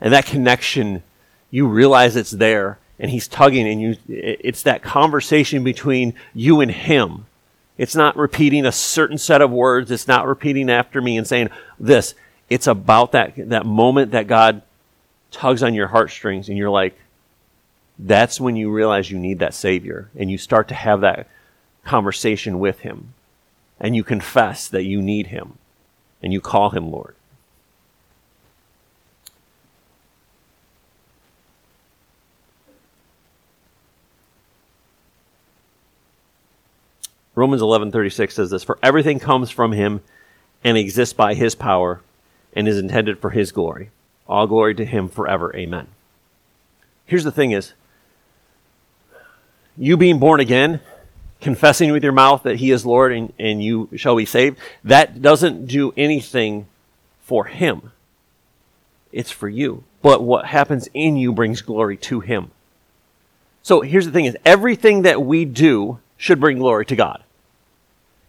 And 0.00 0.14
that 0.14 0.24
connection, 0.24 1.02
you 1.50 1.68
realize 1.68 2.16
it's 2.16 2.30
there 2.30 2.78
and 2.98 3.10
He's 3.10 3.28
tugging 3.28 3.68
and 3.68 3.82
you, 3.82 3.96
it's 4.08 4.62
that 4.62 4.82
conversation 4.82 5.62
between 5.64 6.14
you 6.34 6.62
and 6.62 6.70
Him. 6.70 7.26
It's 7.76 7.94
not 7.94 8.16
repeating 8.16 8.64
a 8.64 8.72
certain 8.72 9.18
set 9.18 9.42
of 9.42 9.50
words. 9.50 9.90
It's 9.90 10.08
not 10.08 10.26
repeating 10.26 10.70
after 10.70 11.02
me 11.02 11.18
and 11.18 11.26
saying 11.26 11.50
this. 11.78 12.14
It's 12.48 12.66
about 12.66 13.12
that, 13.12 13.34
that 13.50 13.66
moment 13.66 14.12
that 14.12 14.26
God 14.26 14.62
tugs 15.30 15.62
on 15.62 15.74
your 15.74 15.88
heartstrings 15.88 16.48
and 16.48 16.56
you're 16.56 16.70
like, 16.70 16.98
that's 17.98 18.40
when 18.40 18.56
you 18.56 18.70
realize 18.70 19.10
you 19.10 19.18
need 19.18 19.40
that 19.40 19.54
Savior 19.54 20.10
and 20.16 20.30
you 20.30 20.38
start 20.38 20.68
to 20.68 20.74
have 20.74 21.00
that 21.00 21.28
conversation 21.84 22.58
with 22.58 22.80
Him 22.80 23.14
and 23.80 23.96
you 23.96 24.04
confess 24.04 24.68
that 24.68 24.84
you 24.84 25.02
need 25.02 25.28
Him 25.28 25.58
and 26.22 26.32
you 26.32 26.40
call 26.40 26.70
Him 26.70 26.90
Lord. 26.90 27.14
Romans 37.38 37.62
11:36 37.62 38.34
says 38.34 38.50
this, 38.50 38.64
"For 38.64 38.80
everything 38.82 39.20
comes 39.20 39.48
from 39.48 39.70
him 39.70 40.00
and 40.64 40.76
exists 40.76 41.12
by 41.12 41.34
his 41.34 41.54
power 41.54 42.00
and 42.52 42.66
is 42.66 42.78
intended 42.78 43.20
for 43.20 43.30
his 43.30 43.52
glory." 43.52 43.90
All 44.28 44.46
glory 44.46 44.74
to 44.74 44.84
him 44.84 45.08
forever. 45.08 45.54
Amen. 45.56 45.86
Here's 47.06 47.24
the 47.24 47.32
thing 47.32 47.52
is, 47.52 47.72
you 49.76 49.96
being 49.96 50.18
born 50.18 50.40
again, 50.40 50.80
confessing 51.40 51.92
with 51.92 52.02
your 52.02 52.12
mouth 52.12 52.42
that 52.42 52.56
he 52.56 52.70
is 52.70 52.84
Lord 52.84 53.12
and, 53.12 53.32
and 53.38 53.62
you 53.62 53.88
shall 53.96 54.16
be 54.16 54.26
saved, 54.26 54.58
that 54.84 55.22
doesn't 55.22 55.66
do 55.66 55.94
anything 55.96 56.66
for 57.22 57.44
him. 57.44 57.92
It's 59.12 59.30
for 59.30 59.48
you. 59.48 59.84
But 60.02 60.22
what 60.22 60.46
happens 60.46 60.88
in 60.92 61.16
you 61.16 61.32
brings 61.32 61.62
glory 61.62 61.96
to 61.98 62.20
him. 62.20 62.50
So 63.62 63.80
here's 63.80 64.06
the 64.06 64.12
thing 64.12 64.26
is 64.26 64.36
everything 64.44 65.02
that 65.02 65.22
we 65.22 65.44
do 65.44 65.98
should 66.16 66.40
bring 66.40 66.58
glory 66.58 66.86
to 66.86 66.96
God. 66.96 67.22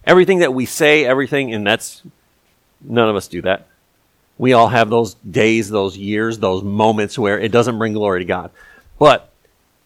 Everything 0.05 0.39
that 0.39 0.53
we 0.53 0.65
say, 0.65 1.05
everything, 1.05 1.53
and 1.53 1.65
that's, 1.65 2.03
none 2.81 3.09
of 3.09 3.15
us 3.15 3.27
do 3.27 3.41
that. 3.41 3.67
We 4.39 4.53
all 4.53 4.69
have 4.69 4.89
those 4.89 5.15
days, 5.15 5.69
those 5.69 5.97
years, 5.97 6.39
those 6.39 6.63
moments 6.63 7.19
where 7.19 7.37
it 7.37 7.51
doesn't 7.51 7.77
bring 7.77 7.93
glory 7.93 8.21
to 8.21 8.25
God. 8.25 8.51
But 8.97 9.31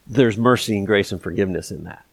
there's 0.07 0.37
mercy 0.37 0.77
and 0.77 0.85
grace 0.85 1.11
and 1.11 1.21
forgiveness 1.21 1.71
in 1.71 1.83
that. 1.85 2.05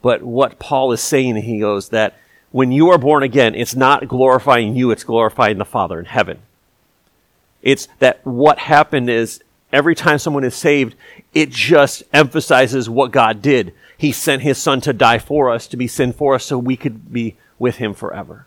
But 0.00 0.22
what 0.22 0.58
Paul 0.58 0.90
is 0.92 1.02
saying, 1.02 1.36
he 1.36 1.60
goes 1.60 1.90
that 1.90 2.18
when 2.50 2.72
you 2.72 2.88
are 2.90 2.98
born 2.98 3.22
again, 3.22 3.54
it's 3.54 3.76
not 3.76 4.08
glorifying 4.08 4.74
you, 4.74 4.90
it's 4.90 5.04
glorifying 5.04 5.58
the 5.58 5.64
Father 5.66 5.98
in 5.98 6.06
heaven. 6.06 6.38
It's 7.60 7.88
that 7.98 8.24
what 8.24 8.58
happened 8.58 9.10
is 9.10 9.42
every 9.70 9.94
time 9.94 10.18
someone 10.18 10.44
is 10.44 10.54
saved, 10.54 10.94
it 11.34 11.50
just 11.50 12.04
emphasizes 12.12 12.88
what 12.88 13.10
God 13.10 13.42
did. 13.42 13.74
He 13.98 14.12
sent 14.12 14.42
his 14.42 14.56
son 14.56 14.80
to 14.82 14.94
die 14.94 15.18
for 15.18 15.50
us, 15.50 15.66
to 15.66 15.76
be 15.76 15.88
sin 15.88 16.14
for 16.14 16.34
us, 16.34 16.46
so 16.46 16.56
we 16.56 16.76
could 16.76 17.12
be 17.12 17.36
with 17.58 17.76
him 17.76 17.92
forever. 17.92 18.46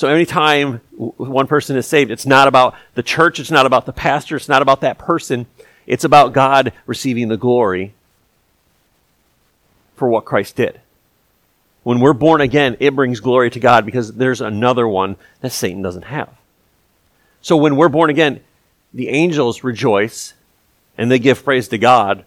So 0.00 0.08
anytime 0.08 0.80
one 0.96 1.46
person 1.46 1.76
is 1.76 1.86
saved, 1.86 2.10
it's 2.10 2.24
not 2.24 2.48
about 2.48 2.74
the 2.94 3.02
church, 3.02 3.38
it's 3.38 3.50
not 3.50 3.66
about 3.66 3.84
the 3.84 3.92
pastor, 3.92 4.34
it's 4.34 4.48
not 4.48 4.62
about 4.62 4.80
that 4.80 4.96
person. 4.96 5.44
It's 5.86 6.04
about 6.04 6.32
God 6.32 6.72
receiving 6.86 7.28
the 7.28 7.36
glory 7.36 7.92
for 9.96 10.08
what 10.08 10.24
Christ 10.24 10.56
did. 10.56 10.80
When 11.82 12.00
we're 12.00 12.14
born 12.14 12.40
again, 12.40 12.78
it 12.80 12.96
brings 12.96 13.20
glory 13.20 13.50
to 13.50 13.60
God 13.60 13.84
because 13.84 14.14
there's 14.14 14.40
another 14.40 14.88
one 14.88 15.16
that 15.42 15.52
Satan 15.52 15.82
doesn't 15.82 16.06
have. 16.06 16.30
So 17.42 17.58
when 17.58 17.76
we're 17.76 17.90
born 17.90 18.08
again, 18.08 18.40
the 18.94 19.10
angels 19.10 19.62
rejoice 19.62 20.32
and 20.96 21.10
they 21.10 21.18
give 21.18 21.44
praise 21.44 21.68
to 21.68 21.76
God 21.76 22.24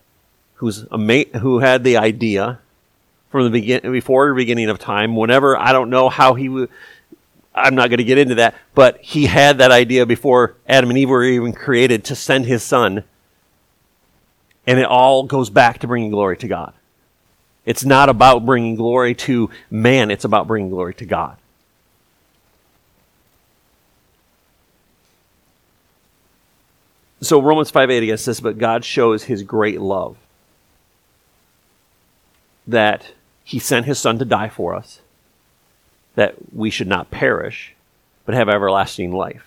who's 0.58 0.86
who 0.92 1.58
had 1.58 1.84
the 1.84 1.98
idea 1.98 2.60
from 3.32 3.46
the 3.46 3.50
begin- 3.50 3.92
before 3.92 4.30
the 4.30 4.36
beginning 4.36 4.70
of 4.70 4.78
time. 4.78 5.16
Whenever 5.16 5.58
I 5.58 5.72
don't 5.72 5.90
know 5.90 6.10
how 6.10 6.36
he 6.36 6.50
would, 6.50 6.70
I'm 7.56 7.76
not 7.76 7.90
going 7.90 8.00
to 8.00 8.04
get 8.04 8.18
into 8.18 8.36
that, 8.36 8.56
but 8.74 9.00
he 9.02 9.26
had 9.26 9.60
that 9.60 9.72
idea 9.72 10.06
before 10.06 10.56
Adam 10.68 10.90
and 10.90 10.98
Eve 10.98 11.10
were 11.10 11.24
even 11.24 11.54
created 11.54 12.04
to 12.06 12.16
send 12.16 12.46
his 12.46 12.64
son. 12.64 13.04
And 14.66 14.80
it 14.80 14.86
all 14.86 15.24
goes 15.24 15.50
back 15.50 15.80
to 15.80 15.88
bringing 15.88 16.12
glory 16.12 16.38
to 16.38 16.48
God. 16.48 16.74
It's 17.66 17.86
not 17.86 18.10
about 18.10 18.46
bringing 18.46 18.76
glory 18.76 19.14
to 19.16 19.50
man, 19.70 20.12
it's 20.12 20.26
about 20.26 20.48
bringing 20.48 20.70
glory 20.70 20.94
to 20.96 21.06
God. 21.06 21.38
So 27.22 27.42
Romans 27.42 27.72
5 27.72 27.90
8 27.90 28.04
again 28.04 28.18
says, 28.18 28.42
But 28.42 28.58
God 28.58 28.84
shows 28.84 29.24
his 29.24 29.44
great 29.44 29.80
love 29.80 30.18
that 32.68 33.14
he 33.44 33.60
sent 33.60 33.86
his 33.86 34.00
son 34.00 34.20
to 34.20 34.26
die 34.26 34.50
for 34.50 34.76
us, 34.76 35.00
that 36.16 36.36
we 36.54 36.70
should 36.70 36.88
not 36.88 37.12
perish, 37.12 37.74
but 38.26 38.36
have 38.36 38.50
everlasting 38.50 39.12
life. 39.12 39.46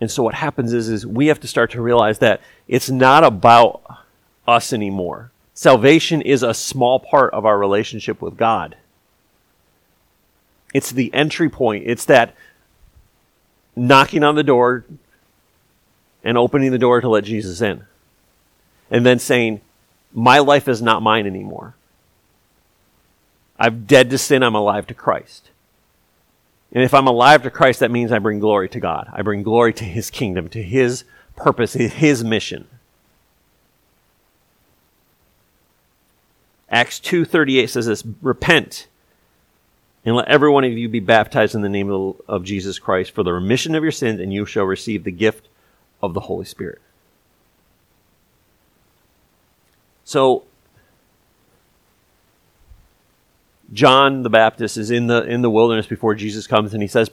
And 0.00 0.10
so 0.10 0.22
what 0.22 0.34
happens 0.34 0.72
is, 0.72 0.88
is 0.88 1.06
we 1.06 1.28
have 1.28 1.40
to 1.40 1.48
start 1.48 1.70
to 1.72 1.80
realize 1.80 2.18
that 2.18 2.40
it's 2.68 2.90
not 2.90 3.24
about 3.24 3.82
us 4.46 4.72
anymore. 4.72 5.30
Salvation 5.54 6.20
is 6.20 6.42
a 6.42 6.52
small 6.52 6.98
part 6.98 7.32
of 7.32 7.46
our 7.46 7.56
relationship 7.58 8.20
with 8.20 8.36
God. 8.36 8.76
It's 10.72 10.90
the 10.90 11.14
entry 11.14 11.48
point. 11.48 11.84
It's 11.86 12.04
that 12.06 12.34
knocking 13.76 14.24
on 14.24 14.34
the 14.34 14.42
door 14.42 14.84
and 16.24 16.36
opening 16.36 16.72
the 16.72 16.78
door 16.78 17.00
to 17.00 17.08
let 17.08 17.24
Jesus 17.24 17.60
in. 17.60 17.84
And 18.90 19.06
then 19.06 19.18
saying, 19.18 19.60
my 20.12 20.40
life 20.40 20.68
is 20.68 20.82
not 20.82 21.02
mine 21.02 21.26
anymore. 21.26 21.74
I'm 23.58 23.84
dead 23.84 24.10
to 24.10 24.18
sin. 24.18 24.42
I'm 24.42 24.54
alive 24.54 24.86
to 24.88 24.94
Christ. 24.94 25.50
And 26.72 26.82
if 26.82 26.92
I'm 26.92 27.06
alive 27.06 27.42
to 27.44 27.50
Christ, 27.50 27.80
that 27.80 27.90
means 27.90 28.10
I 28.10 28.18
bring 28.18 28.40
glory 28.40 28.68
to 28.70 28.80
God. 28.80 29.08
I 29.12 29.22
bring 29.22 29.42
glory 29.42 29.72
to 29.74 29.84
His 29.84 30.10
kingdom, 30.10 30.48
to 30.50 30.62
His 30.62 31.04
purpose, 31.36 31.74
His 31.74 32.24
mission. 32.24 32.66
Acts 36.68 36.98
2.38 36.98 37.68
says 37.68 37.86
this, 37.86 38.02
Repent 38.20 38.88
and 40.04 40.16
let 40.16 40.28
every 40.28 40.50
one 40.50 40.64
of 40.64 40.72
you 40.72 40.88
be 40.88 41.00
baptized 41.00 41.54
in 41.54 41.62
the 41.62 41.68
name 41.68 41.90
of, 41.90 42.20
of 42.28 42.44
Jesus 42.44 42.78
Christ 42.78 43.12
for 43.12 43.22
the 43.22 43.32
remission 43.32 43.74
of 43.74 43.82
your 43.82 43.92
sins, 43.92 44.20
and 44.20 44.32
you 44.32 44.44
shall 44.44 44.64
receive 44.64 45.04
the 45.04 45.12
gift 45.12 45.48
of 46.02 46.12
the 46.12 46.20
Holy 46.20 46.44
Spirit. 46.44 46.80
So 50.04 50.44
John 53.72 54.22
the 54.22 54.30
Baptist 54.30 54.76
is 54.76 54.90
in 54.90 55.06
the 55.06 55.24
in 55.24 55.42
the 55.42 55.50
wilderness 55.50 55.86
before 55.86 56.14
Jesus 56.14 56.46
comes 56.46 56.74
and 56.74 56.82
he 56.82 56.88
says 56.88 57.10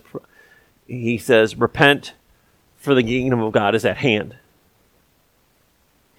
he 0.86 1.18
says 1.18 1.56
repent 1.56 2.14
for 2.82 2.96
the 2.96 3.04
kingdom 3.04 3.40
of 3.40 3.54
God 3.54 3.76
is 3.76 3.86
at 3.86 3.98
hand. 3.98 4.36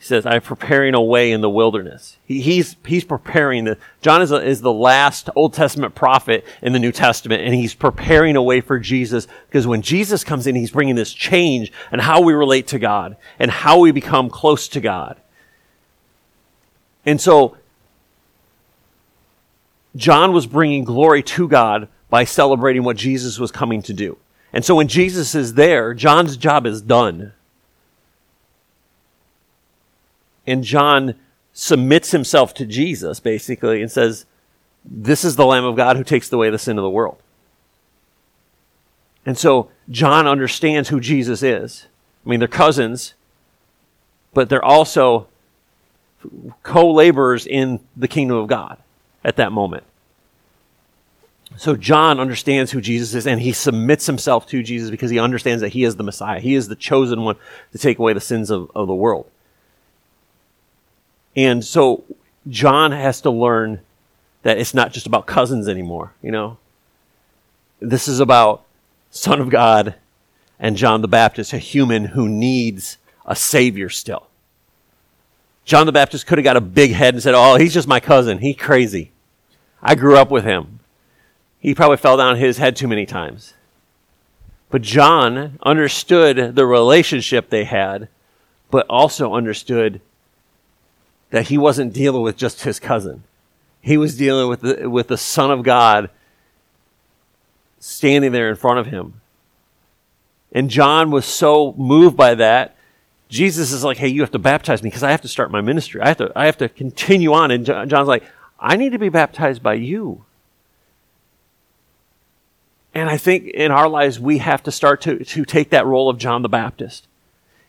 He 0.02 0.06
says, 0.06 0.26
I'm 0.26 0.40
preparing 0.40 0.94
a 0.94 1.00
way 1.00 1.30
in 1.30 1.42
the 1.42 1.50
wilderness. 1.50 2.18
He, 2.24 2.40
he's, 2.40 2.74
he's 2.84 3.04
preparing 3.04 3.66
the, 3.66 3.78
John 4.00 4.20
is, 4.20 4.32
a, 4.32 4.42
is 4.42 4.60
the 4.60 4.72
last 4.72 5.30
Old 5.36 5.54
Testament 5.54 5.94
prophet 5.94 6.44
in 6.60 6.72
the 6.72 6.80
New 6.80 6.90
Testament, 6.90 7.42
and 7.44 7.54
he's 7.54 7.72
preparing 7.74 8.34
a 8.34 8.42
way 8.42 8.60
for 8.60 8.80
Jesus, 8.80 9.28
because 9.46 9.64
when 9.64 9.80
Jesus 9.80 10.24
comes 10.24 10.48
in, 10.48 10.56
he's 10.56 10.72
bringing 10.72 10.96
this 10.96 11.12
change 11.12 11.72
and 11.92 12.00
how 12.00 12.20
we 12.20 12.32
relate 12.32 12.66
to 12.68 12.80
God, 12.80 13.16
and 13.38 13.48
how 13.48 13.78
we 13.78 13.92
become 13.92 14.28
close 14.28 14.66
to 14.68 14.80
God. 14.80 15.20
And 17.06 17.20
so, 17.20 17.56
John 19.94 20.32
was 20.32 20.46
bringing 20.46 20.84
glory 20.84 21.22
to 21.22 21.48
God 21.48 21.88
by 22.08 22.24
celebrating 22.24 22.82
what 22.82 22.96
Jesus 22.96 23.38
was 23.38 23.50
coming 23.50 23.82
to 23.82 23.92
do. 23.92 24.18
And 24.52 24.64
so 24.64 24.74
when 24.74 24.88
Jesus 24.88 25.34
is 25.34 25.54
there, 25.54 25.94
John's 25.94 26.36
job 26.36 26.66
is 26.66 26.82
done. 26.82 27.32
And 30.46 30.64
John 30.64 31.14
submits 31.52 32.10
himself 32.10 32.52
to 32.54 32.66
Jesus, 32.66 33.20
basically, 33.20 33.80
and 33.80 33.90
says, 33.90 34.26
This 34.84 35.24
is 35.24 35.36
the 35.36 35.46
Lamb 35.46 35.64
of 35.64 35.76
God 35.76 35.96
who 35.96 36.04
takes 36.04 36.32
away 36.32 36.50
the 36.50 36.58
sin 36.58 36.78
of 36.78 36.82
the 36.82 36.90
world. 36.90 37.18
And 39.24 39.38
so 39.38 39.70
John 39.88 40.26
understands 40.26 40.88
who 40.88 41.00
Jesus 41.00 41.42
is. 41.42 41.86
I 42.24 42.28
mean, 42.28 42.40
they're 42.40 42.48
cousins, 42.48 43.14
but 44.34 44.48
they're 44.48 44.64
also 44.64 45.28
co 46.62 46.92
laborers 46.92 47.46
in 47.46 47.80
the 47.96 48.08
kingdom 48.08 48.36
of 48.36 48.48
God 48.48 48.78
at 49.24 49.36
that 49.36 49.52
moment. 49.52 49.84
So 51.56 51.76
John 51.76 52.18
understands 52.18 52.70
who 52.70 52.80
Jesus 52.80 53.14
is 53.14 53.26
and 53.26 53.40
he 53.40 53.52
submits 53.52 54.06
himself 54.06 54.46
to 54.48 54.62
Jesus 54.62 54.90
because 54.90 55.10
he 55.10 55.18
understands 55.18 55.60
that 55.60 55.70
he 55.70 55.84
is 55.84 55.96
the 55.96 56.02
Messiah. 56.02 56.40
He 56.40 56.54
is 56.54 56.68
the 56.68 56.76
chosen 56.76 57.22
one 57.22 57.36
to 57.72 57.78
take 57.78 57.98
away 57.98 58.12
the 58.12 58.20
sins 58.20 58.50
of, 58.50 58.70
of 58.74 58.86
the 58.86 58.94
world. 58.94 59.30
And 61.36 61.64
so 61.64 62.04
John 62.48 62.92
has 62.92 63.20
to 63.22 63.30
learn 63.30 63.80
that 64.42 64.58
it's 64.58 64.74
not 64.74 64.92
just 64.92 65.06
about 65.06 65.26
cousins 65.26 65.68
anymore, 65.68 66.12
you 66.22 66.30
know? 66.30 66.58
This 67.80 68.08
is 68.08 68.20
about 68.20 68.64
Son 69.10 69.40
of 69.40 69.50
God 69.50 69.94
and 70.58 70.76
John 70.76 71.00
the 71.00 71.08
Baptist, 71.08 71.52
a 71.52 71.58
human 71.58 72.06
who 72.06 72.28
needs 72.28 72.98
a 73.24 73.36
savior 73.36 73.88
still. 73.88 74.26
John 75.64 75.86
the 75.86 75.92
Baptist 75.92 76.26
could 76.26 76.38
have 76.38 76.44
got 76.44 76.56
a 76.56 76.60
big 76.60 76.92
head 76.92 77.14
and 77.14 77.22
said, 77.22 77.34
Oh, 77.34 77.56
he's 77.56 77.74
just 77.74 77.86
my 77.86 78.00
cousin. 78.00 78.38
He's 78.38 78.56
crazy. 78.56 79.11
I 79.82 79.94
grew 79.94 80.16
up 80.16 80.30
with 80.30 80.44
him. 80.44 80.78
He 81.58 81.74
probably 81.74 81.96
fell 81.96 82.16
down 82.16 82.36
his 82.36 82.58
head 82.58 82.76
too 82.76 82.88
many 82.88 83.06
times. 83.06 83.54
But 84.70 84.82
John 84.82 85.58
understood 85.62 86.54
the 86.56 86.66
relationship 86.66 87.50
they 87.50 87.64
had, 87.64 88.08
but 88.70 88.86
also 88.88 89.34
understood 89.34 90.00
that 91.30 91.48
he 91.48 91.58
wasn't 91.58 91.92
dealing 91.92 92.22
with 92.22 92.36
just 92.36 92.62
his 92.62 92.80
cousin. 92.80 93.24
He 93.80 93.96
was 93.96 94.16
dealing 94.16 94.48
with 94.48 94.60
the, 94.60 94.88
with 94.88 95.08
the 95.08 95.18
Son 95.18 95.50
of 95.50 95.62
God 95.62 96.10
standing 97.80 98.32
there 98.32 98.48
in 98.48 98.56
front 98.56 98.78
of 98.78 98.86
him. 98.86 99.20
And 100.52 100.70
John 100.70 101.10
was 101.10 101.26
so 101.26 101.74
moved 101.76 102.16
by 102.16 102.34
that. 102.36 102.76
Jesus 103.28 103.72
is 103.72 103.82
like, 103.82 103.96
hey, 103.96 104.08
you 104.08 104.20
have 104.20 104.30
to 104.32 104.38
baptize 104.38 104.82
me 104.82 104.90
because 104.90 105.02
I 105.02 105.10
have 105.10 105.22
to 105.22 105.28
start 105.28 105.50
my 105.50 105.62
ministry. 105.62 106.00
I 106.00 106.08
have 106.08 106.18
to, 106.18 106.32
I 106.36 106.46
have 106.46 106.58
to 106.58 106.68
continue 106.68 107.32
on. 107.32 107.50
And 107.50 107.64
John's 107.64 108.08
like, 108.08 108.24
I 108.62 108.76
need 108.76 108.92
to 108.92 108.98
be 108.98 109.08
baptized 109.08 109.62
by 109.62 109.74
you. 109.74 110.24
And 112.94 113.10
I 113.10 113.16
think 113.16 113.46
in 113.48 113.70
our 113.70 113.88
lives, 113.88 114.20
we 114.20 114.38
have 114.38 114.62
to 114.62 114.72
start 114.72 115.00
to, 115.02 115.24
to 115.24 115.44
take 115.44 115.70
that 115.70 115.84
role 115.84 116.08
of 116.08 116.18
John 116.18 116.42
the 116.42 116.48
Baptist. 116.48 117.06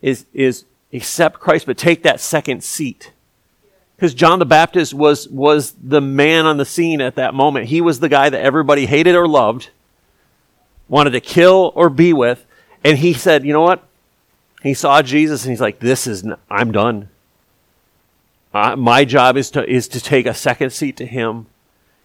Is, 0.01 0.25
is 0.33 0.65
accept 0.91 1.39
Christ, 1.39 1.65
but 1.65 1.77
take 1.77 2.03
that 2.03 2.19
second 2.19 2.63
seat 2.63 3.11
because 3.95 4.13
John 4.13 4.39
the 4.39 4.45
Baptist 4.45 4.93
was, 4.93 5.29
was 5.29 5.73
the 5.81 6.01
man 6.01 6.45
on 6.45 6.57
the 6.57 6.65
scene 6.65 6.99
at 6.99 7.15
that 7.15 7.33
moment. 7.33 7.67
He 7.67 7.79
was 7.79 8.01
the 8.01 8.09
guy 8.09 8.29
that 8.29 8.41
everybody 8.41 8.85
hated 8.85 9.15
or 9.15 9.29
loved, 9.29 9.69
wanted 10.89 11.11
to 11.11 11.21
kill 11.21 11.71
or 11.73 11.89
be 11.89 12.11
with. 12.11 12.45
And 12.83 12.97
he 12.97 13.13
said, 13.13 13.45
you 13.45 13.53
know 13.53 13.61
what? 13.61 13.81
He 14.61 14.73
saw 14.73 15.01
Jesus 15.01 15.45
and 15.45 15.51
he's 15.51 15.61
like, 15.61 15.79
this 15.79 16.05
is, 16.05 16.25
I'm 16.49 16.73
done. 16.73 17.07
Uh, 18.53 18.75
my 18.75 19.03
job 19.03 19.35
is 19.35 19.49
to, 19.51 19.67
is 19.67 19.87
to 19.87 19.99
take 19.99 20.25
a 20.25 20.33
second 20.33 20.69
seat 20.69 20.97
to 20.97 21.05
him 21.05 21.47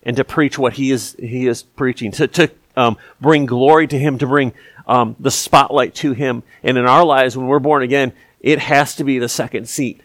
and 0.03 0.17
to 0.17 0.25
preach 0.25 0.59
what 0.59 0.75
he 0.75 0.91
is, 0.91 1.15
he 1.19 1.47
is 1.47 1.63
preaching, 1.63 2.11
to, 2.13 2.27
to 2.27 2.51
um, 2.77 2.97
bring 3.21 3.45
glory 3.45 3.87
to 3.87 3.99
him, 3.99 4.19
to 4.19 4.27
bring 4.27 4.55
um, 4.87 5.15
the 5.21 5.31
spotlight 5.31 5.95
to 5.97 6.13
him. 6.13 6.43
And 6.63 6.79
in 6.79 6.87
our 6.87 7.05
lives, 7.05 7.37
when 7.37 7.47
we're 7.47 7.59
born 7.59 7.83
again, 7.83 8.13
it 8.41 8.59
has 8.61 8.97
to 8.97 9.05
be 9.05 9.19
the 9.19 9.29
second 9.29 9.69
seat. 9.69 10.01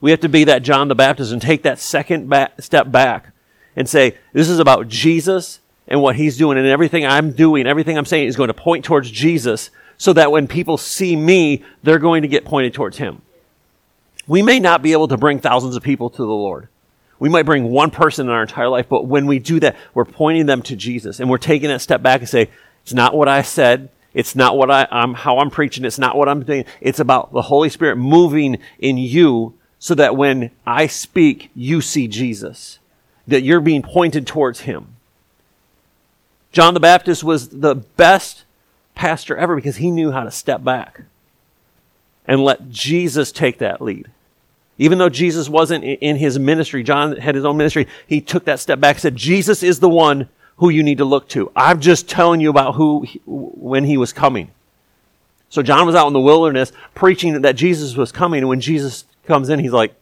We 0.00 0.10
have 0.10 0.20
to 0.20 0.28
be 0.28 0.44
that 0.44 0.62
John 0.62 0.88
the 0.88 0.94
Baptist 0.94 1.32
and 1.32 1.42
take 1.42 1.62
that 1.62 1.78
second 1.78 2.28
back, 2.28 2.60
step 2.60 2.90
back 2.90 3.32
and 3.76 3.88
say, 3.88 4.16
this 4.32 4.48
is 4.48 4.58
about 4.58 4.88
Jesus 4.88 5.60
and 5.86 6.02
what 6.02 6.16
he's 6.16 6.36
doing 6.36 6.58
and 6.58 6.66
everything 6.66 7.06
I'm 7.06 7.32
doing, 7.32 7.66
everything 7.66 7.96
I'm 7.96 8.04
saying 8.04 8.28
is 8.28 8.36
going 8.36 8.48
to 8.48 8.54
point 8.54 8.84
towards 8.84 9.10
Jesus 9.10 9.70
so 9.96 10.12
that 10.12 10.30
when 10.30 10.46
people 10.48 10.76
see 10.76 11.14
me, 11.16 11.64
they're 11.82 11.98
going 11.98 12.22
to 12.22 12.28
get 12.28 12.44
pointed 12.44 12.74
towards 12.74 12.98
him. 12.98 13.22
We 14.28 14.42
may 14.42 14.60
not 14.60 14.82
be 14.82 14.92
able 14.92 15.08
to 15.08 15.16
bring 15.16 15.40
thousands 15.40 15.74
of 15.74 15.82
people 15.82 16.10
to 16.10 16.18
the 16.18 16.26
Lord. 16.26 16.68
We 17.18 17.28
might 17.28 17.46
bring 17.46 17.70
one 17.70 17.90
person 17.90 18.28
in 18.28 18.32
our 18.32 18.42
entire 18.42 18.68
life, 18.68 18.88
but 18.88 19.06
when 19.06 19.26
we 19.26 19.40
do 19.40 19.58
that, 19.60 19.74
we're 19.94 20.04
pointing 20.04 20.46
them 20.46 20.62
to 20.62 20.76
Jesus 20.76 21.18
and 21.18 21.28
we're 21.28 21.38
taking 21.38 21.68
that 21.68 21.80
step 21.80 22.02
back 22.02 22.20
and 22.20 22.28
say, 22.28 22.50
it's 22.84 22.94
not 22.94 23.16
what 23.16 23.26
I 23.26 23.42
said. 23.42 23.88
It's 24.14 24.36
not 24.36 24.56
what 24.56 24.70
I, 24.70 24.86
I'm, 24.90 25.14
how 25.14 25.38
I'm 25.38 25.50
preaching. 25.50 25.84
It's 25.84 25.98
not 25.98 26.16
what 26.16 26.28
I'm 26.28 26.44
doing. 26.44 26.64
It's 26.80 27.00
about 27.00 27.32
the 27.32 27.42
Holy 27.42 27.68
Spirit 27.68 27.96
moving 27.96 28.58
in 28.78 28.98
you 28.98 29.54
so 29.78 29.94
that 29.94 30.16
when 30.16 30.50
I 30.66 30.86
speak, 30.86 31.50
you 31.54 31.80
see 31.80 32.06
Jesus. 32.06 32.78
That 33.26 33.42
you're 33.42 33.60
being 33.60 33.82
pointed 33.82 34.26
towards 34.26 34.60
Him. 34.60 34.94
John 36.52 36.74
the 36.74 36.80
Baptist 36.80 37.22
was 37.22 37.48
the 37.48 37.74
best 37.74 38.44
pastor 38.94 39.36
ever 39.36 39.54
because 39.54 39.76
he 39.76 39.90
knew 39.90 40.10
how 40.10 40.24
to 40.24 40.30
step 40.30 40.64
back 40.64 41.02
and 42.26 42.42
let 42.42 42.70
Jesus 42.70 43.30
take 43.30 43.58
that 43.58 43.80
lead. 43.80 44.10
Even 44.78 44.98
though 44.98 45.08
Jesus 45.08 45.48
wasn't 45.48 45.84
in 45.84 46.16
his 46.16 46.38
ministry, 46.38 46.82
John 46.84 47.16
had 47.16 47.34
his 47.34 47.44
own 47.44 47.56
ministry, 47.56 47.88
he 48.06 48.20
took 48.20 48.44
that 48.44 48.60
step 48.60 48.78
back 48.80 48.96
and 48.96 49.02
said, 49.02 49.16
Jesus 49.16 49.62
is 49.62 49.80
the 49.80 49.88
one 49.88 50.28
who 50.58 50.70
you 50.70 50.82
need 50.82 50.98
to 50.98 51.04
look 51.04 51.28
to. 51.30 51.50
I'm 51.54 51.80
just 51.80 52.08
telling 52.08 52.40
you 52.40 52.50
about 52.50 52.76
who, 52.76 53.06
when 53.26 53.84
he 53.84 53.96
was 53.96 54.12
coming. 54.12 54.50
So 55.50 55.62
John 55.62 55.86
was 55.86 55.94
out 55.94 56.06
in 56.06 56.12
the 56.12 56.20
wilderness 56.20 56.72
preaching 56.94 57.42
that 57.42 57.56
Jesus 57.56 57.96
was 57.96 58.12
coming. 58.12 58.38
And 58.38 58.48
when 58.48 58.60
Jesus 58.60 59.04
comes 59.26 59.48
in, 59.48 59.58
he's 59.58 59.72
like, 59.72 59.94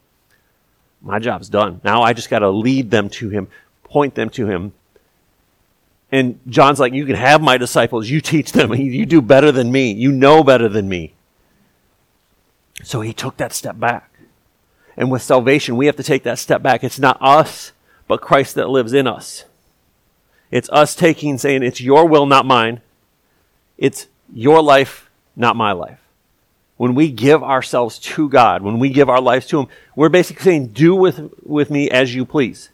my 1.00 1.18
job's 1.18 1.48
done. 1.48 1.80
Now 1.84 2.02
I 2.02 2.12
just 2.12 2.28
got 2.28 2.40
to 2.40 2.50
lead 2.50 2.90
them 2.90 3.08
to 3.10 3.28
him, 3.28 3.48
point 3.84 4.14
them 4.14 4.28
to 4.30 4.46
him. 4.46 4.72
And 6.10 6.38
John's 6.48 6.80
like, 6.80 6.92
you 6.92 7.04
can 7.06 7.16
have 7.16 7.40
my 7.42 7.58
disciples. 7.58 8.08
You 8.08 8.20
teach 8.20 8.52
them. 8.52 8.74
You 8.74 9.06
do 9.06 9.20
better 9.22 9.52
than 9.52 9.72
me. 9.72 9.92
You 9.92 10.12
know 10.12 10.42
better 10.42 10.68
than 10.68 10.88
me. 10.88 11.14
So 12.82 13.00
he 13.00 13.12
took 13.12 13.36
that 13.38 13.52
step 13.52 13.78
back. 13.78 14.10
And 14.96 15.10
with 15.10 15.22
salvation, 15.22 15.76
we 15.76 15.86
have 15.86 15.96
to 15.96 16.02
take 16.02 16.22
that 16.22 16.38
step 16.38 16.62
back. 16.62 16.82
It's 16.82 16.98
not 16.98 17.18
us, 17.20 17.72
but 18.08 18.20
Christ 18.20 18.54
that 18.54 18.70
lives 18.70 18.92
in 18.92 19.06
us. 19.06 19.44
It's 20.50 20.70
us 20.70 20.94
taking, 20.94 21.38
saying, 21.38 21.62
it's 21.62 21.80
your 21.80 22.06
will, 22.06 22.26
not 22.26 22.46
mine. 22.46 22.80
It's 23.76 24.06
your 24.32 24.62
life, 24.62 25.10
not 25.34 25.56
my 25.56 25.72
life. 25.72 25.98
When 26.76 26.94
we 26.94 27.10
give 27.10 27.42
ourselves 27.42 27.98
to 27.98 28.28
God, 28.28 28.62
when 28.62 28.78
we 28.78 28.90
give 28.90 29.08
our 29.08 29.20
lives 29.20 29.46
to 29.48 29.60
Him, 29.60 29.68
we're 29.94 30.08
basically 30.08 30.44
saying, 30.44 30.68
do 30.68 30.94
with, 30.94 31.32
with 31.42 31.70
me 31.70 31.90
as 31.90 32.14
you 32.14 32.24
please. 32.24 32.70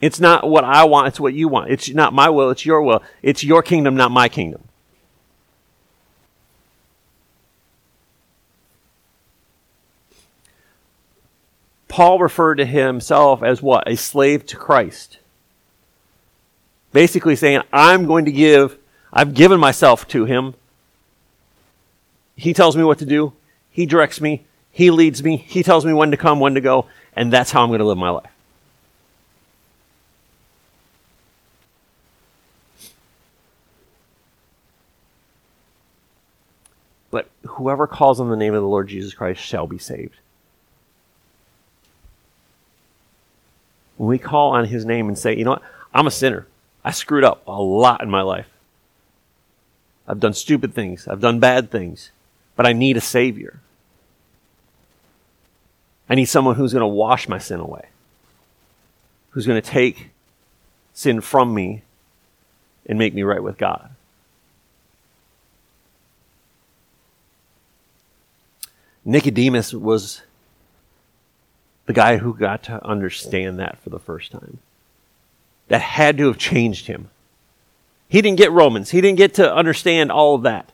It's 0.00 0.20
not 0.20 0.48
what 0.48 0.64
I 0.64 0.84
want, 0.84 1.08
it's 1.08 1.20
what 1.20 1.34
you 1.34 1.48
want. 1.48 1.70
It's 1.70 1.88
not 1.90 2.12
my 2.12 2.28
will, 2.28 2.50
it's 2.50 2.64
your 2.64 2.82
will. 2.82 3.02
It's 3.22 3.44
your 3.44 3.62
kingdom, 3.62 3.96
not 3.96 4.10
my 4.10 4.28
kingdom. 4.28 4.62
Paul 11.88 12.18
referred 12.18 12.56
to 12.56 12.66
himself 12.66 13.42
as 13.42 13.62
what? 13.62 13.88
A 13.90 13.96
slave 13.96 14.46
to 14.46 14.56
Christ. 14.56 15.18
Basically 16.92 17.34
saying, 17.34 17.62
I'm 17.72 18.06
going 18.06 18.26
to 18.26 18.32
give, 18.32 18.78
I've 19.12 19.34
given 19.34 19.58
myself 19.58 20.06
to 20.08 20.26
him. 20.26 20.54
He 22.36 22.54
tells 22.54 22.76
me 22.76 22.84
what 22.84 22.98
to 22.98 23.06
do. 23.06 23.32
He 23.70 23.86
directs 23.86 24.20
me. 24.20 24.44
He 24.70 24.90
leads 24.90 25.22
me. 25.22 25.38
He 25.38 25.62
tells 25.62 25.84
me 25.84 25.92
when 25.92 26.10
to 26.12 26.16
come, 26.16 26.40
when 26.40 26.54
to 26.54 26.60
go. 26.60 26.86
And 27.16 27.32
that's 27.32 27.50
how 27.50 27.62
I'm 27.62 27.68
going 27.68 27.80
to 27.80 27.84
live 27.84 27.98
my 27.98 28.10
life. 28.10 28.30
But 37.10 37.28
whoever 37.44 37.86
calls 37.86 38.20
on 38.20 38.28
the 38.28 38.36
name 38.36 38.54
of 38.54 38.62
the 38.62 38.68
Lord 38.68 38.88
Jesus 38.88 39.14
Christ 39.14 39.40
shall 39.40 39.66
be 39.66 39.78
saved. 39.78 40.16
When 43.98 44.08
we 44.08 44.18
call 44.18 44.52
on 44.52 44.64
his 44.64 44.86
name 44.86 45.08
and 45.08 45.18
say, 45.18 45.36
you 45.36 45.44
know 45.44 45.50
what? 45.50 45.62
I'm 45.92 46.06
a 46.06 46.10
sinner. 46.10 46.46
I 46.84 46.92
screwed 46.92 47.24
up 47.24 47.42
a 47.46 47.60
lot 47.60 48.00
in 48.00 48.08
my 48.08 48.22
life. 48.22 48.48
I've 50.06 50.20
done 50.20 50.32
stupid 50.32 50.72
things. 50.72 51.06
I've 51.06 51.20
done 51.20 51.40
bad 51.40 51.70
things. 51.70 52.10
But 52.56 52.64
I 52.64 52.72
need 52.72 52.96
a 52.96 53.00
Savior. 53.00 53.60
I 56.08 56.14
need 56.14 56.26
someone 56.26 56.54
who's 56.54 56.72
going 56.72 56.80
to 56.80 56.86
wash 56.86 57.28
my 57.28 57.38
sin 57.38 57.60
away, 57.60 57.88
who's 59.30 59.46
going 59.46 59.60
to 59.60 59.68
take 59.68 60.10
sin 60.94 61.20
from 61.20 61.52
me 61.52 61.82
and 62.86 62.98
make 62.98 63.12
me 63.12 63.22
right 63.22 63.42
with 63.42 63.58
God. 63.58 63.90
Nicodemus 69.04 69.74
was 69.74 70.22
the 71.88 71.94
guy 71.94 72.18
who 72.18 72.34
got 72.34 72.64
to 72.64 72.84
understand 72.86 73.58
that 73.58 73.78
for 73.78 73.88
the 73.88 73.98
first 73.98 74.30
time. 74.30 74.58
That 75.68 75.80
had 75.80 76.18
to 76.18 76.26
have 76.26 76.36
changed 76.36 76.86
him. 76.86 77.08
He 78.10 78.20
didn't 78.20 78.36
get 78.36 78.52
Romans. 78.52 78.90
He 78.90 79.00
didn't 79.00 79.16
get 79.16 79.34
to 79.34 79.54
understand 79.54 80.12
all 80.12 80.34
of 80.34 80.42
that. 80.42 80.70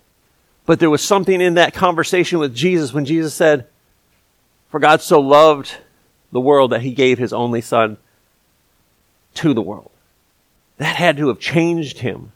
But 0.67 0.81
there 0.81 0.91
was 0.91 1.05
something 1.05 1.41
in 1.41 1.55
that 1.55 1.73
conversation 1.73 2.41
with 2.41 2.53
Jesus 2.53 2.93
when 2.93 3.05
Jesus 3.05 3.33
said, 3.33 3.69
For 4.71 4.81
God 4.81 5.03
so 5.03 5.21
loved 5.21 5.77
the 6.33 6.41
world 6.41 6.73
that 6.73 6.83
he 6.83 6.93
gave 6.93 7.19
his 7.19 7.33
only 7.33 7.61
son 7.61 7.97
to 9.35 9.55
the 9.55 9.63
world. 9.63 9.93
That 10.79 10.97
had 10.97 11.17
to 11.19 11.29
have 11.29 11.39
changed 11.39 11.99
him. 11.99 12.33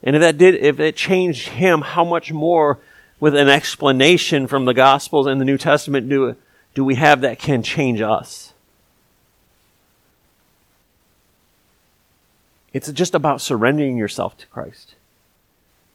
And 0.00 0.14
if 0.14 0.20
that 0.20 0.38
did, 0.38 0.54
if 0.54 0.78
it 0.78 0.94
changed 0.94 1.48
him, 1.48 1.80
how 1.80 2.04
much 2.04 2.30
more 2.30 2.78
with 3.18 3.34
an 3.34 3.48
explanation 3.48 4.46
from 4.46 4.64
the 4.64 4.74
Gospels 4.74 5.26
and 5.26 5.40
the 5.40 5.44
New 5.44 5.58
Testament 5.58 6.08
do, 6.08 6.36
do 6.74 6.84
we 6.84 6.96
have 6.96 7.20
that 7.22 7.38
can 7.38 7.62
change 7.62 8.00
us? 8.00 8.52
It's 12.72 12.90
just 12.90 13.14
about 13.14 13.40
surrendering 13.40 13.96
yourself 13.96 14.36
to 14.38 14.46
Christ. 14.48 14.96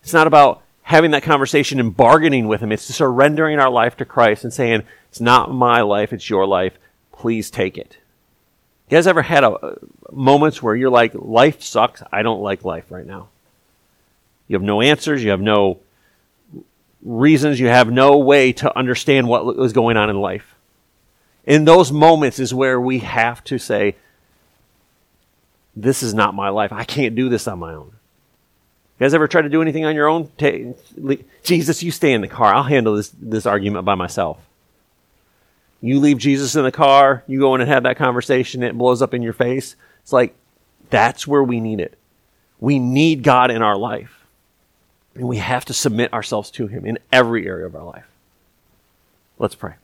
It's 0.01 0.13
not 0.13 0.27
about 0.27 0.61
having 0.84 1.11
that 1.11 1.23
conversation 1.23 1.80
and 1.80 1.95
bargaining 1.95 2.47
with 2.47 2.61
Him. 2.61 2.71
It's 2.71 2.84
surrendering 2.84 3.59
our 3.59 3.69
life 3.69 3.97
to 3.97 4.05
Christ 4.05 4.45
and 4.45 4.53
saying, 4.53 4.84
It's 5.09 5.19
not 5.19 5.51
my 5.51 5.82
life, 5.82 6.13
it's 6.13 6.30
your 6.30 6.47
life. 6.47 6.77
Please 7.11 7.51
take 7.51 7.77
it. 7.77 7.97
You 8.89 8.97
guys 8.97 9.07
ever 9.07 9.21
had 9.21 9.43
a, 9.43 9.51
uh, 9.51 9.75
moments 10.11 10.63
where 10.63 10.75
you're 10.75 10.89
like, 10.89 11.13
life 11.13 11.61
sucks. 11.61 12.01
I 12.11 12.23
don't 12.23 12.41
like 12.41 12.63
life 12.63 12.89
right 12.89 13.05
now. 13.05 13.27
You 14.47 14.55
have 14.55 14.63
no 14.63 14.82
answers. 14.82 15.23
You 15.23 15.30
have 15.30 15.41
no 15.41 15.80
reasons. 17.03 17.59
You 17.59 17.67
have 17.67 17.91
no 17.91 18.17
way 18.17 18.53
to 18.53 18.75
understand 18.75 19.27
what 19.27 19.57
was 19.57 19.73
going 19.73 19.95
on 19.95 20.09
in 20.09 20.15
life. 20.15 20.55
In 21.49 21.65
those 21.65 21.91
moments 21.91 22.37
is 22.37 22.53
where 22.53 22.79
we 22.79 22.99
have 22.99 23.43
to 23.45 23.57
say, 23.57 23.95
this 25.75 26.03
is 26.03 26.13
not 26.13 26.35
my 26.35 26.49
life. 26.49 26.71
I 26.71 26.83
can't 26.83 27.15
do 27.15 27.27
this 27.27 27.47
on 27.47 27.57
my 27.57 27.73
own. 27.73 27.87
You 28.99 29.05
guys 29.05 29.15
ever 29.15 29.27
try 29.27 29.41
to 29.41 29.49
do 29.49 29.61
anything 29.63 29.83
on 29.83 29.95
your 29.95 30.07
own? 30.07 30.29
Jesus, 31.43 31.81
you 31.81 31.89
stay 31.89 32.13
in 32.13 32.21
the 32.21 32.27
car. 32.27 32.53
I'll 32.53 32.63
handle 32.63 32.95
this, 32.95 33.11
this 33.19 33.47
argument 33.47 33.83
by 33.83 33.95
myself. 33.95 34.37
You 35.81 35.99
leave 35.99 36.19
Jesus 36.19 36.55
in 36.55 36.63
the 36.63 36.71
car, 36.71 37.23
you 37.25 37.39
go 37.39 37.55
in 37.55 37.61
and 37.61 37.69
have 37.69 37.83
that 37.83 37.97
conversation, 37.97 38.61
it 38.61 38.77
blows 38.77 39.01
up 39.01 39.13
in 39.15 39.23
your 39.23 39.33
face. 39.33 39.75
It's 40.03 40.13
like, 40.13 40.35
that's 40.91 41.25
where 41.25 41.43
we 41.43 41.59
need 41.59 41.79
it. 41.79 41.97
We 42.59 42.77
need 42.77 43.23
God 43.23 43.49
in 43.49 43.63
our 43.63 43.77
life. 43.77 44.23
And 45.15 45.27
we 45.27 45.37
have 45.37 45.65
to 45.65 45.73
submit 45.73 46.13
ourselves 46.13 46.51
to 46.51 46.67
Him 46.67 46.85
in 46.85 46.99
every 47.11 47.47
area 47.47 47.65
of 47.65 47.75
our 47.75 47.85
life. 47.85 48.07
Let's 49.39 49.55
pray. 49.55 49.75